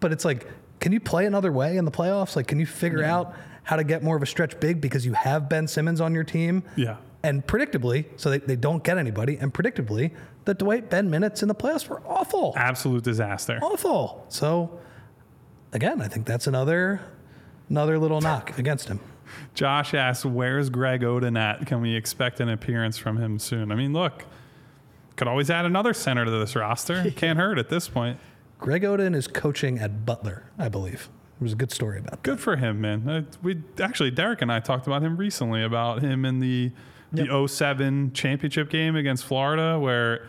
But 0.00 0.12
it's 0.12 0.24
like, 0.24 0.46
can 0.80 0.92
you 0.92 1.00
play 1.00 1.24
another 1.26 1.52
way 1.52 1.76
in 1.76 1.84
the 1.84 1.90
playoffs? 1.90 2.36
Like, 2.36 2.48
can 2.48 2.58
you 2.58 2.66
figure 2.66 3.02
out 3.02 3.34
how 3.62 3.76
to 3.76 3.84
get 3.84 4.02
more 4.02 4.16
of 4.16 4.22
a 4.22 4.26
stretch 4.26 4.58
big 4.60 4.80
because 4.80 5.06
you 5.06 5.14
have 5.14 5.48
Ben 5.48 5.66
Simmons 5.66 6.00
on 6.00 6.14
your 6.14 6.24
team? 6.24 6.62
Yeah. 6.76 6.96
And 7.22 7.46
predictably, 7.46 8.04
so 8.16 8.28
they, 8.28 8.38
they 8.38 8.56
don't 8.56 8.84
get 8.84 8.98
anybody, 8.98 9.38
and 9.38 9.54
predictably, 9.54 10.10
the 10.44 10.52
Dwight 10.52 10.90
Ben 10.90 11.08
minutes 11.08 11.40
in 11.40 11.48
the 11.48 11.54
playoffs 11.54 11.88
were 11.88 12.02
awful. 12.06 12.52
Absolute 12.54 13.02
disaster. 13.02 13.58
Awful. 13.62 14.26
So, 14.28 14.78
again, 15.74 16.00
I 16.00 16.08
think 16.08 16.24
that's 16.24 16.46
another 16.46 17.00
another 17.68 17.98
little 17.98 18.20
knock 18.20 18.58
against 18.58 18.88
him. 18.88 19.00
Josh 19.54 19.92
asks, 19.92 20.24
"Where's 20.24 20.70
Greg 20.70 21.02
Oden 21.02 21.38
at? 21.38 21.66
Can 21.66 21.80
we 21.80 21.94
expect 21.94 22.40
an 22.40 22.48
appearance 22.48 22.96
from 22.96 23.18
him 23.18 23.38
soon?" 23.38 23.70
I 23.70 23.74
mean, 23.74 23.92
look, 23.92 24.24
could 25.16 25.28
always 25.28 25.50
add 25.50 25.66
another 25.66 25.92
center 25.92 26.24
to 26.24 26.30
this 26.30 26.56
roster. 26.56 27.10
Can't 27.16 27.38
hurt 27.38 27.58
at 27.58 27.68
this 27.68 27.88
point. 27.88 28.18
Greg 28.58 28.82
Oden 28.82 29.14
is 29.14 29.26
coaching 29.26 29.78
at 29.78 30.06
Butler, 30.06 30.44
I 30.58 30.68
believe. 30.68 31.08
There 31.38 31.44
was 31.44 31.52
a 31.52 31.56
good 31.56 31.72
story 31.72 31.98
about 31.98 32.10
that. 32.12 32.22
Good 32.22 32.40
for 32.40 32.56
him, 32.56 32.80
man. 32.80 33.08
Uh, 33.08 33.22
we 33.42 33.60
actually 33.80 34.12
Derek 34.12 34.40
and 34.40 34.52
I 34.52 34.60
talked 34.60 34.86
about 34.86 35.02
him 35.02 35.16
recently 35.16 35.62
about 35.62 36.00
him 36.02 36.24
in 36.24 36.38
the 36.38 36.70
the 37.12 37.46
07 37.46 38.12
championship 38.12 38.70
game 38.70 38.96
against 38.96 39.24
Florida 39.24 39.78
where 39.78 40.26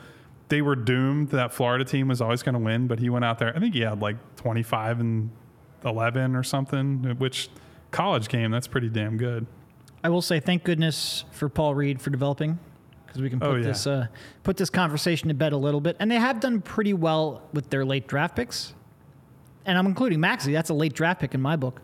they 0.50 0.62
were 0.62 0.76
doomed. 0.76 1.30
That 1.30 1.54
Florida 1.54 1.84
team 1.86 2.08
was 2.08 2.22
always 2.22 2.44
going 2.44 2.54
to 2.54 2.60
win, 2.60 2.88
but 2.88 3.00
he 3.00 3.10
went 3.10 3.26
out 3.26 3.40
there. 3.40 3.56
I 3.56 3.60
think 3.60 3.74
he 3.74 3.82
had 3.82 4.02
like 4.02 4.18
25 4.38 5.00
and 5.00 5.30
11 5.84 6.36
or 6.36 6.44
something, 6.44 7.16
which 7.18 7.50
college 7.92 8.28
game 8.28 8.52
that's 8.52 8.68
pretty 8.68 8.90
damn 8.90 9.18
good. 9.18 9.46
I 10.04 10.10
will 10.10 10.22
say 10.22 10.40
thank 10.40 10.64
goodness 10.64 11.26
for 11.32 11.50
Paul 11.50 11.74
Reed 11.76 12.02
for 12.02 12.10
developing 12.12 12.60
because 13.08 13.22
we 13.22 13.30
can 13.30 13.40
put 13.40 13.50
Oh, 13.50 13.56
yeah. 13.56 13.64
this 13.68 13.88
uh, 13.88 14.08
put 14.44 14.58
this 14.58 14.70
conversation 14.70 15.30
to 15.30 15.34
bed 15.34 15.52
a 15.54 15.58
little 15.58 15.82
bit. 15.82 15.96
And 16.00 16.12
they 16.12 16.16
have 16.20 16.40
done 16.40 16.62
pretty 16.62 16.94
well 16.94 17.42
with 17.54 17.70
their 17.70 17.84
late 17.86 18.08
draft 18.08 18.36
picks, 18.36 18.74
and 19.66 19.78
I'm 19.78 19.88
including 19.88 20.20
Maxey. 20.20 20.54
That's 20.54 20.70
a 20.70 20.74
late 20.76 20.94
draft 20.94 21.22
pick 21.22 21.34
in 21.34 21.42
my 21.42 21.56
book. 21.56 21.82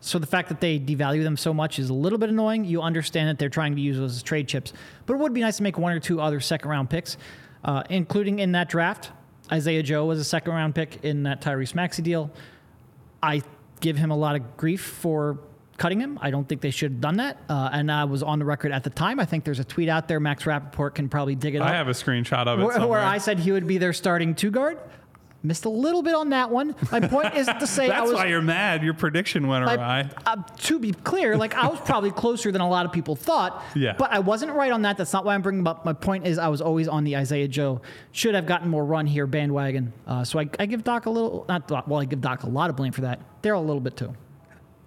So 0.00 0.20
the 0.20 0.26
fact 0.28 0.48
that 0.50 0.60
they 0.60 0.78
devalue 0.78 1.24
them 1.24 1.36
so 1.36 1.52
much 1.52 1.80
is 1.80 1.90
a 1.90 1.94
little 1.94 2.18
bit 2.20 2.28
annoying. 2.28 2.64
You 2.64 2.80
understand 2.82 3.28
that 3.28 3.40
they're 3.40 3.48
trying 3.48 3.74
to 3.74 3.80
use 3.82 3.96
those 3.96 4.14
as 4.16 4.22
trade 4.22 4.46
chips, 4.46 4.72
but 5.06 5.14
it 5.14 5.16
would 5.18 5.34
be 5.34 5.40
nice 5.40 5.56
to 5.56 5.64
make 5.64 5.76
one 5.76 5.92
or 5.92 5.98
two 5.98 6.20
other 6.20 6.38
second 6.38 6.70
round 6.70 6.88
picks, 6.88 7.16
uh, 7.64 7.82
including 7.90 8.38
in 8.38 8.52
that 8.52 8.68
draft. 8.68 9.10
Isaiah 9.50 9.82
Joe 9.82 10.04
was 10.04 10.18
a 10.18 10.24
second 10.24 10.52
round 10.52 10.74
pick 10.74 11.04
in 11.04 11.22
that 11.22 11.40
Tyrese 11.40 11.74
Maxey 11.74 12.02
deal. 12.02 12.30
I 13.22 13.42
give 13.80 13.96
him 13.96 14.10
a 14.10 14.16
lot 14.16 14.36
of 14.36 14.56
grief 14.56 14.82
for 14.82 15.38
cutting 15.78 16.00
him. 16.00 16.18
I 16.20 16.30
don't 16.30 16.48
think 16.48 16.60
they 16.60 16.70
should 16.70 16.92
have 16.92 17.00
done 17.00 17.16
that. 17.16 17.38
Uh, 17.48 17.70
and 17.72 17.90
I 17.90 18.04
was 18.04 18.22
on 18.22 18.38
the 18.38 18.44
record 18.44 18.72
at 18.72 18.84
the 18.84 18.90
time. 18.90 19.18
I 19.20 19.24
think 19.24 19.44
there's 19.44 19.60
a 19.60 19.64
tweet 19.64 19.88
out 19.88 20.08
there. 20.08 20.20
Max 20.20 20.44
Rappaport 20.44 20.94
can 20.94 21.08
probably 21.08 21.34
dig 21.34 21.54
it 21.54 21.62
I 21.62 21.66
up. 21.66 21.70
I 21.70 21.76
have 21.76 21.88
a 21.88 21.92
screenshot 21.92 22.46
of 22.46 22.60
it 22.60 22.64
where, 22.64 22.86
where 22.86 23.00
I 23.00 23.18
said 23.18 23.38
he 23.38 23.52
would 23.52 23.66
be 23.66 23.78
their 23.78 23.92
starting 23.92 24.34
two 24.34 24.50
guard. 24.50 24.78
Missed 25.40 25.66
a 25.66 25.68
little 25.68 26.02
bit 26.02 26.16
on 26.16 26.30
that 26.30 26.50
one. 26.50 26.74
My 26.90 26.98
point 26.98 27.34
is 27.36 27.46
to 27.46 27.66
say 27.66 27.84
I 27.90 28.00
That's 28.00 28.10
was. 28.10 28.14
why 28.14 28.26
you're 28.26 28.42
mad. 28.42 28.82
Your 28.82 28.94
prediction 28.94 29.46
went 29.46 29.64
awry. 29.64 30.10
I, 30.26 30.32
uh, 30.32 30.42
to 30.42 30.80
be 30.80 30.92
clear, 30.92 31.36
like 31.36 31.54
I 31.54 31.68
was 31.68 31.78
probably 31.80 32.10
closer 32.10 32.50
than 32.50 32.60
a 32.60 32.68
lot 32.68 32.86
of 32.86 32.92
people 32.92 33.14
thought. 33.14 33.62
Yeah. 33.76 33.94
But 33.96 34.10
I 34.10 34.18
wasn't 34.18 34.52
right 34.52 34.72
on 34.72 34.82
that. 34.82 34.96
That's 34.96 35.12
not 35.12 35.24
why 35.24 35.34
I'm 35.34 35.42
bringing 35.42 35.64
up. 35.68 35.84
My 35.84 35.92
point 35.92 36.26
is 36.26 36.38
I 36.38 36.48
was 36.48 36.60
always 36.60 36.88
on 36.88 37.04
the 37.04 37.16
Isaiah 37.16 37.46
Joe 37.46 37.82
should 38.10 38.34
have 38.34 38.46
gotten 38.46 38.68
more 38.68 38.84
run 38.84 39.06
here 39.06 39.28
bandwagon. 39.28 39.92
Uh, 40.08 40.24
so 40.24 40.40
I, 40.40 40.48
I 40.58 40.66
give 40.66 40.82
Doc 40.82 41.06
a 41.06 41.10
little, 41.10 41.44
not 41.48 41.68
Doc, 41.68 41.86
well, 41.86 42.00
I 42.00 42.04
give 42.04 42.20
Doc 42.20 42.42
a 42.42 42.48
lot 42.48 42.68
of 42.68 42.74
blame 42.74 42.90
for 42.92 43.02
that. 43.02 43.20
Daryl 43.40 43.58
a 43.58 43.60
little 43.60 43.80
bit 43.80 43.96
too. 43.96 44.14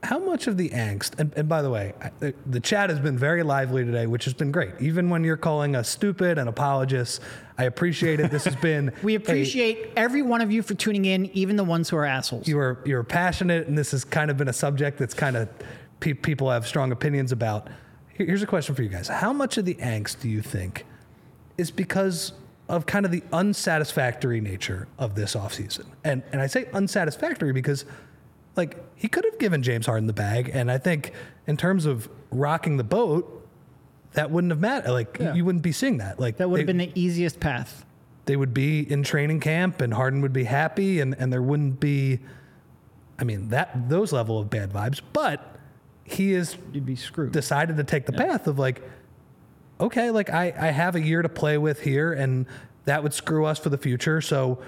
How 0.03 0.17
much 0.17 0.47
of 0.47 0.57
the 0.57 0.69
angst, 0.69 1.19
and, 1.19 1.31
and 1.35 1.47
by 1.47 1.61
the 1.61 1.69
way, 1.69 1.93
I- 2.01 2.11
the, 2.19 2.33
the 2.47 2.59
chat 2.59 2.89
has 2.89 2.99
been 2.99 3.17
very 3.17 3.43
lively 3.43 3.85
today, 3.85 4.07
which 4.07 4.25
has 4.25 4.33
been 4.33 4.51
great. 4.51 4.71
Even 4.79 5.09
when 5.11 5.23
you're 5.23 5.37
calling 5.37 5.75
us 5.75 5.89
stupid 5.89 6.39
and 6.39 6.49
apologists, 6.49 7.19
I 7.57 7.65
appreciate 7.65 8.19
it. 8.19 8.31
This 8.31 8.45
has 8.45 8.55
been. 8.69 8.91
We 9.03 9.13
a- 9.13 9.17
appreciate 9.17 9.91
every 9.95 10.23
one 10.23 10.41
of 10.41 10.51
you 10.51 10.63
for 10.63 10.73
tuning 10.73 11.05
in, 11.05 11.27
even 11.37 11.55
the 11.55 11.63
ones 11.63 11.87
who 11.89 11.97
are 11.97 12.05
assholes. 12.05 12.47
you 12.47 12.57
are 12.57 12.79
you're 12.83 13.03
passionate, 13.03 13.67
and 13.67 13.77
this 13.77 13.91
has 13.91 14.03
kind 14.03 14.31
of 14.31 14.37
been 14.37 14.47
a 14.47 14.53
subject 14.53 14.97
that's 14.97 15.13
kind 15.13 15.37
of 15.37 15.47
pe- 15.99 16.13
people 16.13 16.49
have 16.49 16.65
strong 16.67 16.91
opinions 16.91 17.31
about. 17.31 17.67
Here's 18.09 18.41
a 18.41 18.47
question 18.47 18.73
for 18.73 18.81
you 18.81 18.89
guys: 18.89 19.07
How 19.07 19.31
much 19.33 19.57
of 19.59 19.65
the 19.65 19.75
angst 19.75 20.19
do 20.21 20.29
you 20.29 20.41
think 20.41 20.85
is 21.59 21.69
because 21.69 22.33
of 22.69 22.85
kind 22.87 23.05
of 23.05 23.11
the 23.11 23.21
unsatisfactory 23.33 24.41
nature 24.41 24.87
of 24.97 25.13
this 25.13 25.35
offseason? 25.35 25.85
And 26.03 26.23
and 26.31 26.41
I 26.41 26.47
say 26.47 26.65
unsatisfactory 26.73 27.53
because 27.53 27.85
like 28.55 28.77
he 28.95 29.07
could 29.07 29.25
have 29.25 29.39
given 29.39 29.63
James 29.63 29.85
Harden 29.85 30.07
the 30.07 30.13
bag, 30.13 30.49
and 30.53 30.69
I 30.71 30.77
think 30.77 31.13
in 31.47 31.57
terms 31.57 31.85
of 31.85 32.09
rocking 32.31 32.77
the 32.77 32.83
boat, 32.83 33.47
that 34.13 34.29
wouldn't 34.31 34.51
have 34.51 34.59
mattered. 34.59 34.91
Like 34.91 35.17
Yeah. 35.19 35.33
you 35.33 35.45
wouldn't 35.45 35.63
be 35.63 35.71
seeing 35.71 35.97
that. 35.99 36.19
Like 36.19 36.37
that 36.37 36.49
would 36.49 36.59
have 36.59 36.67
been 36.67 36.77
the 36.77 36.91
easiest 36.95 37.39
path. 37.39 37.85
they 38.25 38.35
would 38.35 38.53
be 38.53 38.79
in 38.91 39.03
training 39.03 39.39
camp 39.39 39.81
and 39.81 39.93
Harden 39.93 40.21
would 40.21 40.31
be 40.33 40.43
happy 40.43 40.99
and, 40.99 41.15
and 41.17 41.33
there 41.33 41.41
wouldn't 41.41 41.79
be 41.79 42.19
I 43.17 43.23
mean 43.23 43.49
that 43.49 43.89
those 43.89 44.11
level 44.13 44.37
of 44.39 44.49
bad 44.49 44.71
vibes. 44.71 45.01
But 45.13 45.55
he 46.03 46.33
is 46.33 46.57
You'd 46.73 46.85
be 46.85 46.95
screwed. 46.95 47.31
decided 47.31 47.77
to 47.77 47.83
take 47.83 48.05
the 48.05 48.11
path 48.13 48.47
of 48.47 48.59
like, 48.59 48.81
okay, 49.79 50.11
like 50.11 50.29
I, 50.29 50.53
I 50.57 50.67
have 50.67 50.95
a 50.95 51.01
year 51.01 51.21
to 51.21 51.29
play 51.29 51.57
with 51.57 51.81
here 51.81 52.11
and 52.13 52.45
that 52.85 53.01
would 53.03 53.13
screw 53.13 53.45
us 53.45 53.59
for 53.59 53.69
the 53.69 53.77
future. 53.77 54.21
So 54.21 54.59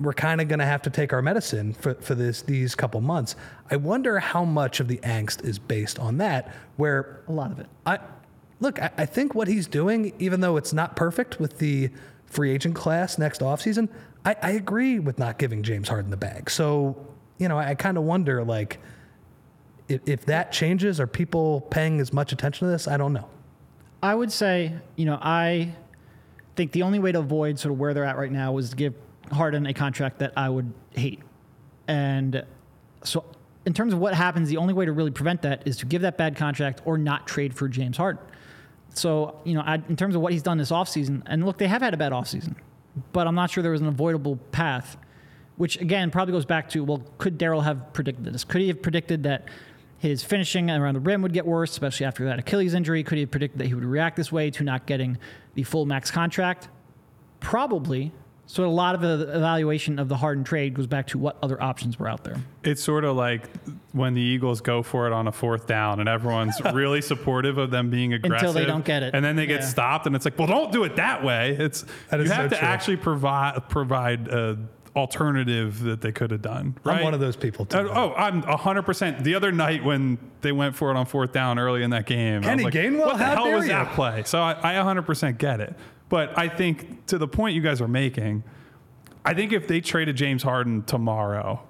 we're 0.00 0.12
kind 0.12 0.40
of 0.40 0.48
going 0.48 0.58
to 0.58 0.66
have 0.66 0.82
to 0.82 0.90
take 0.90 1.12
our 1.12 1.22
medicine 1.22 1.72
for, 1.72 1.94
for 1.94 2.14
this 2.14 2.42
these 2.42 2.74
couple 2.74 3.00
months. 3.00 3.36
I 3.70 3.76
wonder 3.76 4.18
how 4.18 4.44
much 4.44 4.80
of 4.80 4.88
the 4.88 4.98
angst 4.98 5.44
is 5.44 5.58
based 5.58 5.98
on 5.98 6.18
that, 6.18 6.52
where 6.76 7.20
a 7.28 7.32
lot 7.32 7.52
of 7.52 7.60
it. 7.60 7.66
I 7.86 7.98
look, 8.60 8.80
I, 8.80 8.90
I 8.98 9.06
think 9.06 9.34
what 9.34 9.48
he's 9.48 9.66
doing, 9.66 10.12
even 10.18 10.40
though 10.40 10.56
it's 10.56 10.72
not 10.72 10.96
perfect 10.96 11.38
with 11.38 11.58
the 11.58 11.90
free 12.26 12.50
agent 12.50 12.74
class 12.74 13.18
next 13.18 13.40
offseason, 13.40 13.88
I, 14.24 14.36
I 14.42 14.50
agree 14.52 14.98
with 14.98 15.18
not 15.18 15.38
giving 15.38 15.62
James 15.62 15.88
Harden 15.88 16.10
the 16.10 16.16
bag. 16.16 16.50
So, 16.50 16.96
you 17.38 17.48
know, 17.48 17.58
I, 17.58 17.70
I 17.70 17.74
kind 17.74 17.96
of 17.96 18.04
wonder 18.04 18.42
like 18.42 18.80
if, 19.88 20.00
if 20.06 20.26
that 20.26 20.50
changes, 20.50 20.98
are 20.98 21.06
people 21.06 21.60
paying 21.70 22.00
as 22.00 22.12
much 22.12 22.32
attention 22.32 22.66
to 22.66 22.72
this? 22.72 22.88
I 22.88 22.96
don't 22.96 23.12
know. 23.12 23.28
I 24.02 24.14
would 24.14 24.32
say, 24.32 24.74
you 24.96 25.06
know, 25.06 25.18
I 25.20 25.74
think 26.56 26.72
the 26.72 26.82
only 26.82 26.98
way 26.98 27.12
to 27.12 27.20
avoid 27.20 27.58
sort 27.58 27.72
of 27.72 27.78
where 27.78 27.94
they're 27.94 28.04
at 28.04 28.18
right 28.18 28.30
now 28.30 28.52
was 28.52 28.70
to 28.70 28.76
give 28.76 28.94
Harden 29.32 29.66
a 29.66 29.74
contract 29.74 30.18
that 30.18 30.32
I 30.36 30.48
would 30.48 30.72
hate. 30.92 31.20
And 31.88 32.44
so, 33.02 33.24
in 33.66 33.72
terms 33.72 33.92
of 33.92 33.98
what 33.98 34.14
happens, 34.14 34.48
the 34.48 34.58
only 34.58 34.74
way 34.74 34.84
to 34.84 34.92
really 34.92 35.10
prevent 35.10 35.42
that 35.42 35.66
is 35.66 35.76
to 35.78 35.86
give 35.86 36.02
that 36.02 36.18
bad 36.18 36.36
contract 36.36 36.82
or 36.84 36.98
not 36.98 37.26
trade 37.26 37.54
for 37.54 37.68
James 37.68 37.96
Harden. 37.96 38.22
So, 38.90 39.40
you 39.44 39.54
know, 39.54 39.62
I, 39.62 39.76
in 39.88 39.96
terms 39.96 40.14
of 40.14 40.20
what 40.20 40.32
he's 40.32 40.42
done 40.42 40.58
this 40.58 40.70
offseason, 40.70 41.22
and 41.26 41.44
look, 41.44 41.58
they 41.58 41.66
have 41.66 41.82
had 41.82 41.94
a 41.94 41.96
bad 41.96 42.12
offseason, 42.12 42.54
but 43.12 43.26
I'm 43.26 43.34
not 43.34 43.50
sure 43.50 43.62
there 43.62 43.72
was 43.72 43.80
an 43.80 43.88
avoidable 43.88 44.36
path, 44.52 44.96
which 45.56 45.80
again 45.80 46.10
probably 46.10 46.32
goes 46.32 46.44
back 46.44 46.68
to 46.70 46.84
well, 46.84 47.02
could 47.18 47.38
Daryl 47.38 47.64
have 47.64 47.92
predicted 47.92 48.32
this? 48.32 48.44
Could 48.44 48.60
he 48.60 48.68
have 48.68 48.82
predicted 48.82 49.24
that 49.24 49.48
his 49.98 50.22
finishing 50.22 50.70
around 50.70 50.94
the 50.94 51.00
rim 51.00 51.22
would 51.22 51.32
get 51.32 51.46
worse, 51.46 51.70
especially 51.72 52.06
after 52.06 52.26
that 52.26 52.38
Achilles 52.38 52.74
injury? 52.74 53.02
Could 53.02 53.16
he 53.16 53.22
have 53.22 53.30
predicted 53.30 53.60
that 53.60 53.66
he 53.66 53.74
would 53.74 53.84
react 53.84 54.16
this 54.16 54.30
way 54.30 54.50
to 54.50 54.62
not 54.62 54.86
getting 54.86 55.18
the 55.54 55.62
full 55.62 55.86
max 55.86 56.10
contract? 56.10 56.68
Probably. 57.40 58.12
So 58.46 58.64
a 58.64 58.66
lot 58.66 58.94
of 58.94 59.00
the 59.00 59.22
evaluation 59.34 59.98
of 59.98 60.08
the 60.08 60.16
Harden 60.16 60.44
trade 60.44 60.74
goes 60.74 60.86
back 60.86 61.06
to 61.08 61.18
what 61.18 61.38
other 61.42 61.60
options 61.62 61.98
were 61.98 62.08
out 62.08 62.24
there. 62.24 62.36
It's 62.62 62.82
sort 62.82 63.04
of 63.04 63.16
like 63.16 63.48
when 63.92 64.12
the 64.14 64.20
Eagles 64.20 64.60
go 64.60 64.82
for 64.82 65.06
it 65.06 65.12
on 65.14 65.26
a 65.26 65.32
fourth 65.32 65.66
down 65.66 65.98
and 65.98 66.08
everyone's 66.08 66.60
really 66.74 67.00
supportive 67.00 67.56
of 67.56 67.70
them 67.70 67.88
being 67.90 68.12
aggressive. 68.12 68.48
until 68.48 68.52
they 68.60 68.66
don't 68.66 68.84
get 68.84 69.02
it. 69.02 69.14
And 69.14 69.24
then 69.24 69.34
they 69.36 69.46
get 69.46 69.60
Yeah. 69.60 69.66
stopped 69.66 70.06
and 70.06 70.14
it's 70.14 70.24
like, 70.26 70.38
well, 70.38 70.46
don't 70.46 70.70
do 70.72 70.84
it 70.84 70.96
that 70.96 71.24
way. 71.24 71.56
It's 71.58 71.84
That 72.10 72.18
you 72.18 72.24
is 72.26 72.30
have 72.32 72.44
so 72.50 72.56
to 72.56 72.56
true. 72.60 72.68
actually 72.68 72.96
provide 72.98 73.60
provide 73.70 74.28
a 74.28 74.58
alternative 74.94 75.80
that 75.82 76.00
they 76.00 76.12
could 76.12 76.30
have 76.30 76.42
done. 76.42 76.76
Right? 76.84 76.98
I'm 76.98 77.04
one 77.04 77.14
of 77.14 77.20
those 77.20 77.36
people 77.36 77.64
too. 77.66 77.78
Uh, 77.78 77.88
oh, 77.94 78.14
I'm 78.14 78.42
100%. 78.42 79.24
The 79.24 79.34
other 79.34 79.52
night 79.52 79.82
when 79.84 80.18
they 80.40 80.52
went 80.52 80.76
for 80.76 80.90
it 80.90 80.96
on 80.96 81.06
fourth 81.06 81.32
down 81.32 81.58
early 81.58 81.82
in 81.82 81.90
that 81.90 82.06
game, 82.06 82.36
I 82.36 82.38
was 82.38 82.46
Kenny 82.46 82.64
like, 82.64 82.74
Gainwell, 82.74 83.06
what 83.06 83.18
the 83.18 83.24
hell 83.24 83.52
was 83.52 83.64
you? 83.64 83.72
that 83.72 83.92
play? 83.94 84.22
So 84.24 84.40
I, 84.40 84.52
I 84.62 84.74
100% 84.84 85.38
get 85.38 85.60
it. 85.60 85.74
But 86.14 86.38
I 86.38 86.46
think 86.46 87.06
to 87.06 87.18
the 87.18 87.26
point 87.26 87.56
you 87.56 87.60
guys 87.60 87.80
are 87.80 87.88
making, 87.88 88.44
I 89.24 89.34
think 89.34 89.52
if 89.52 89.66
they 89.66 89.80
traded 89.80 90.14
James 90.14 90.44
Harden 90.44 90.84
tomorrow, 90.84 91.60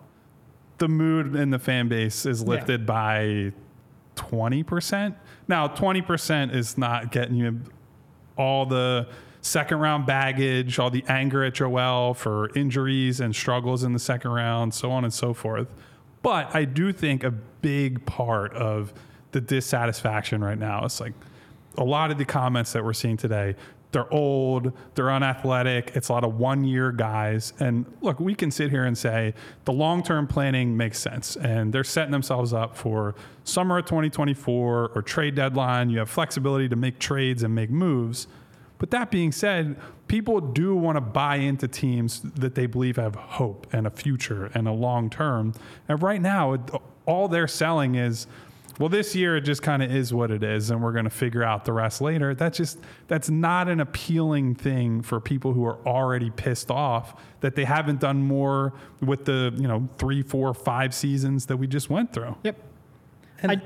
the 0.76 0.86
mood 0.86 1.34
in 1.34 1.49
the 1.49 1.59
fan 1.59 1.88
base 1.88 2.26
is 2.26 2.42
lifted 2.42 2.84
by 2.84 3.55
20%. 4.16 5.14
Now, 5.49 5.66
20% 5.68 6.55
is 6.55 6.76
not 6.76 7.11
getting 7.11 7.36
you 7.36 7.62
all 8.36 8.66
the 8.66 9.09
second 9.40 9.78
round 9.78 10.05
baggage, 10.05 10.78
all 10.78 10.90
the 10.90 11.07
anger 11.09 11.42
at 11.42 11.55
Joel 11.55 12.12
for 12.12 12.51
injuries 12.55 13.20
and 13.20 13.34
struggles 13.34 13.82
in 13.82 13.95
the 13.95 13.99
second 13.99 14.30
round, 14.32 14.74
so 14.74 14.90
on 14.92 15.05
and 15.05 15.14
so 15.14 15.32
forth. 15.32 15.68
But 16.20 16.55
I 16.55 16.66
do 16.66 16.92
think 16.92 17.24
a 17.24 17.30
big 17.30 18.05
part 18.05 18.53
of 18.53 18.92
the 19.30 19.40
dissatisfaction 19.40 20.45
right 20.45 20.59
now 20.59 20.84
is 20.84 21.01
like 21.01 21.14
a 21.78 21.84
lot 21.84 22.11
of 22.11 22.18
the 22.18 22.24
comments 22.24 22.72
that 22.72 22.84
we're 22.84 22.92
seeing 22.92 23.16
today 23.16 23.57
they're 23.95 24.12
old, 24.12 24.72
they're 24.95 25.11
unathletic. 25.11 25.92
It's 25.95 26.11
a 26.11 26.12
lot 26.12 26.24
of 26.24 26.38
one 26.38 26.64
year 26.64 26.92
guys. 26.92 27.55
And 27.61 27.86
look, 28.03 28.20
we 28.20 28.34
can 28.34 28.51
sit 28.51 28.70
here 28.70 28.84
and 28.84 28.99
say 28.99 29.32
the 29.64 29.72
long 29.72 30.03
term 30.03 30.26
planning 30.26 30.76
makes 30.76 30.99
sense. 30.99 31.36
And 31.36 31.72
they're 31.72 31.84
setting 31.84 32.12
themselves 32.12 32.53
up 32.53 32.76
for 32.76 33.14
summer 33.45 33.78
of 33.78 33.86
2024 33.86 34.90
or 34.95 35.03
trade 35.03 35.36
deadline. 35.36 35.88
You 35.88 36.01
have 36.01 36.11
flexibility 36.11 36.68
to 36.68 36.76
make 36.76 36.99
trades 36.99 37.42
and 37.42 37.55
make 37.55 37.70
moves. 37.70 38.26
But 38.78 38.90
that 38.90 39.11
being 39.11 39.32
said, 39.32 39.76
people 40.09 40.40
do 40.40 40.74
want 40.74 40.97
to 40.97 41.01
buy 41.01 41.36
into 41.36 41.68
teams 41.68 42.20
that 42.20 42.57
they 42.57 42.66
believe 42.66 42.97
have 42.97 43.14
hope 43.14 43.66
and 43.72 43.86
a 43.86 43.90
future 43.90 44.51
and 44.55 44.66
a 44.66 44.72
long 44.72 45.09
term. 45.09 45.55
And 45.88 46.03
right 46.03 46.20
now, 46.20 46.59
all 47.07 47.28
they're 47.28 47.49
selling 47.49 47.95
is 47.95 48.26
well 48.79 48.89
this 48.89 49.14
year 49.14 49.37
it 49.37 49.43
just 49.43 49.62
kind 49.62 49.83
of 49.83 49.95
is 49.95 50.12
what 50.12 50.31
it 50.31 50.43
is 50.43 50.70
and 50.70 50.83
we're 50.83 50.93
going 50.93 51.05
to 51.05 51.11
figure 51.11 51.43
out 51.43 51.64
the 51.64 51.72
rest 51.72 52.01
later 52.01 52.35
that's 52.35 52.57
just 52.59 52.79
that's 53.09 53.31
not 53.31 53.68
an 53.68 53.81
appealing 53.81 54.55
thing 54.55 55.01
for 55.03 55.20
people 55.20 55.53
who 55.53 55.64
are 55.64 55.79
already 55.87 56.31
pissed 56.31 56.70
off 56.70 57.20
that 57.41 57.55
they 57.55 57.64
haven't 57.64 58.01
done 58.01 58.22
more 58.22 58.72
with 59.01 59.25
the 59.25 59.53
you 59.57 59.68
know 59.68 59.89
three 59.99 60.22
four 60.22 60.53
five 60.55 60.95
seasons 60.95 61.47
that 61.47 61.57
we 61.57 61.66
just 61.66 61.89
went 61.91 62.12
through 62.12 62.35
Yep. 62.43 62.57
And, 63.43 63.53
I- 63.53 63.62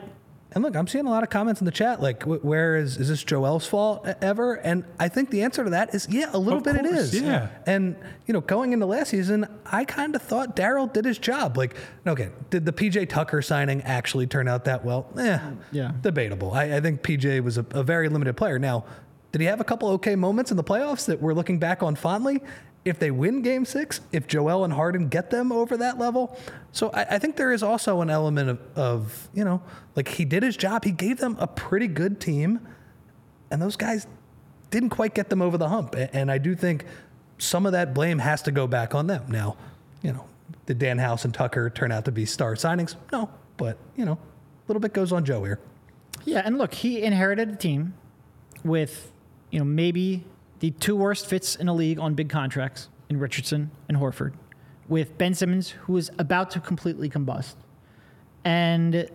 and 0.53 0.65
look, 0.65 0.75
I'm 0.77 0.87
seeing 0.87 1.07
a 1.07 1.11
lot 1.11 1.23
of 1.23 1.31
comments 1.31 1.61
in 1.61 1.65
the 1.67 1.71
chat 1.71 2.01
like, 2.01 2.23
wh- 2.23 2.43
where 2.45 2.77
is 2.77 2.97
is 2.97 3.09
this 3.09 3.23
Joel's 3.23 3.67
fault 3.67 4.07
ever? 4.23 4.55
And 4.55 4.85
I 4.99 5.09
think 5.09 5.31
the 5.31 5.43
answer 5.43 5.63
to 5.65 5.71
that 5.71 5.95
is 5.95 6.07
yeah, 6.11 6.31
a 6.33 6.39
little 6.39 6.59
Of 6.59 6.65
bit 6.65 6.77
it 6.77 6.85
course, 6.85 7.13
is. 7.15 7.21
yeah. 7.21 7.49
And 7.67 7.97
you 8.27 8.33
know, 8.35 8.41
going 8.41 8.73
into 8.73 8.87
last 8.87 9.11
season, 9.11 9.47
I 9.67 9.85
kind 9.85 10.15
of 10.17 10.23
thought 10.23 10.57
Daryl 10.57 10.91
did 10.93 11.05
his 11.05 11.19
job. 11.19 11.57
Like, 11.59 11.77
okay, 12.07 12.31
did 12.51 12.65
the 12.65 12.73
PJ 12.73 13.09
Tucker 13.09 13.43
signing 13.43 13.83
actually 13.83 14.27
turn 14.27 14.49
out 14.49 14.65
that 14.65 14.85
well? 14.85 15.07
Eh, 15.19 15.39
Yeah. 15.73 15.93
debatable. 16.01 16.53
I, 16.53 16.77
I 16.77 16.81
think 16.81 17.03
PJ 17.03 17.43
was 17.43 17.59
a, 17.59 17.67
a 17.73 17.83
very 17.83 18.09
limited 18.09 18.35
player. 18.37 18.59
Now, 18.59 18.85
did 19.33 19.43
he 19.43 19.47
have 19.47 19.61
a 19.61 19.65
couple 19.65 19.89
okay 19.91 20.17
moments 20.17 20.51
in 20.51 20.57
the 20.57 20.65
playoffs 20.65 21.05
that 21.07 21.21
we're 21.21 21.35
looking 21.35 21.59
back 21.59 21.83
on 21.83 21.95
fondly? 21.95 22.41
If 22.89 22.99
they 22.99 23.11
win 23.11 23.43
game 23.43 23.65
six, 23.65 24.01
if 24.13 24.27
Joel 24.27 24.65
and 24.65 24.73
Harden 24.73 25.09
get 25.09 25.31
them 25.31 25.53
over 25.53 25.77
that 25.77 25.99
level. 25.99 26.37
So 26.73 26.91
I, 26.91 27.03
I 27.17 27.19
think 27.19 27.37
there 27.37 27.53
is 27.53 27.63
also 27.63 28.01
an 28.01 28.11
element 28.11 28.51
of, 28.51 28.59
of, 28.77 29.29
you 29.33 29.45
know, 29.45 29.63
like 29.97 30.09
he 30.09 30.25
did 30.25 30.43
his 30.43 30.57
job. 30.57 30.85
He 30.85 30.91
gave 30.91 31.19
them 31.19 31.37
a 31.39 31.47
pretty 31.47 31.87
good 31.87 32.21
team, 32.21 32.67
and 33.51 33.61
those 33.63 33.77
guys 33.77 34.07
didn't 34.71 34.91
quite 34.91 35.15
get 35.15 35.29
them 35.31 35.41
over 35.43 35.57
the 35.59 35.69
hump. 35.69 35.95
A- 35.95 36.15
And 36.15 36.31
I 36.31 36.39
do 36.39 36.55
think 36.55 36.85
some 37.39 37.67
of 37.67 37.73
that 37.73 37.95
blame 37.95 38.19
has 38.19 38.43
to 38.43 38.51
go 38.51 38.67
back 38.67 38.95
on 38.95 39.07
them. 39.07 39.25
Now, 39.29 39.57
you 40.03 40.13
know, 40.13 40.25
did 40.67 40.79
Danuel 40.79 41.01
House 41.01 41.25
and 41.25 41.33
Tucker 41.33 41.71
turn 41.71 41.93
out 41.93 42.05
to 42.07 42.13
be 42.13 42.27
star 42.27 42.55
signings? 42.55 42.95
No, 43.13 43.31
but, 43.57 43.79
you 43.97 44.05
know, 44.05 44.13
a 44.15 44.19
little 44.69 44.81
bit 44.81 44.93
goes 44.93 45.13
on 45.13 45.25
Joe 45.25 45.45
here. 45.45 45.59
Yeah, 46.25 46.43
and 46.45 46.59
look, 46.59 46.75
he 46.75 47.03
inherited 47.03 47.49
a 47.51 47.57
team 47.57 47.95
with, 48.65 49.11
you 49.51 49.59
know, 49.59 49.65
maybe 49.65 50.25
the 50.61 50.71
two 50.73 50.97
worst 50.97 51.27
fits 51.27 51.55
in 51.57 51.67
the 51.67 51.75
league 51.75 51.99
on 51.99 52.15
big 52.15 52.29
contracts 52.29 52.89
in 53.09 53.19
Richardson 53.19 53.71
and 53.89 53.99
Horford, 53.99 54.33
with 54.89 55.17
Ben 55.19 55.35
Simmons, 55.35 55.71
who 55.71 55.97
is 55.97 56.11
about 56.19 56.51
to 56.53 56.61
completely 56.61 57.09
combust. 57.09 57.55
And 58.45 59.11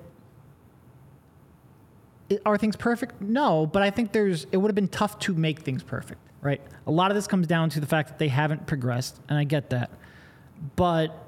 are 2.45 2.57
things 2.57 2.75
perfect? 2.75 3.21
No, 3.21 3.65
but 3.65 3.81
I 3.81 3.89
think 3.89 4.11
there's 4.11 4.45
it 4.51 4.57
would 4.57 4.69
have 4.69 4.75
been 4.75 4.87
tough 4.87 5.19
to 5.19 5.33
make 5.33 5.59
things 5.59 5.83
perfect, 5.83 6.21
right? 6.41 6.61
A 6.87 6.91
lot 6.91 7.11
of 7.11 7.15
this 7.15 7.27
comes 7.27 7.47
down 7.47 7.69
to 7.71 7.79
the 7.79 7.87
fact 7.87 8.09
that 8.09 8.19
they 8.19 8.29
haven't 8.29 8.65
progressed, 8.67 9.19
and 9.29 9.37
I 9.37 9.43
get 9.43 9.69
that. 9.71 9.91
But 10.75 11.27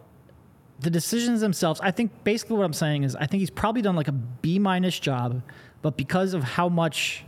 the 0.79 0.89
decisions 0.89 1.41
themselves, 1.41 1.79
I 1.81 1.91
think 1.91 2.23
basically 2.23 2.57
what 2.57 2.65
I'm 2.65 2.73
saying 2.73 3.03
is 3.03 3.15
I 3.15 3.25
think 3.25 3.39
he's 3.39 3.49
probably 3.49 3.81
done 3.81 3.95
like 3.95 4.07
a 4.07 4.13
B 4.13 4.59
minus 4.59 4.99
job, 4.99 5.41
but 5.81 5.97
because 5.97 6.33
of 6.33 6.43
how 6.43 6.69
much 6.69 7.25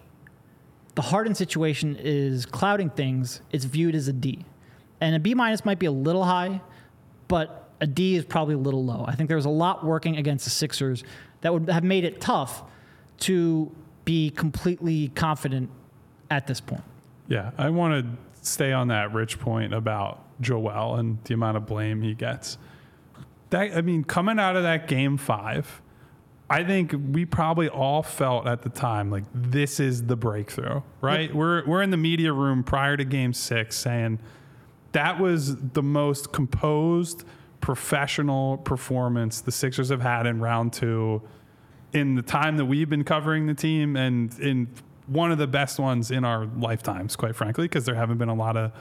the 0.97 1.03
Harden 1.03 1.35
situation 1.35 1.95
is 1.99 2.47
clouding 2.47 2.89
things, 2.89 3.41
it's 3.51 3.65
viewed 3.65 3.93
as 3.93 4.07
a 4.07 4.13
D. 4.13 4.43
And 4.99 5.15
a 5.15 5.19
B 5.19 5.35
minus 5.35 5.63
might 5.63 5.77
be 5.77 5.85
a 5.85 5.91
little 5.91 6.23
high, 6.23 6.59
but 7.27 7.69
a 7.79 7.85
D 7.85 8.15
is 8.15 8.25
probably 8.25 8.55
a 8.55 8.57
little 8.57 8.83
low. 8.83 9.05
I 9.07 9.13
think 9.13 9.27
there 9.27 9.37
was 9.37 9.45
a 9.45 9.49
lot 9.49 9.85
working 9.85 10.17
against 10.17 10.43
the 10.45 10.49
Sixers 10.49 11.03
that 11.41 11.53
would 11.53 11.69
have 11.69 11.83
made 11.83 12.03
it 12.03 12.19
tough 12.19 12.63
to 13.19 13.71
be 14.05 14.31
completely 14.31 15.09
confident 15.09 15.69
at 16.31 16.47
this 16.47 16.59
point. 16.59 16.83
Yeah, 17.27 17.51
I 17.59 17.69
want 17.69 18.03
to 18.03 18.47
stay 18.49 18.71
on 18.71 18.87
that 18.87 19.13
rich 19.13 19.37
point 19.37 19.75
about 19.75 20.23
Joel 20.41 20.95
and 20.95 21.23
the 21.25 21.35
amount 21.35 21.57
of 21.57 21.67
blame 21.67 22.01
he 22.01 22.15
gets. 22.15 22.57
That 23.51 23.77
I 23.77 23.81
mean, 23.81 24.03
coming 24.03 24.39
out 24.39 24.55
of 24.55 24.63
that 24.63 24.87
game 24.87 25.17
five, 25.17 25.79
I 26.49 26.63
think 26.63 26.93
we 27.11 27.25
probably 27.25 27.67
all 27.67 28.01
felt 28.01 28.47
at 28.47 28.61
the 28.61 28.69
time 28.69 29.11
like 29.11 29.25
this 29.33 29.79
is 29.79 30.03
the 30.03 30.15
breakthrough, 30.15 30.81
right? 31.01 31.33
We're 31.33 31.65
we're 31.65 31.81
in 31.81 31.89
the 31.89 31.97
media 31.97 32.31
room 32.31 32.63
prior 32.63 32.95
to 32.95 33.03
game 33.03 33.33
six 33.33 33.75
saying 33.75 34.19
that 34.93 35.19
was 35.19 35.57
the 35.57 35.83
most 35.83 36.31
composed, 36.31 37.25
professional 37.59 38.57
performance 38.59 39.41
the 39.41 39.51
Sixers 39.51 39.89
have 39.89 40.01
had 40.01 40.25
in 40.25 40.39
round 40.39 40.71
two 40.71 41.21
in 41.93 42.15
the 42.15 42.21
time 42.21 42.57
that 42.57 42.65
we've 42.65 42.89
been 42.89 43.03
covering 43.03 43.47
the 43.47 43.53
team 43.53 43.95
and 43.95 44.37
in 44.39 44.67
one 45.07 45.31
of 45.31 45.37
the 45.37 45.47
best 45.47 45.79
ones 45.79 46.11
in 46.11 46.23
our 46.23 46.45
lifetimes, 46.45 47.15
quite 47.15 47.35
frankly, 47.35 47.65
because 47.65 47.85
there 47.85 47.95
haven't 47.95 48.17
been 48.17 48.29
a 48.29 48.35
lot 48.35 48.57
of 48.57 48.71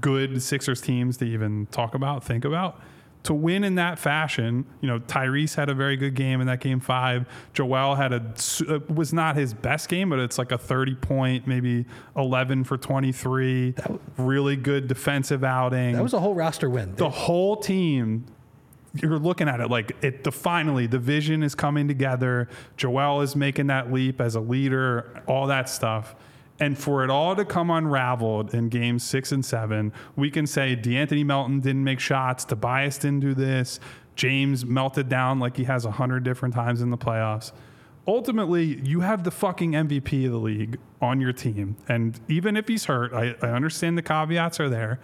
good 0.00 0.42
Sixers 0.42 0.80
teams 0.80 1.16
to 1.18 1.24
even 1.24 1.66
talk 1.66 1.94
about, 1.94 2.24
think 2.24 2.44
about. 2.44 2.80
To 3.24 3.34
win 3.34 3.64
in 3.64 3.74
that 3.74 3.98
fashion, 3.98 4.64
you 4.80 4.88
know, 4.88 4.98
Tyrese 4.98 5.54
had 5.54 5.68
a 5.68 5.74
very 5.74 5.96
good 5.96 6.14
game 6.14 6.40
in 6.40 6.46
that 6.46 6.60
game 6.60 6.80
five. 6.80 7.26
Joel 7.52 7.94
had 7.94 8.12
a 8.14 8.34
uh, 8.66 8.78
was 8.88 9.12
not 9.12 9.36
his 9.36 9.52
best 9.52 9.90
game, 9.90 10.08
but 10.08 10.18
it's 10.18 10.38
like 10.38 10.52
a 10.52 10.58
thirty 10.58 10.94
point, 10.94 11.46
maybe 11.46 11.84
eleven 12.16 12.64
for 12.64 12.78
twenty 12.78 13.12
three. 13.12 13.74
Really 14.16 14.56
good 14.56 14.88
defensive 14.88 15.44
outing 15.44 15.92
That 15.92 16.02
was 16.02 16.14
a 16.14 16.20
whole 16.20 16.34
roster 16.34 16.70
win. 16.70 16.94
the 16.94 17.10
whole 17.10 17.56
team 17.56 18.24
you're 18.94 19.20
looking 19.20 19.48
at 19.48 19.60
it 19.60 19.70
like 19.70 19.94
it 20.02 20.24
the 20.24 20.32
finally 20.32 20.86
the 20.88 20.98
vision 20.98 21.44
is 21.44 21.54
coming 21.54 21.86
together 21.86 22.48
joel 22.76 23.20
is 23.20 23.36
making 23.36 23.68
that 23.68 23.92
leap 23.92 24.20
as 24.20 24.34
a 24.34 24.40
leader 24.40 25.22
all 25.28 25.46
that 25.46 25.68
stuff 25.68 26.16
and 26.60 26.78
for 26.78 27.02
it 27.02 27.10
all 27.10 27.34
to 27.34 27.44
come 27.44 27.70
unraveled 27.70 28.54
in 28.54 28.68
games 28.68 29.02
six 29.02 29.32
and 29.32 29.44
seven 29.44 29.92
we 30.14 30.30
can 30.30 30.46
say 30.46 30.76
deanthony 30.76 31.24
melton 31.24 31.60
didn't 31.60 31.84
make 31.84 31.98
shots 31.98 32.44
tobias 32.44 32.98
didn't 32.98 33.20
do 33.20 33.34
this 33.34 33.80
james 34.20 34.66
melted 34.66 35.08
down 35.08 35.38
like 35.38 35.56
he 35.56 35.64
has 35.64 35.86
a 35.86 35.90
hundred 35.92 36.22
different 36.22 36.54
times 36.54 36.82
in 36.82 36.90
the 36.90 36.98
playoffs. 36.98 37.52
Ultimately 38.06 38.78
you 38.84 39.00
have 39.00 39.24
the 39.24 39.30
fucking 39.30 39.72
mvp 39.72 40.26
of 40.26 40.32
the 40.32 40.38
league 40.38 40.78
on 41.00 41.22
your 41.22 41.32
team. 41.32 41.76
And 41.88 42.20
even 42.28 42.54
if 42.54 42.68
he's 42.68 42.84
hurt 42.84 43.14
i, 43.14 43.34
I 43.40 43.48
understand 43.48 43.96
the 43.96 44.02
caveats 44.02 44.60
are 44.60 44.68
there 44.68 45.00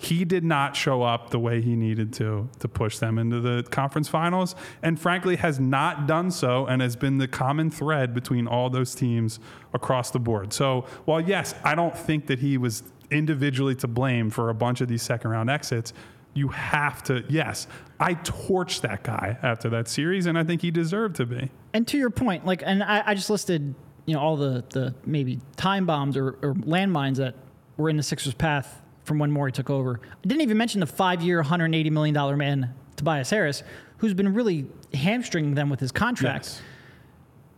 he 0.00 0.24
did 0.24 0.44
not 0.44 0.76
show 0.76 1.02
up 1.02 1.30
the 1.30 1.38
way 1.38 1.60
he 1.60 1.74
needed 1.74 2.12
to 2.14 2.48
to 2.60 2.68
push 2.68 2.98
them 2.98 3.18
into 3.18 3.40
the 3.40 3.64
conference 3.64 4.08
finals 4.08 4.54
and 4.82 4.98
frankly 4.98 5.36
has 5.36 5.58
not 5.58 6.06
done 6.06 6.30
so 6.30 6.66
and 6.66 6.80
has 6.80 6.94
been 6.96 7.18
the 7.18 7.28
common 7.28 7.68
thread 7.68 8.14
between 8.14 8.46
all 8.46 8.70
those 8.70 8.94
teams 8.94 9.40
across 9.74 10.10
the 10.12 10.20
board. 10.20 10.52
So 10.52 10.86
while 11.04 11.20
yes 11.20 11.54
i 11.64 11.74
don't 11.74 11.96
think 11.96 12.28
that 12.28 12.38
he 12.38 12.56
was 12.56 12.84
individually 13.10 13.74
to 13.74 13.88
blame 13.88 14.30
for 14.30 14.48
a 14.48 14.54
bunch 14.54 14.80
of 14.80 14.88
these 14.88 15.02
second 15.02 15.30
round 15.30 15.50
exits 15.50 15.92
you 16.34 16.48
have 16.48 17.02
to 17.02 17.24
yes 17.28 17.66
i 17.98 18.14
torched 18.14 18.82
that 18.82 19.02
guy 19.02 19.36
after 19.42 19.70
that 19.70 19.88
series 19.88 20.26
and 20.26 20.38
i 20.38 20.44
think 20.44 20.62
he 20.62 20.70
deserved 20.70 21.16
to 21.16 21.26
be. 21.26 21.50
And 21.74 21.86
to 21.88 21.98
your 21.98 22.10
point, 22.10 22.46
like, 22.46 22.62
and 22.64 22.82
I, 22.82 23.02
I 23.06 23.14
just 23.14 23.30
listed, 23.30 23.74
you 24.06 24.14
know, 24.14 24.20
all 24.20 24.36
the 24.36 24.64
the 24.70 24.94
maybe 25.04 25.40
time 25.56 25.86
bombs 25.86 26.16
or, 26.16 26.38
or 26.42 26.54
landmines 26.54 27.16
that 27.16 27.34
were 27.76 27.88
in 27.88 27.96
the 27.96 28.02
Sixers' 28.02 28.34
path 28.34 28.82
from 29.08 29.18
when 29.18 29.32
Morey 29.32 29.50
took 29.50 29.70
over. 29.70 30.00
I 30.04 30.26
didn't 30.26 30.42
even 30.42 30.56
mention 30.56 30.80
the 30.80 30.86
five-year, 30.86 31.38
180 31.38 31.90
million 31.90 32.14
dollar 32.14 32.36
man 32.36 32.74
Tobias 32.96 33.30
Harris, 33.30 33.62
who's 33.96 34.14
been 34.14 34.34
really 34.34 34.66
hamstringing 34.94 35.54
them 35.54 35.70
with 35.70 35.80
his 35.80 35.90
contract. 35.90 36.44
Yes. 36.44 36.62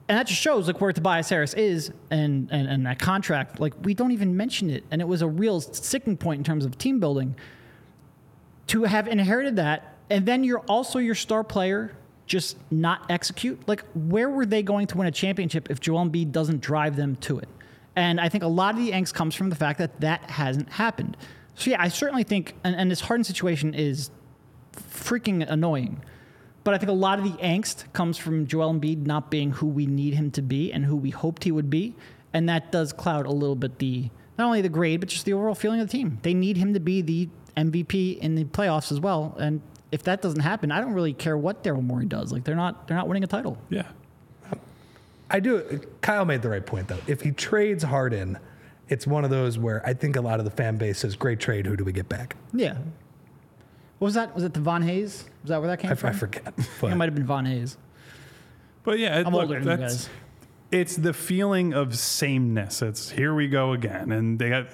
And 0.09 0.19
that 0.19 0.27
just 0.27 0.41
shows 0.41 0.67
like 0.67 0.81
where 0.81 0.93
Tobias 0.93 1.29
Harris 1.29 1.55
is 1.55 1.93
and, 2.11 2.49
and 2.51 2.67
and 2.67 2.87
that 2.87 2.99
contract. 2.99 3.61
Like 3.61 3.75
we 3.83 3.95
don't 3.95 4.11
even 4.13 4.37
mention 4.37 4.71
it, 4.71 4.85
and 4.91 5.01
it 5.01 5.07
was 5.07 5.23
a 5.23 5.29
real 5.29 5.61
sticking 5.61 6.17
point 6.17 6.39
in 6.39 6.45
terms 6.45 6.65
of 6.65 6.79
team 6.79 6.99
building. 6.99 7.37
To 8.69 8.85
have 8.85 9.09
inherited 9.09 9.57
that, 9.57 9.97
and 10.11 10.27
then 10.27 10.45
you're 10.45 10.61
also 10.61 10.99
your 10.99 11.15
star 11.15 11.45
player 11.45 11.97
just 12.27 12.57
not 12.71 13.07
execute. 13.11 13.61
Like 13.69 13.85
where 13.95 14.31
were 14.31 14.47
they 14.47 14.63
going 14.63 14.87
to 14.89 14.97
win 14.97 15.07
a 15.07 15.13
championship 15.13 15.71
if 15.71 15.81
Joel 15.81 16.05
Embiid 16.07 16.33
doesn't 16.33 16.61
drive 16.61 16.97
them 16.97 17.17
to 17.17 17.39
it? 17.39 17.49
And 17.97 18.21
I 18.21 18.29
think 18.29 18.45
a 18.45 18.49
lot 18.49 18.75
of 18.75 18.85
the 18.85 18.93
angst 18.93 19.15
comes 19.15 19.35
from 19.35 19.51
the 19.51 19.57
fact 19.57 19.79
that 19.79 20.01
that 20.01 20.23
hasn't 20.31 20.71
happened. 20.71 21.17
So 21.55 21.71
yeah, 21.71 21.81
I 21.81 21.89
certainly 21.89 22.25
think, 22.25 22.55
and, 22.65 22.75
and 22.75 22.91
this 22.91 23.01
Harden 23.01 23.25
situation 23.25 23.75
is 23.75 24.11
freaking 24.73 25.49
annoying. 25.49 26.03
But 26.63 26.75
I 26.75 26.79
think 26.79 26.91
a 26.91 26.95
lot 26.95 27.19
of 27.19 27.25
the 27.25 27.43
angst 27.43 27.91
comes 27.93 28.19
from 28.19 28.47
Joel 28.47 28.75
Embiid 28.75 29.07
not 29.07 29.31
being 29.31 29.53
who 29.53 29.67
we 29.67 29.87
need 29.87 30.15
him 30.15 30.31
to 30.33 30.43
be 30.43 30.73
and 30.73 30.85
who 30.85 30.97
we 30.97 31.11
hoped 31.11 31.45
he 31.45 31.53
would 31.53 31.71
be, 31.71 31.97
and 32.33 32.49
that 32.49 32.71
does 32.71 32.93
cloud 32.93 33.27
a 33.27 33.31
little 33.31 33.57
bit 33.57 33.79
the 33.79 34.11
not 34.39 34.47
only 34.47 34.61
the 34.61 34.69
grade 34.69 35.01
but 35.01 35.09
just 35.09 35.25
the 35.25 35.33
overall 35.33 35.55
feeling 35.55 35.81
of 35.81 35.89
the 35.89 35.93
team. 35.93 36.19
They 36.23 36.35
need 36.35 36.57
him 36.57 36.75
to 36.75 36.81
be 36.81 37.03
the 37.03 37.29
MVP 37.57 38.19
in 38.19 38.35
the 38.35 38.45
playoffs 38.45 38.93
as 38.93 39.01
well, 39.01 39.35
and 39.39 39.63
if 39.91 40.03
that 40.05 40.23
doesn't 40.23 40.41
happen, 40.41 40.71
I 40.71 40.81
don't 40.81 40.93
really 40.93 41.15
care 41.15 41.37
what 41.37 41.65
Daryl 41.65 41.83
Morey 41.83 42.07
does. 42.07 42.31
Like 42.31 42.45
they're 42.45 42.55
not 42.55 42.87
they're 42.87 42.97
not 42.97 43.09
winning 43.09 43.25
a 43.25 43.27
title. 43.27 43.59
yeah 43.71 43.87
I 45.31 45.41
do. 45.41 45.81
Kyle 46.01 46.25
made 46.25 46.43
the 46.43 46.49
right 46.51 46.65
point 46.65 46.89
though. 46.89 46.99
If 47.07 47.23
he 47.23 47.31
trades 47.31 47.85
Harden 47.85 48.39
it's 48.91 49.07
one 49.07 49.24
of 49.24 49.30
those 49.30 49.59
where 49.59 49.86
I 49.86 49.95
think 49.95 50.16
a 50.16 50.20
lot 50.20 50.41
of 50.41 50.45
the 50.45 50.51
fan 50.51 50.76
base 50.76 50.99
says, 50.99 51.16
"Great 51.16 51.41
trade. 51.41 51.64
Who 51.64 51.76
do 51.76 51.84
we 51.84 51.93
get 51.93 52.09
back?" 52.09 52.36
Yeah. 52.53 52.74
What 53.99 54.07
was 54.07 54.14
that? 54.14 54.34
Was 54.34 54.45
it 54.45 54.53
the 54.53 54.61
Von 54.61 54.82
Hayes? 54.82 55.24
Was 55.43 55.51
that 55.51 55.61
where 55.61 55.68
that 55.68 55.78
came 55.78 55.93
I, 55.93 55.95
from? 55.95 56.11
I 56.11 56.12
forget. 56.12 56.53
I 56.82 56.86
it 56.86 56.97
might 56.97 57.07
have 57.07 57.14
been 57.14 57.26
Von 57.26 57.47
Hayes. 57.47 57.78
But 58.82 58.99
yeah, 58.99 59.20
it, 59.20 59.26
I'm 59.26 59.32
look, 59.32 59.43
older 59.43 59.55
than 59.55 59.62
you 59.62 59.68
that's- 59.68 60.07
guys. 60.07 60.11
It's 60.72 60.95
the 60.95 61.12
feeling 61.12 61.74
of 61.74 61.99
sameness. 61.99 62.80
It's 62.80 63.11
here 63.11 63.34
we 63.34 63.49
go 63.49 63.72
again, 63.72 64.12
and 64.12 64.38
they 64.38 64.51
got 64.51 64.68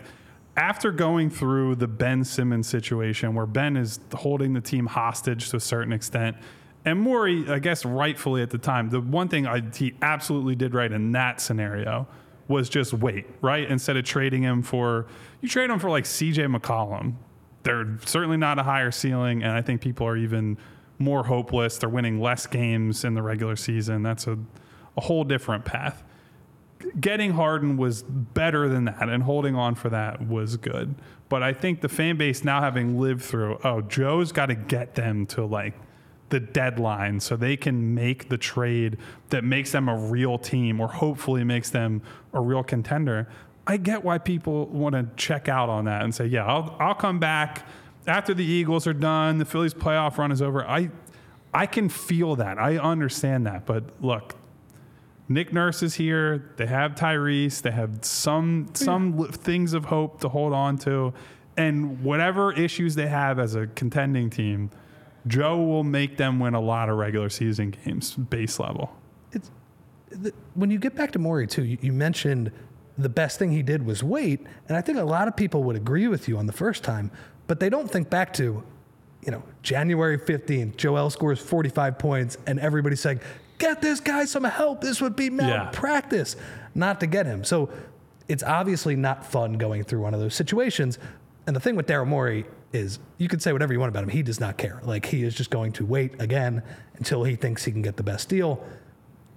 after 0.54 0.90
going 0.90 1.30
through 1.30 1.76
the 1.76 1.86
Ben 1.86 2.22
Simmons 2.22 2.66
situation 2.66 3.34
where 3.34 3.46
Ben 3.46 3.76
is 3.78 3.98
holding 4.12 4.52
the 4.52 4.60
team 4.60 4.86
hostage 4.86 5.48
to 5.50 5.56
a 5.56 5.60
certain 5.60 5.94
extent. 5.94 6.36
And 6.84 7.00
Morey, 7.00 7.48
I 7.48 7.58
guess 7.60 7.84
rightfully 7.84 8.42
at 8.42 8.50
the 8.50 8.58
time, 8.58 8.90
the 8.90 9.00
one 9.00 9.28
thing 9.28 9.46
I, 9.46 9.62
he 9.74 9.94
absolutely 10.02 10.54
did 10.54 10.74
right 10.74 10.92
in 10.92 11.12
that 11.12 11.40
scenario 11.40 12.06
was 12.48 12.68
just 12.68 12.92
wait, 12.92 13.26
right? 13.40 13.68
Instead 13.68 13.96
of 13.96 14.04
trading 14.04 14.42
him 14.42 14.62
for, 14.62 15.06
you 15.40 15.48
trade 15.48 15.70
him 15.70 15.78
for 15.78 15.90
like 15.90 16.04
CJ 16.04 16.54
McCollum. 16.54 17.14
They're 17.62 17.98
certainly 18.04 18.36
not 18.36 18.58
a 18.58 18.62
higher 18.62 18.90
ceiling, 18.90 19.42
and 19.42 19.52
I 19.52 19.62
think 19.62 19.80
people 19.80 20.06
are 20.06 20.16
even 20.16 20.56
more 20.98 21.24
hopeless. 21.24 21.78
They're 21.78 21.88
winning 21.88 22.20
less 22.20 22.46
games 22.46 23.04
in 23.04 23.14
the 23.14 23.22
regular 23.22 23.56
season. 23.56 24.02
That's 24.02 24.26
a, 24.26 24.38
a 24.96 25.00
whole 25.00 25.24
different 25.24 25.64
path. 25.64 26.04
Getting 27.00 27.32
Harden 27.32 27.76
was 27.76 28.02
better 28.04 28.68
than 28.68 28.84
that, 28.84 29.08
and 29.08 29.22
holding 29.22 29.56
on 29.56 29.74
for 29.74 29.88
that 29.88 30.26
was 30.26 30.56
good. 30.56 30.94
But 31.28 31.42
I 31.42 31.52
think 31.52 31.80
the 31.80 31.88
fan 31.88 32.16
base 32.16 32.44
now 32.44 32.60
having 32.60 33.00
lived 33.00 33.22
through, 33.22 33.58
oh, 33.64 33.80
Joe's 33.80 34.30
got 34.30 34.46
to 34.46 34.54
get 34.54 34.94
them 34.94 35.26
to 35.26 35.44
like 35.44 35.74
the 36.28 36.40
deadline 36.40 37.20
so 37.20 37.36
they 37.36 37.56
can 37.56 37.94
make 37.94 38.28
the 38.28 38.38
trade 38.38 38.98
that 39.30 39.44
makes 39.44 39.72
them 39.72 39.88
a 39.88 39.96
real 39.96 40.38
team 40.38 40.80
or 40.80 40.88
hopefully 40.88 41.44
makes 41.44 41.70
them 41.70 42.02
a 42.32 42.40
real 42.40 42.62
contender. 42.62 43.28
I 43.66 43.76
get 43.76 44.04
why 44.04 44.18
people 44.18 44.66
want 44.66 44.94
to 44.94 45.08
check 45.16 45.48
out 45.48 45.68
on 45.68 45.84
that 45.86 46.02
and 46.02 46.14
say, 46.14 46.26
yeah, 46.26 46.44
I'll, 46.44 46.76
I'll 46.78 46.94
come 46.94 47.18
back 47.18 47.66
after 48.06 48.34
the 48.34 48.44
Eagles 48.44 48.86
are 48.86 48.94
done, 48.94 49.38
the 49.38 49.44
Phillies 49.44 49.74
playoff 49.74 50.18
run 50.18 50.30
is 50.30 50.40
over. 50.40 50.66
I, 50.66 50.90
I 51.52 51.66
can 51.66 51.88
feel 51.88 52.36
that. 52.36 52.58
I 52.58 52.78
understand 52.78 53.46
that. 53.46 53.66
But 53.66 53.84
look, 54.00 54.36
Nick 55.28 55.52
Nurse 55.52 55.82
is 55.82 55.94
here. 55.94 56.52
They 56.56 56.66
have 56.66 56.94
Tyrese. 56.94 57.62
They 57.62 57.72
have 57.72 58.04
some 58.04 58.68
some 58.74 59.18
li- 59.18 59.28
things 59.32 59.72
of 59.72 59.86
hope 59.86 60.20
to 60.20 60.28
hold 60.28 60.52
on 60.52 60.78
to, 60.78 61.12
and 61.56 62.02
whatever 62.04 62.52
issues 62.52 62.94
they 62.94 63.08
have 63.08 63.40
as 63.40 63.56
a 63.56 63.66
contending 63.66 64.30
team, 64.30 64.70
Joe 65.26 65.58
will 65.62 65.84
make 65.84 66.16
them 66.16 66.38
win 66.38 66.54
a 66.54 66.60
lot 66.60 66.88
of 66.88 66.96
regular 66.96 67.28
season 67.28 67.70
games, 67.70 68.14
base 68.14 68.58
level. 68.58 68.94
it's 69.32 69.50
the, 70.10 70.32
when 70.54 70.70
you 70.70 70.78
get 70.78 70.94
back 70.94 71.12
to 71.12 71.18
Morey 71.18 71.46
too, 71.46 71.64
you, 71.64 71.78
you 71.80 71.92
mentioned 71.92 72.52
the 72.96 73.08
best 73.08 73.38
thing 73.38 73.50
he 73.50 73.62
did 73.62 73.84
was 73.84 74.02
wait, 74.02 74.46
and 74.68 74.76
I 74.76 74.80
think 74.80 74.98
a 74.98 75.04
lot 75.04 75.28
of 75.28 75.36
people 75.36 75.62
would 75.64 75.76
agree 75.76 76.08
with 76.08 76.28
you 76.28 76.38
on 76.38 76.46
the 76.46 76.52
first 76.52 76.82
time, 76.82 77.10
but 77.46 77.60
they 77.60 77.68
don't 77.68 77.90
think 77.90 78.08
back 78.08 78.32
to, 78.34 78.62
you 79.22 79.30
know, 79.32 79.42
January 79.62 80.16
fifteenth, 80.16 80.76
Joel 80.76 81.10
scores 81.10 81.40
forty 81.40 81.68
five 81.68 81.98
points, 81.98 82.38
and 82.46 82.58
everybody's 82.60 83.00
saying, 83.00 83.20
"Get 83.58 83.82
this 83.82 84.00
guy 84.00 84.24
some 84.24 84.44
help. 84.44 84.80
This 84.80 85.00
would 85.00 85.16
be 85.16 85.28
malpractice 85.28 86.36
not 86.74 87.00
to 87.00 87.06
get 87.06 87.26
him." 87.26 87.44
So 87.44 87.68
it's 88.28 88.42
obviously 88.42 88.96
not 88.96 89.26
fun 89.26 89.54
going 89.54 89.84
through 89.84 90.00
one 90.00 90.14
of 90.14 90.20
those 90.20 90.34
situations. 90.34 90.98
And 91.46 91.54
the 91.54 91.60
thing 91.60 91.76
with 91.76 91.86
Daryl 91.86 92.06
Morey 92.06 92.44
is 92.76 93.00
you 93.18 93.26
can 93.26 93.40
say 93.40 93.52
whatever 93.52 93.72
you 93.72 93.80
want 93.80 93.90
about 93.90 94.04
him. 94.04 94.10
He 94.10 94.22
does 94.22 94.38
not 94.38 94.56
care. 94.56 94.80
Like 94.84 95.06
he 95.06 95.24
is 95.24 95.34
just 95.34 95.50
going 95.50 95.72
to 95.72 95.84
wait 95.84 96.20
again 96.20 96.62
until 96.96 97.24
he 97.24 97.34
thinks 97.34 97.64
he 97.64 97.72
can 97.72 97.82
get 97.82 97.96
the 97.96 98.04
best 98.04 98.28
deal 98.28 98.64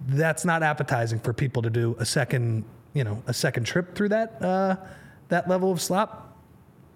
that's 0.06 0.44
not 0.44 0.62
appetizing 0.62 1.20
for 1.20 1.32
people 1.32 1.62
to 1.62 1.70
do 1.70 1.96
a 1.98 2.04
second, 2.04 2.64
you 2.94 3.04
know, 3.04 3.22
a 3.26 3.34
second 3.34 3.64
trip 3.64 3.94
through 3.94 4.08
that 4.10 4.42
uh, 4.42 4.76
that 5.28 5.48
level 5.48 5.70
of 5.70 5.80
slop. 5.80 6.36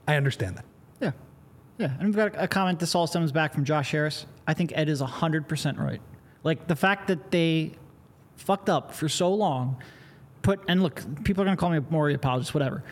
I 0.07 0.17
understand 0.17 0.57
that. 0.57 0.65
Yeah. 1.01 1.13
Yeah. 1.79 1.93
And 1.99 2.07
we've 2.07 2.17
got 2.17 2.33
a 2.43 2.49
comment. 2.49 2.79
This 2.79 2.95
all 2.95 3.07
stems 3.07 3.33
back 3.33 3.55
from 3.55 3.65
Josh 3.65 3.91
Harris. 3.93 4.27
I 4.47 4.55
think 4.55 4.73
Ed 4.75 4.89
is 4.89 5.01
100% 5.01 5.79
right. 5.79 6.01
Like 6.43 6.67
the 6.67 6.77
fact 6.77 7.09
that 7.09 7.31
they 7.31 7.73
fucked 8.37 8.69
up 8.69 8.93
for 8.93 9.09
so 9.09 9.33
long, 9.33 9.77
put, 10.43 10.61
and 10.69 10.83
look, 10.83 11.03
people 11.25 11.43
are 11.43 11.47
going 11.47 11.57
to 11.57 11.61
call 11.61 11.71
me 11.71 11.79
a 11.79 11.85
Morey 11.89 12.15
apologist, 12.15 12.53
whatever. 12.53 12.83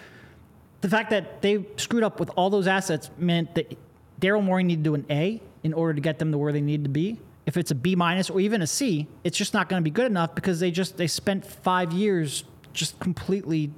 The 0.83 0.89
fact 0.89 1.11
that 1.11 1.43
they 1.43 1.65
screwed 1.77 2.03
up 2.03 2.21
with 2.21 2.31
all 2.37 2.51
those 2.51 2.67
assets 2.67 3.11
meant 3.17 3.55
that 3.55 3.77
Daryl 4.21 4.43
Morey 4.43 4.65
needed 4.65 4.85
to 4.85 4.91
do 4.91 4.95
an 4.95 5.07
A 5.11 5.41
in 5.63 5.73
order 5.73 5.95
to 5.95 6.01
get 6.01 6.19
them 6.19 6.31
to 6.33 6.39
where 6.39 6.53
they 6.53 6.61
needed 6.61 6.85
to 6.85 6.91
be. 6.91 7.19
If 7.47 7.57
it's 7.57 7.71
a 7.71 7.75
B 7.75 7.97
minus 7.97 8.31
or 8.31 8.41
even 8.41 8.63
a 8.63 8.67
C, 8.67 9.09
it's 9.25 9.37
just 9.37 9.55
not 9.55 9.69
going 9.69 9.81
to 9.81 9.85
be 9.85 9.91
good 9.91 10.07
enough 10.07 10.35
because 10.35 10.61
they 10.61 10.71
just 10.71 10.97
they 10.97 11.07
spent 11.07 11.45
five 11.45 11.93
years 11.93 12.45
just 12.73 12.99
completely 13.01 13.73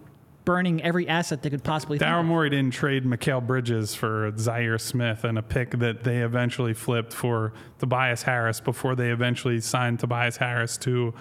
burning 0.44 0.82
every 0.82 1.08
asset 1.08 1.42
they 1.42 1.50
could 1.50 1.64
possibly. 1.64 1.98
Daryl. 1.98 2.24
Morey 2.24 2.50
didn't 2.50 2.72
trade 2.72 3.04
Mikal 3.04 3.46
Bridges 3.46 3.94
for 3.94 4.30
Zhaire 4.32 4.80
Smith 4.80 5.24
and 5.24 5.38
a 5.38 5.42
pick 5.42 5.70
that 5.78 6.04
they 6.04 6.18
eventually 6.18 6.74
flipped 6.74 7.12
for 7.12 7.52
Tobias 7.78 8.22
Harris 8.22 8.60
before 8.60 8.94
they 8.94 9.10
eventually 9.10 9.60
signed 9.60 10.00
Tobias 10.00 10.36
Harris 10.36 10.76
to 10.78 11.14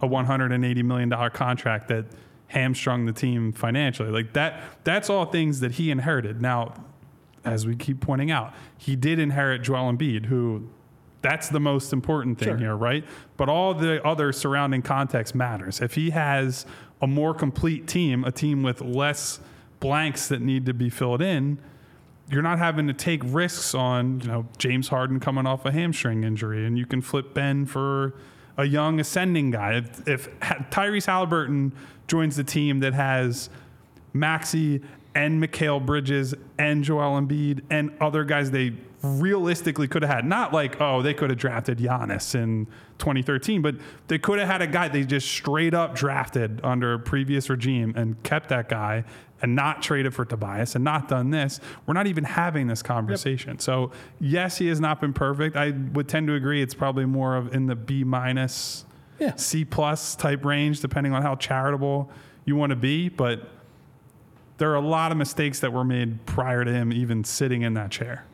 a 0.00 0.08
$180 0.08 0.82
million 0.82 1.10
contract 1.30 1.88
that 1.88 2.06
hamstrung 2.50 3.06
the 3.06 3.12
team 3.12 3.52
financially. 3.52 4.10
Like 4.10 4.32
that, 4.34 4.62
that's 4.84 5.08
all 5.08 5.24
things 5.24 5.60
that 5.60 5.72
he 5.72 5.90
inherited. 5.90 6.42
Now, 6.42 6.74
as 7.44 7.66
we 7.66 7.74
keep 7.76 8.00
pointing 8.00 8.30
out, 8.30 8.52
he 8.76 8.96
did 8.96 9.18
inherit 9.18 9.62
Joel 9.62 9.92
Embiid, 9.92 10.26
who 10.26 10.68
that's 11.22 11.48
the 11.48 11.60
most 11.60 11.92
important 11.92 12.38
thing 12.38 12.48
Sure. 12.48 12.56
here, 12.56 12.76
right? 12.76 13.04
But 13.36 13.48
all 13.48 13.74
the 13.74 14.04
other 14.06 14.32
surrounding 14.32 14.82
context 14.82 15.34
matters. 15.34 15.80
If 15.80 15.94
he 15.94 16.10
has 16.10 16.66
a 17.02 17.06
more 17.06 17.34
complete 17.34 17.86
team, 17.86 18.24
a 18.24 18.32
team 18.32 18.62
with 18.62 18.80
less 18.80 19.40
blanks 19.80 20.28
that 20.28 20.40
need 20.40 20.66
to 20.66 20.74
be 20.74 20.90
filled 20.90 21.22
in, 21.22 21.58
you're 22.30 22.42
not 22.42 22.58
having 22.58 22.86
to 22.86 22.92
take 22.92 23.20
risks 23.24 23.74
on, 23.74 24.20
you 24.20 24.28
know, 24.28 24.46
James 24.56 24.88
Harden 24.88 25.20
coming 25.20 25.46
off 25.46 25.64
a 25.66 25.72
hamstring 25.72 26.24
injury, 26.24 26.66
and 26.66 26.78
you 26.78 26.86
can 26.86 27.00
flip 27.02 27.34
Ben 27.34 27.66
for 27.66 28.14
a 28.60 28.64
young 28.66 29.00
ascending 29.00 29.50
guy. 29.50 29.78
If, 29.78 30.08
if 30.08 30.40
Tyrese 30.70 31.06
Halliburton 31.06 31.72
joins 32.06 32.36
the 32.36 32.44
team 32.44 32.80
that 32.80 32.92
has 32.92 33.48
Maxey 34.12 34.82
and 35.14 35.42
Mikal 35.42 35.84
Bridges 35.84 36.34
and 36.58 36.84
Joel 36.84 37.20
Embiid 37.20 37.62
and 37.70 37.90
other 38.00 38.24
guys 38.24 38.50
they 38.50 38.74
realistically 39.02 39.88
could 39.88 40.02
have 40.02 40.10
had. 40.10 40.24
Not 40.26 40.52
like, 40.52 40.80
oh, 40.80 41.00
they 41.00 41.14
could 41.14 41.30
have 41.30 41.38
drafted 41.38 41.78
Giannis 41.78 42.34
in 42.34 42.66
2013, 42.98 43.62
but 43.62 43.76
they 44.08 44.18
could 44.18 44.38
have 44.38 44.48
had 44.48 44.60
a 44.60 44.66
guy 44.66 44.88
they 44.88 45.04
just 45.04 45.26
straight 45.28 45.72
up 45.72 45.94
drafted 45.94 46.60
under 46.62 46.92
a 46.94 46.98
previous 46.98 47.48
regime 47.48 47.94
and 47.96 48.22
kept 48.22 48.50
that 48.50 48.68
guy 48.68 49.04
and 49.42 49.54
not 49.54 49.82
traded 49.82 50.14
for 50.14 50.24
Tobias 50.24 50.74
and 50.74 50.84
not 50.84 51.08
done 51.08 51.30
this. 51.30 51.60
We're 51.86 51.94
not 51.94 52.06
even 52.06 52.24
having 52.24 52.66
this 52.66 52.82
conversation. 52.82 53.58
So, 53.58 53.90
yes, 54.20 54.58
he 54.58 54.66
has 54.68 54.80
not 54.80 55.00
been 55.00 55.12
perfect. 55.12 55.56
I 55.56 55.70
would 55.70 56.08
tend 56.08 56.26
to 56.28 56.34
agree 56.34 56.62
it's 56.62 56.74
probably 56.74 57.06
more 57.06 57.36
of 57.36 57.54
in 57.54 57.66
the 57.66 57.76
B 57.76 58.04
minus 58.04 58.84
Yeah. 59.18 59.34
C 59.36 59.64
plus 59.64 60.14
type 60.14 60.44
range, 60.44 60.80
depending 60.80 61.12
on 61.12 61.22
how 61.22 61.36
charitable 61.36 62.10
you 62.44 62.56
want 62.56 62.70
to 62.70 62.76
be. 62.76 63.08
But 63.08 63.48
there 64.58 64.70
are 64.70 64.76
a 64.76 64.80
lot 64.86 65.10
of 65.12 65.18
mistakes 65.18 65.60
that 65.60 65.72
were 65.72 65.84
made 65.84 66.26
prior 66.26 66.64
to 66.64 66.72
him 66.72 66.92
even 66.92 67.24
sitting 67.24 67.62
in 67.62 67.74
that 67.74 67.90
chair. 67.90 68.24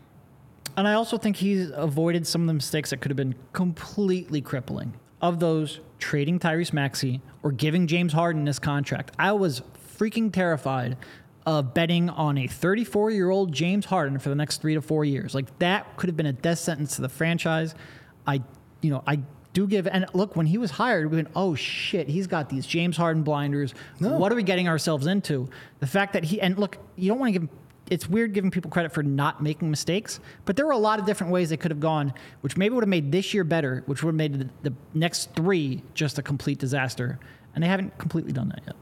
And 0.76 0.86
I 0.86 0.94
also 0.94 1.16
think 1.16 1.36
he's 1.36 1.70
avoided 1.74 2.26
some 2.26 2.42
of 2.42 2.46
the 2.48 2.54
mistakes 2.54 2.90
that 2.90 3.00
could 3.00 3.11
have 3.11 3.16
been 3.16 3.34
completely 3.52 4.40
crippling. 4.40 4.92
Of 5.22 5.40
those, 5.40 5.80
trading 5.98 6.38
Tyrese 6.38 6.72
Maxey 6.74 7.22
or 7.42 7.50
giving 7.50 7.86
James 7.86 8.12
Harden 8.12 8.44
this 8.44 8.59
contract. 8.59 9.12
I 9.18 9.32
was 9.32 9.62
freaking 9.99 10.32
terrified 10.32 10.97
of 11.44 11.74
betting 11.74 12.11
on 12.11 12.36
a 12.38 12.47
34 12.47 13.11
year 13.12 13.30
old 13.30 13.53
James 13.53 13.84
Harden 13.86 14.18
for 14.18 14.28
the 14.28 14.34
next 14.34 14.61
three 14.61 14.74
to 14.74 14.82
four 14.82 15.05
years. 15.05 15.34
Like 15.34 15.59
that 15.61 15.97
could 15.97 16.09
have 16.09 16.16
been 16.16 16.26
a 16.26 16.32
death 16.32 16.59
sentence 16.59 16.97
to 16.97 17.03
the 17.03 17.09
franchise. 17.09 17.74
I, 18.26 18.42
you 18.80 18.90
know, 18.90 19.03
I 19.07 19.20
do 19.53 19.66
give, 19.66 19.86
and 19.86 20.07
look, 20.12 20.36
when 20.36 20.47
he 20.47 20.59
was 20.59 20.72
hired, 20.72 21.11
we 21.11 21.16
went, 21.16 21.28
oh 21.36 21.55
shit, 21.55 22.09
he's 22.09 22.26
got 22.26 22.49
these 22.49 22.66
James 22.66 22.97
Harden 22.97 23.22
blinders. 23.22 23.74
What 24.01 24.32
are 24.32 24.34
we 24.34 24.42
getting 24.42 24.68
ourselves 24.68 25.07
into? 25.07 25.49
The 25.78 25.86
fact 25.86 26.12
that 26.14 26.24
he, 26.24 26.40
and 26.40 26.59
look, 26.59 26.78
you 26.97 27.09
don't 27.09 27.18
want 27.18 27.28
to 27.28 27.32
give 27.32 27.42
him 27.42 27.51
it's 27.90 28.09
weird 28.09 28.32
giving 28.32 28.51
people 28.51 28.70
credit 28.70 28.92
for 28.92 29.03
not 29.03 29.42
making 29.42 29.70
mistakes, 29.70 30.18
but 30.44 30.57
there 30.57 30.66
were 30.66 30.72
a 30.72 30.78
lot 30.78 30.99
of 30.99 31.07
different 31.07 31.32
ways 31.32 31.51
they 31.51 31.57
could 31.57 31.70
have 31.70 31.80
gone, 31.80 32.12
which 32.40 32.57
maybe 32.57 32.74
would 32.74 32.82
have 32.82 32.88
made 32.88 33.12
this 33.12 33.32
year 33.32 33.44
better, 33.44 33.82
which 33.86 34.03
would 34.03 34.11
have 34.11 34.16
made 34.16 34.34
the, 34.40 34.70
the 34.70 34.76
next 34.92 35.32
three 35.34 35.82
just 35.94 36.18
a 36.18 36.22
complete 36.22 36.59
disaster. 36.59 37.18
And 37.55 37.62
they 37.62 37.68
haven't 37.68 37.97
completely 37.97 38.32
done 38.32 38.49
that 38.49 38.62
yet. 38.66 38.76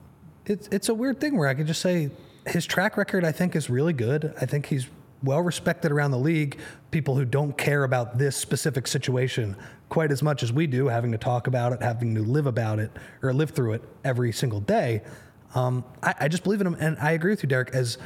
It's 0.46 0.68
it's 0.68 0.88
a 0.88 0.94
weird 0.94 1.20
thing 1.20 1.38
where 1.38 1.48
I 1.48 1.54
could 1.54 1.66
just 1.66 1.80
say 1.80 2.10
his 2.46 2.66
track 2.66 2.96
record 2.96 3.24
I 3.24 3.32
think 3.32 3.56
is 3.56 3.70
really 3.70 3.92
good. 3.92 4.34
I 4.40 4.46
think 4.46 4.66
he's 4.66 4.88
well 5.22 5.40
respected 5.40 5.90
around 5.90 6.10
the 6.10 6.18
league. 6.18 6.58
People 6.90 7.16
who 7.16 7.24
don't 7.24 7.56
care 7.56 7.84
about 7.84 8.18
this 8.18 8.36
specific 8.36 8.86
situation 8.86 9.56
quite 9.88 10.10
as 10.10 10.22
much 10.22 10.42
as 10.42 10.52
we 10.52 10.66
do, 10.66 10.88
having 10.88 11.12
to 11.12 11.18
talk 11.18 11.46
about 11.46 11.72
it, 11.72 11.80
having 11.80 12.14
to 12.14 12.22
live 12.22 12.46
about 12.46 12.78
it 12.78 12.90
or 13.22 13.32
live 13.32 13.50
through 13.50 13.72
it 13.72 13.82
every 14.04 14.32
single 14.32 14.60
day. 14.60 15.02
Um, 15.54 15.84
I, 16.02 16.14
I 16.20 16.28
just 16.28 16.42
believe 16.42 16.60
in 16.60 16.66
him, 16.66 16.76
and 16.80 16.98
I 16.98 17.12
agree 17.12 17.30
with 17.30 17.42
you, 17.42 17.48
Derek. 17.48 17.70
As 17.70 17.96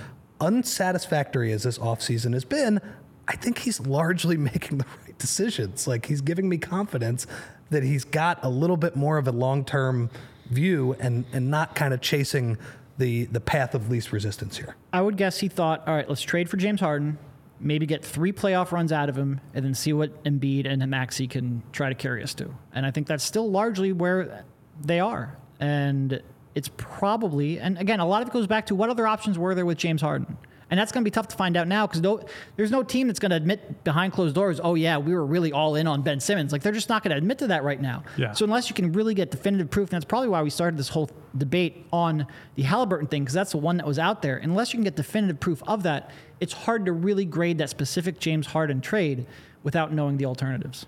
unsatisfactory 0.40 1.50
as 1.52 1.62
this 1.62 1.78
offseason 1.78 2.34
has 2.34 2.44
been, 2.44 2.80
I 3.26 3.36
think 3.36 3.58
he's 3.58 3.80
largely 3.80 4.36
making 4.52 4.78
the 4.78 4.86
right 5.04 5.18
decisions. 5.18 5.86
Like 5.86 6.06
he's 6.06 6.20
giving 6.20 6.48
me 6.48 6.58
confidence 6.58 7.26
that 7.70 7.82
he's 7.82 8.04
got 8.04 8.38
a 8.44 8.48
little 8.48 8.76
bit 8.76 8.96
more 8.96 9.18
of 9.18 9.26
a 9.28 9.32
long 9.32 9.64
term 9.64 10.10
view 10.50 10.94
and 10.98 11.24
and 11.32 11.50
not 11.50 11.74
kind 11.74 11.94
of 11.94 12.00
chasing 12.00 12.58
the 12.98 13.24
the 13.26 13.40
path 13.40 13.74
of 13.74 13.90
least 13.90 14.12
resistance 14.12 14.56
here. 14.56 14.76
I 14.92 15.00
would 15.00 15.16
guess 15.16 15.38
he 15.38 15.48
thought, 15.48 15.86
all 15.86 15.94
right, 15.94 16.08
let's 16.08 16.22
trade 16.22 16.50
for 16.50 16.56
James 16.56 16.80
Harden, 16.80 17.18
maybe 17.60 17.86
get 17.86 18.04
three 18.04 18.32
playoff 18.32 18.72
runs 18.72 18.92
out 18.92 19.08
of 19.08 19.16
him, 19.16 19.40
and 19.54 19.64
then 19.64 19.74
see 19.74 19.92
what 19.92 20.22
Embiid 20.24 20.66
and 20.66 20.86
Maxey 20.90 21.26
can 21.26 21.62
try 21.72 21.88
to 21.88 21.94
carry 21.94 22.22
us 22.22 22.34
to. 22.34 22.54
And 22.72 22.84
I 22.84 22.90
think 22.90 23.06
that's 23.06 23.24
still 23.24 23.50
largely 23.50 23.92
where 23.92 24.44
they 24.80 25.00
are. 25.00 25.36
And 25.60 26.22
it's 26.54 26.70
probably, 26.76 27.60
and 27.60 27.78
again, 27.78 28.00
a 28.00 28.06
lot 28.06 28.22
of 28.22 28.28
it 28.28 28.32
goes 28.32 28.46
back 28.46 28.66
to 28.66 28.74
what 28.74 28.90
other 28.90 29.06
options 29.06 29.38
were 29.38 29.54
there 29.54 29.66
with 29.66 29.78
James 29.78 30.02
Harden? 30.02 30.36
And 30.70 30.78
that's 30.78 30.92
going 30.92 31.02
to 31.02 31.04
be 31.04 31.10
tough 31.10 31.28
to 31.28 31.36
find 31.36 31.56
out 31.56 31.66
now 31.66 31.86
because 31.86 32.02
no, 32.02 32.20
there's 32.56 32.70
no 32.70 32.82
team 32.82 33.06
that's 33.06 33.18
going 33.18 33.30
to 33.30 33.36
admit 33.36 33.84
behind 33.84 34.12
closed 34.12 34.34
doors, 34.34 34.60
oh, 34.62 34.74
yeah, 34.74 34.98
we 34.98 35.14
were 35.14 35.24
really 35.24 35.52
all 35.52 35.76
in 35.76 35.86
on 35.86 36.02
Ben 36.02 36.20
Simmons. 36.20 36.52
Like, 36.52 36.62
they're 36.62 36.72
just 36.72 36.90
not 36.90 37.02
going 37.02 37.12
to 37.12 37.16
admit 37.16 37.38
to 37.38 37.46
that 37.46 37.64
right 37.64 37.80
now. 37.80 38.04
Yeah. 38.18 38.32
So, 38.32 38.44
unless 38.44 38.68
you 38.68 38.74
can 38.74 38.92
really 38.92 39.14
get 39.14 39.30
definitive 39.30 39.70
proof, 39.70 39.88
and 39.90 39.96
that's 39.96 40.04
probably 40.04 40.28
why 40.28 40.42
we 40.42 40.50
started 40.50 40.78
this 40.78 40.90
whole 40.90 41.10
debate 41.36 41.86
on 41.92 42.26
the 42.56 42.62
Halliburton 42.64 43.08
thing, 43.08 43.22
because 43.22 43.34
that's 43.34 43.52
the 43.52 43.58
one 43.58 43.78
that 43.78 43.86
was 43.86 43.98
out 43.98 44.20
there. 44.20 44.36
Unless 44.36 44.74
you 44.74 44.76
can 44.76 44.84
get 44.84 44.96
definitive 44.96 45.40
proof 45.40 45.62
of 45.66 45.84
that, 45.84 46.10
it's 46.40 46.52
hard 46.52 46.84
to 46.84 46.92
really 46.92 47.24
grade 47.24 47.58
that 47.58 47.70
specific 47.70 48.18
James 48.18 48.48
Harden 48.48 48.80
trade 48.80 49.26
without 49.62 49.92
knowing 49.92 50.18
the 50.18 50.26
alternatives. 50.26 50.86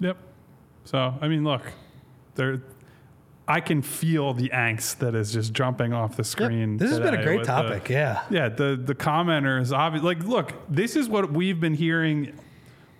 Yep. 0.00 0.16
So 0.84 1.14
I 1.20 1.28
mean, 1.28 1.44
look, 1.44 1.62
there. 2.34 2.62
I 3.48 3.60
can 3.60 3.80
feel 3.80 4.34
the 4.34 4.48
angst 4.48 4.98
that 4.98 5.14
is 5.14 5.32
just 5.32 5.52
jumping 5.52 5.92
off 5.92 6.16
the 6.16 6.24
screen. 6.24 6.78
This 6.78 6.90
has 6.90 6.98
been 6.98 7.14
a 7.14 7.22
great 7.22 7.38
with 7.38 7.46
the- 7.46 7.52
topic. 7.52 7.88
yeah. 7.88 8.22
Yeah, 8.30 8.48
the 8.48 8.76
the 8.82 8.94
commenters 8.94 9.70
obviously 9.76 10.14
like 10.14 10.24
look, 10.26 10.52
this 10.68 10.96
is 10.96 11.08
what 11.08 11.32
we've 11.32 11.60
been 11.60 11.74
hearing 11.74 12.32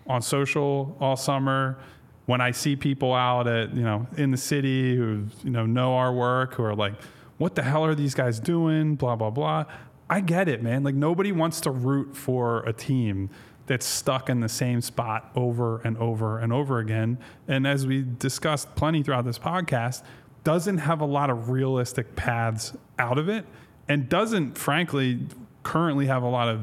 on 0.07 0.23
social 0.23 0.97
all 1.01 1.17
summer. 1.17 1.79
When 2.27 2.41
I 2.41 2.51
see 2.53 2.75
people 2.77 3.13
out 3.15 3.47
at 3.47 3.75
you 3.75 3.83
know 3.83 4.07
in 4.17 4.31
the 4.31 4.37
city 4.37 4.97
who 4.97 5.27
you 5.45 5.51
know 5.51 5.67
know 5.67 5.95
our 5.95 6.13
work, 6.13 6.55
who 6.55 6.63
are 6.65 6.75
like, 6.75 6.95
"What 7.39 7.55
the 7.57 7.63
hell 7.63 7.85
are 7.85 7.95
these 7.95 8.15
guys 8.15 8.39
doing?" 8.41 8.95
Blah 8.97 9.17
blah 9.17 9.31
blah. 9.31 9.65
I 10.09 10.21
get 10.21 10.49
it, 10.49 10.63
man. 10.63 10.85
Like 10.85 10.95
nobody 10.95 11.33
wants 11.33 11.61
to 11.63 11.71
root 11.73 12.17
for 12.17 12.61
a 12.65 12.73
team 12.73 13.31
that's 13.67 13.85
stuck 13.87 14.31
in 14.31 14.39
the 14.39 14.49
same 14.49 14.81
spot 14.81 15.33
over 15.35 15.81
and 15.81 15.97
over 15.99 16.39
and 16.39 16.53
over 16.53 16.79
again. 16.79 17.19
And 17.49 17.67
as 17.67 17.85
we 17.85 18.03
discussed 18.03 18.75
plenty 18.77 19.03
throughout 19.03 19.25
this 19.25 19.41
podcast, 19.41 20.05
doesn't 20.47 20.79
have 20.79 21.01
a 21.01 21.05
lot 21.05 21.29
of 21.29 21.51
realistic 21.51 22.15
paths 22.15 22.73
out 23.01 23.19
of 23.19 23.29
it 23.29 23.45
and 23.89 24.09
doesn't 24.09 24.57
frankly 24.57 25.19
currently 25.65 26.07
have 26.07 26.23
a 26.23 26.29
lot 26.29 26.49
of 26.49 26.61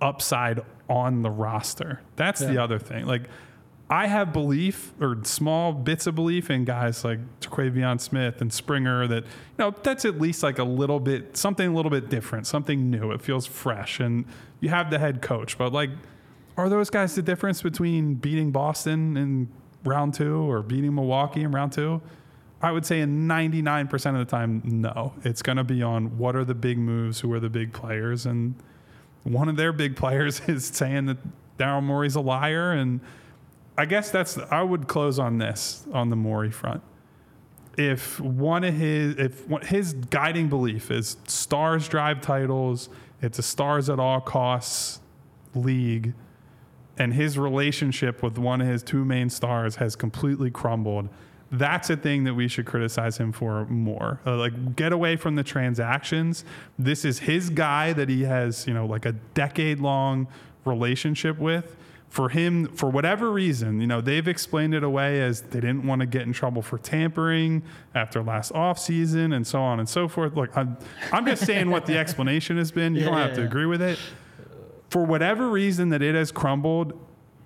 upside 0.00 0.58
on 0.88 1.22
the 1.22 1.30
roster. 1.30 2.00
That's 2.16 2.40
the 2.40 2.60
other 2.60 2.80
thing. 2.80 3.06
Like 3.06 3.28
I 3.88 4.08
have 4.08 4.32
belief 4.32 4.92
or 5.00 5.18
small 5.22 5.72
bits 5.72 6.08
of 6.08 6.16
belief 6.16 6.50
in 6.50 6.64
guys 6.64 7.04
like 7.04 7.20
Terquavion 7.38 8.00
Smith 8.00 8.40
and 8.40 8.52
Springer 8.52 9.06
that 9.06 9.22
you 9.22 9.56
know 9.56 9.72
that's 9.84 10.04
at 10.04 10.20
least 10.20 10.42
like 10.42 10.58
a 10.58 10.64
little 10.64 10.98
bit 10.98 11.36
something 11.36 11.68
a 11.68 11.72
little 11.72 11.92
bit 11.92 12.08
different, 12.08 12.48
something 12.48 12.90
new. 12.90 13.12
It 13.12 13.22
feels 13.22 13.46
fresh, 13.46 14.00
and 14.00 14.24
you 14.58 14.68
have 14.70 14.90
the 14.90 14.98
head 14.98 15.22
coach. 15.22 15.56
But 15.56 15.72
like, 15.72 15.90
are 16.56 16.68
those 16.68 16.90
guys 16.90 17.14
the 17.14 17.22
difference 17.22 17.62
between 17.62 18.14
beating 18.14 18.50
Boston 18.50 19.16
in 19.16 19.48
round 19.84 20.14
two 20.14 20.50
or 20.50 20.60
beating 20.62 20.96
Milwaukee 20.96 21.44
in 21.44 21.52
round 21.52 21.70
two? 21.70 22.02
I 22.62 22.70
would 22.70 22.86
say 22.86 23.00
in 23.00 23.26
99% 23.26 23.92
of 24.12 24.18
the 24.18 24.24
time, 24.24 24.62
no. 24.64 25.14
It's 25.24 25.42
going 25.42 25.56
to 25.58 25.64
be 25.64 25.82
on 25.82 26.16
what 26.16 26.36
are 26.36 26.44
the 26.44 26.54
big 26.54 26.78
moves, 26.78 27.20
who 27.20 27.32
are 27.32 27.40
the 27.40 27.50
big 27.50 27.72
players, 27.72 28.24
and 28.24 28.54
one 29.24 29.48
of 29.48 29.56
their 29.56 29.72
big 29.72 29.96
players 29.96 30.40
is 30.48 30.66
saying 30.66 31.06
that 31.06 31.18
Daryl 31.58 31.82
Morey's 31.82 32.14
a 32.14 32.20
liar. 32.20 32.72
And 32.72 33.00
I 33.76 33.84
guess 33.84 34.10
that's, 34.10 34.38
I 34.38 34.62
would 34.62 34.86
close 34.88 35.18
on 35.18 35.38
this 35.38 35.84
on 35.92 36.10
the 36.10 36.16
Morey 36.16 36.50
front. 36.50 36.82
If 37.78 38.20
one 38.20 38.64
of 38.64 38.74
his, 38.74 39.16
if 39.16 39.46
his 39.62 39.94
guiding 39.94 40.48
belief 40.48 40.90
is 40.90 41.16
stars 41.26 41.88
drive 41.88 42.20
titles, 42.20 42.90
it's 43.22 43.38
a 43.38 43.42
stars 43.42 43.88
at 43.88 43.98
all 43.98 44.20
costs 44.20 45.00
league, 45.54 46.12
and 46.98 47.14
his 47.14 47.38
relationship 47.38 48.22
with 48.22 48.36
one 48.36 48.60
of 48.60 48.66
his 48.66 48.82
two 48.82 49.04
main 49.04 49.30
stars 49.30 49.76
has 49.76 49.96
completely 49.96 50.50
crumbled. 50.50 51.08
That's 51.52 51.90
a 51.90 51.96
thing 51.96 52.24
that 52.24 52.32
we 52.34 52.48
should 52.48 52.64
criticize 52.64 53.18
him 53.18 53.30
for 53.30 53.66
more. 53.66 54.20
Uh, 54.26 54.36
like, 54.36 54.74
get 54.74 54.92
away 54.92 55.16
from 55.16 55.34
the 55.36 55.44
transactions. 55.44 56.44
This 56.78 57.04
is 57.04 57.18
his 57.20 57.50
guy 57.50 57.92
that 57.92 58.08
he 58.08 58.22
has, 58.22 58.66
you 58.66 58.72
know, 58.72 58.86
like 58.86 59.04
a 59.04 59.12
decade 59.12 59.78
long 59.78 60.28
relationship 60.64 61.38
with. 61.38 61.76
For 62.08 62.28
him, 62.28 62.66
for 62.68 62.90
whatever 62.90 63.30
reason, 63.32 63.80
you 63.80 63.86
know, 63.86 64.02
they've 64.02 64.28
explained 64.28 64.74
it 64.74 64.84
away 64.84 65.22
as 65.22 65.40
they 65.40 65.60
didn't 65.60 65.86
want 65.86 66.00
to 66.00 66.06
get 66.06 66.22
in 66.22 66.34
trouble 66.34 66.60
for 66.60 66.76
tampering 66.76 67.62
after 67.94 68.22
last 68.22 68.52
offseason 68.52 69.34
and 69.34 69.46
so 69.46 69.62
on 69.62 69.78
and 69.78 69.88
so 69.88 70.08
forth. 70.08 70.36
Look, 70.36 70.54
I'm, 70.54 70.76
I'm 71.10 71.24
just 71.24 71.46
saying 71.46 71.70
what 71.70 71.86
the 71.86 71.96
explanation 71.96 72.58
has 72.58 72.70
been. 72.70 72.94
You 72.94 73.04
don't 73.06 73.14
Yeah, 73.14 73.26
have 73.28 73.34
to 73.36 73.40
yeah. 73.40 73.46
agree 73.46 73.64
with 73.64 73.80
it 73.80 73.98
for 74.90 75.06
whatever 75.06 75.48
reason 75.48 75.88
that 75.88 76.02
it 76.02 76.14
has 76.14 76.30
crumbled, 76.30 76.92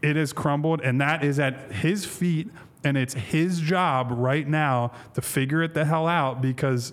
it 0.02 0.16
has 0.16 0.32
crumbled, 0.32 0.80
and 0.80 1.00
that 1.00 1.22
is 1.22 1.38
at 1.38 1.70
his 1.70 2.04
feet, 2.04 2.48
and 2.86 2.96
it's 2.96 3.14
his 3.14 3.60
job 3.60 4.08
right 4.10 4.48
now 4.48 4.92
to 5.14 5.20
figure 5.20 5.62
it 5.62 5.74
the 5.74 5.84
hell 5.84 6.06
out 6.06 6.40
because. 6.40 6.92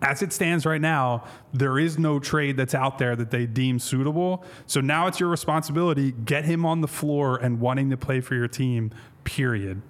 As 0.00 0.20
it 0.20 0.32
stands 0.32 0.66
right 0.66 0.80
now, 0.80 1.24
there 1.52 1.78
is 1.78 1.96
no 1.96 2.18
trade 2.18 2.56
that's 2.56 2.74
out 2.74 2.98
there 2.98 3.14
that 3.14 3.30
they 3.30 3.46
deem 3.46 3.78
suitable. 3.78 4.44
So 4.66 4.80
now 4.80 5.06
it's 5.06 5.20
your 5.20 5.28
responsibility. 5.28 6.10
Get 6.10 6.44
him 6.44 6.66
on 6.66 6.80
the 6.80 6.88
floor 6.88 7.36
and 7.36 7.60
wanting 7.60 7.90
to 7.90 7.96
play 7.96 8.20
for 8.20 8.34
your 8.34 8.48
team, 8.48 8.90
period. 9.22 9.80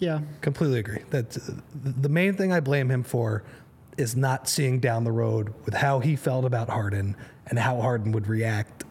Yeah. 0.00 0.22
Completely 0.40 0.80
agree. 0.80 1.02
That 1.10 1.38
the 1.74 2.08
main 2.08 2.34
thing 2.34 2.52
I 2.52 2.58
blame 2.58 2.90
him 2.90 3.04
for 3.04 3.44
is 3.96 4.16
not 4.16 4.48
seeing 4.48 4.80
down 4.80 5.04
the 5.04 5.12
road 5.12 5.54
with 5.64 5.74
how 5.74 6.00
he 6.00 6.16
felt 6.16 6.44
about 6.44 6.68
Harden 6.68 7.14
and 7.46 7.56
how 7.56 7.80
Harden 7.80 8.10
would 8.10 8.26
react 8.26 8.82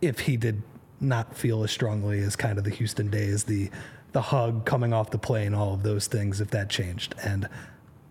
if 0.00 0.20
he 0.20 0.36
did 0.36 0.62
not 1.00 1.36
feel 1.36 1.64
as 1.64 1.72
strongly 1.72 2.20
as 2.20 2.36
kind 2.36 2.58
of 2.58 2.64
the 2.64 2.70
Houston 2.70 3.10
days, 3.10 3.42
the 3.42 3.70
the 4.12 4.22
hug 4.22 4.64
coming 4.64 4.92
off 4.92 5.10
the 5.10 5.18
plane, 5.18 5.54
all 5.54 5.74
of 5.74 5.82
those 5.82 6.06
things, 6.06 6.40
if 6.40 6.50
that 6.50 6.68
changed. 6.68 7.14
And 7.22 7.48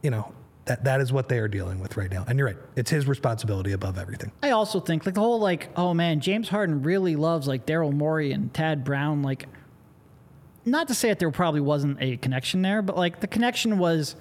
you 0.01 0.09
know, 0.09 0.31
that 0.65 0.83
that 0.85 1.01
is 1.01 1.11
what 1.11 1.29
they 1.29 1.39
are 1.39 1.47
dealing 1.47 1.79
with 1.79 1.97
right 1.97 2.11
now. 2.11 2.23
And 2.27 2.37
you're 2.37 2.47
right. 2.47 2.57
It's 2.75 2.91
his 2.91 3.07
responsibility 3.07 3.71
above 3.71 3.97
everything. 3.97 4.31
I 4.41 4.51
also 4.51 4.79
think 4.79 5.05
like 5.05 5.15
the 5.15 5.21
whole 5.21 5.39
like, 5.39 5.69
oh 5.75 5.93
man, 5.93 6.19
James 6.19 6.49
Harden 6.49 6.83
really 6.83 7.15
loves 7.15 7.47
like 7.47 7.65
Daryl 7.65 7.91
Morey 7.91 8.31
and 8.31 8.53
Tad 8.53 8.83
Brown. 8.83 9.23
Like, 9.23 9.47
not 10.65 10.87
to 10.87 10.93
say 10.93 11.09
that 11.09 11.19
there 11.19 11.31
probably 11.31 11.61
wasn't 11.61 11.97
a 11.99 12.17
connection 12.17 12.61
there, 12.61 12.81
but 12.81 12.95
like 12.95 13.19
the 13.19 13.27
connection 13.27 13.77
was, 13.79 14.15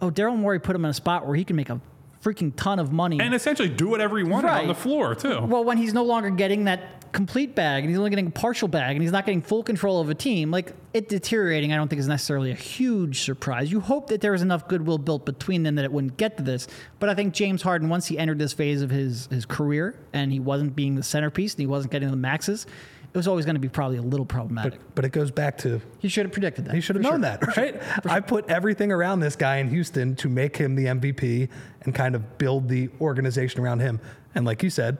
oh, 0.00 0.10
Daryl 0.10 0.36
Morey 0.36 0.58
put 0.58 0.74
him 0.74 0.84
in 0.84 0.90
a 0.90 0.94
spot 0.94 1.26
where 1.26 1.36
he 1.36 1.44
can 1.44 1.56
make 1.56 1.70
a 1.70 1.80
freaking 2.22 2.52
ton 2.56 2.78
of 2.78 2.92
money. 2.92 3.20
And 3.20 3.34
essentially 3.34 3.68
do 3.68 3.88
whatever 3.88 4.16
he 4.16 4.24
wanted 4.24 4.50
on 4.50 4.68
the 4.68 4.74
floor, 4.74 5.14
too. 5.14 5.40
well, 5.42 5.64
when 5.64 5.76
he's 5.76 5.92
no 5.92 6.04
longer 6.04 6.30
getting 6.30 6.64
that 6.64 7.01
complete 7.12 7.54
bag 7.54 7.84
and 7.84 7.90
he's 7.90 7.98
only 7.98 8.10
getting 8.10 8.26
a 8.26 8.30
partial 8.30 8.68
bag 8.68 8.96
and 8.96 9.02
he's 9.02 9.12
not 9.12 9.26
getting 9.26 9.42
full 9.42 9.62
control 9.62 10.00
of 10.00 10.08
a 10.08 10.14
team, 10.14 10.50
like 10.50 10.72
it 10.94 11.08
deteriorating, 11.08 11.72
I 11.72 11.76
don't 11.76 11.88
think 11.88 12.00
is 12.00 12.08
necessarily 12.08 12.50
a 12.50 12.56
huge 12.56 13.20
surprise. 13.20 13.70
You 13.70 13.80
hope 13.80 14.08
that 14.08 14.20
there 14.20 14.32
was 14.32 14.42
enough 14.42 14.66
goodwill 14.66 14.98
built 14.98 15.24
between 15.24 15.62
them 15.62 15.74
that 15.76 15.84
it 15.84 15.92
wouldn't 15.92 16.16
get 16.16 16.38
to 16.38 16.42
this. 16.42 16.66
But 16.98 17.08
I 17.10 17.14
think 17.14 17.34
James 17.34 17.62
Harden, 17.62 17.88
once 17.88 18.06
he 18.06 18.18
entered 18.18 18.38
this 18.38 18.52
phase 18.52 18.82
of 18.82 18.90
his 18.90 19.26
his 19.26 19.44
career 19.44 19.98
and 20.12 20.32
he 20.32 20.40
wasn't 20.40 20.74
being 20.74 20.94
the 20.94 21.02
centerpiece 21.02 21.54
and 21.54 21.60
he 21.60 21.66
wasn't 21.66 21.92
getting 21.92 22.10
the 22.10 22.16
maxes, 22.16 22.66
it 23.12 23.18
was 23.18 23.28
always 23.28 23.44
going 23.44 23.56
to 23.56 23.60
be 23.60 23.68
probably 23.68 23.98
a 23.98 24.02
little 24.02 24.24
problematic. 24.24 24.72
But 24.72 24.94
but 24.94 25.04
it 25.04 25.12
goes 25.12 25.30
back 25.30 25.58
to 25.58 25.82
he 25.98 26.08
should 26.08 26.24
have 26.24 26.32
predicted 26.32 26.64
that. 26.64 26.74
He 26.74 26.80
should 26.80 26.96
have 26.96 27.02
known 27.02 27.22
sure. 27.22 27.38
that, 27.38 27.56
right? 27.56 27.82
I 28.06 28.20
put 28.20 28.48
everything 28.48 28.90
around 28.90 29.20
this 29.20 29.36
guy 29.36 29.56
in 29.56 29.68
Houston 29.68 30.16
to 30.16 30.28
make 30.28 30.56
him 30.56 30.74
the 30.74 30.86
MVP 30.86 31.48
and 31.82 31.94
kind 31.94 32.14
of 32.14 32.38
build 32.38 32.68
the 32.68 32.88
organization 33.00 33.60
around 33.60 33.80
him. 33.80 34.00
And 34.34 34.46
like 34.46 34.62
you 34.62 34.70
said, 34.70 34.96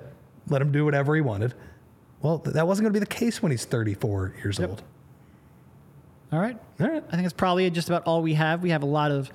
let 0.48 0.60
him 0.60 0.72
do 0.72 0.84
whatever 0.84 1.14
he 1.14 1.22
wanted. 1.22 1.54
Well, 2.22 2.38
th- 2.38 2.54
that 2.54 2.66
wasn't 2.66 2.84
going 2.84 2.92
to 2.94 3.00
be 3.00 3.04
the 3.04 3.06
case 3.14 3.42
when 3.42 3.50
he's 3.50 3.64
34 3.64 4.34
years 4.42 4.58
old. 4.60 4.82
All 6.32 6.38
right. 6.38 6.56
All 6.80 6.88
right. 6.88 7.04
I 7.08 7.10
think 7.10 7.22
that's 7.22 7.32
probably 7.32 7.68
just 7.70 7.88
about 7.88 8.04
all 8.06 8.22
we 8.22 8.34
have. 8.34 8.62
We 8.62 8.70
have 8.70 8.82
a 8.82 8.86
lot 8.86 9.10
of 9.10 9.30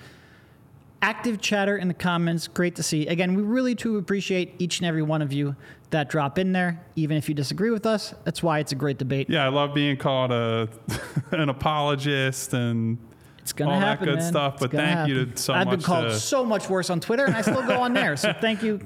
active 1.01 1.39
chatter 1.41 1.77
in 1.77 1.87
the 1.87 1.93
comments. 1.93 2.47
Great 2.47 2.75
to 2.77 2.83
see. 2.83 3.05
Again, 3.07 3.35
we 3.35 3.43
really 3.43 3.75
do 3.75 3.97
appreciate 3.97 4.55
each 4.57 4.79
and 4.79 4.87
every 4.87 5.03
one 5.03 5.21
of 5.21 5.31
you 5.31 5.55
that 5.91 6.09
drop 6.09 6.39
in 6.39 6.53
there, 6.53 6.83
even 6.95 7.15
if 7.17 7.29
you 7.29 7.35
disagree 7.35 7.69
with 7.69 7.85
us. 7.85 8.13
That's 8.23 8.41
why 8.41 8.59
it's 8.59 8.71
a 8.71 8.75
great 8.75 8.97
debate. 8.97 9.29
yeah, 9.29 9.45
I 9.45 9.49
love 9.49 9.73
being 9.75 9.95
called 9.97 10.31
a 10.31 10.67
an 11.31 11.49
apologist 11.49 12.53
and 12.53 12.97
It's 13.39 13.53
gonna 13.53 13.71
all 13.73 13.79
that 13.79 13.99
good 13.99 14.17
man. 14.17 14.21
stuff. 14.21 14.53
It's 14.55 14.61
But 14.63 14.71
gonna 14.71 14.83
thank 14.87 15.09
you 15.09 15.17
happen. 15.19 15.33
to 15.35 15.41
so 15.41 15.53
I've 15.53 15.69
been 15.69 15.81
called 15.81 16.05
to- 16.05 16.19
so 16.19 16.43
much 16.43 16.67
worse 16.69 16.89
on 16.89 16.99
Twitter, 16.99 17.25
and 17.25 17.35
I 17.35 17.41
still 17.41 17.61
go 17.65 17.79
on 17.81 17.93
there. 17.93 18.17
So 18.17 18.33
thank 18.41 18.63
you, 18.63 18.79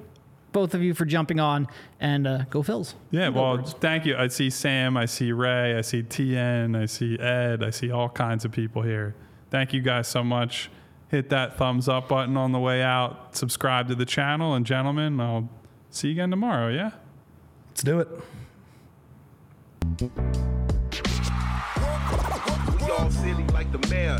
both 0.51 0.73
of 0.73 0.81
you, 0.83 0.93
for 0.93 1.05
jumping 1.05 1.39
on 1.39 1.67
and 1.99 2.27
uh, 2.27 2.43
go 2.49 2.61
Phils. 2.63 2.93
Yeah, 3.09 3.29
Go 3.31 3.41
well, 3.41 3.57
Birds. 3.57 3.73
thank 3.73 4.05
you. 4.05 4.15
I 4.17 4.27
see 4.27 4.49
Sam, 4.49 4.97
I 4.97 5.05
see 5.05 5.31
Ray, 5.31 5.75
I 5.77 5.81
see 5.81 6.03
TN, 6.03 6.75
I 6.81 6.85
see 6.85 7.17
Ed, 7.19 7.63
I 7.63 7.69
see 7.69 7.91
all 7.91 8.09
kinds 8.09 8.45
of 8.45 8.51
people 8.51 8.81
here. 8.81 9.15
Thank 9.49 9.73
you 9.73 9.81
guys 9.81 10.07
so 10.07 10.23
much. 10.23 10.69
Hit 11.09 11.29
that 11.29 11.57
thumbs 11.57 11.89
up 11.89 12.07
button 12.07 12.37
on 12.37 12.51
the 12.53 12.59
way 12.59 12.81
out. 12.81 13.35
Subscribe 13.35 13.87
to 13.89 13.95
the 13.95 14.05
channel, 14.05 14.53
and 14.53 14.65
gentlemen, 14.65 15.19
I'll 15.19 15.49
see 15.89 16.07
you 16.07 16.13
again 16.13 16.29
tomorrow. 16.31 16.69
Yeah. 16.69 16.91
Let's 17.69 17.83
do 17.83 17.99
it. 17.99 18.07
We 22.79 22.89
all 22.91 23.09
silly 23.11 23.43
like 23.47 23.71
the 23.71 23.87
mayor. 23.89 24.19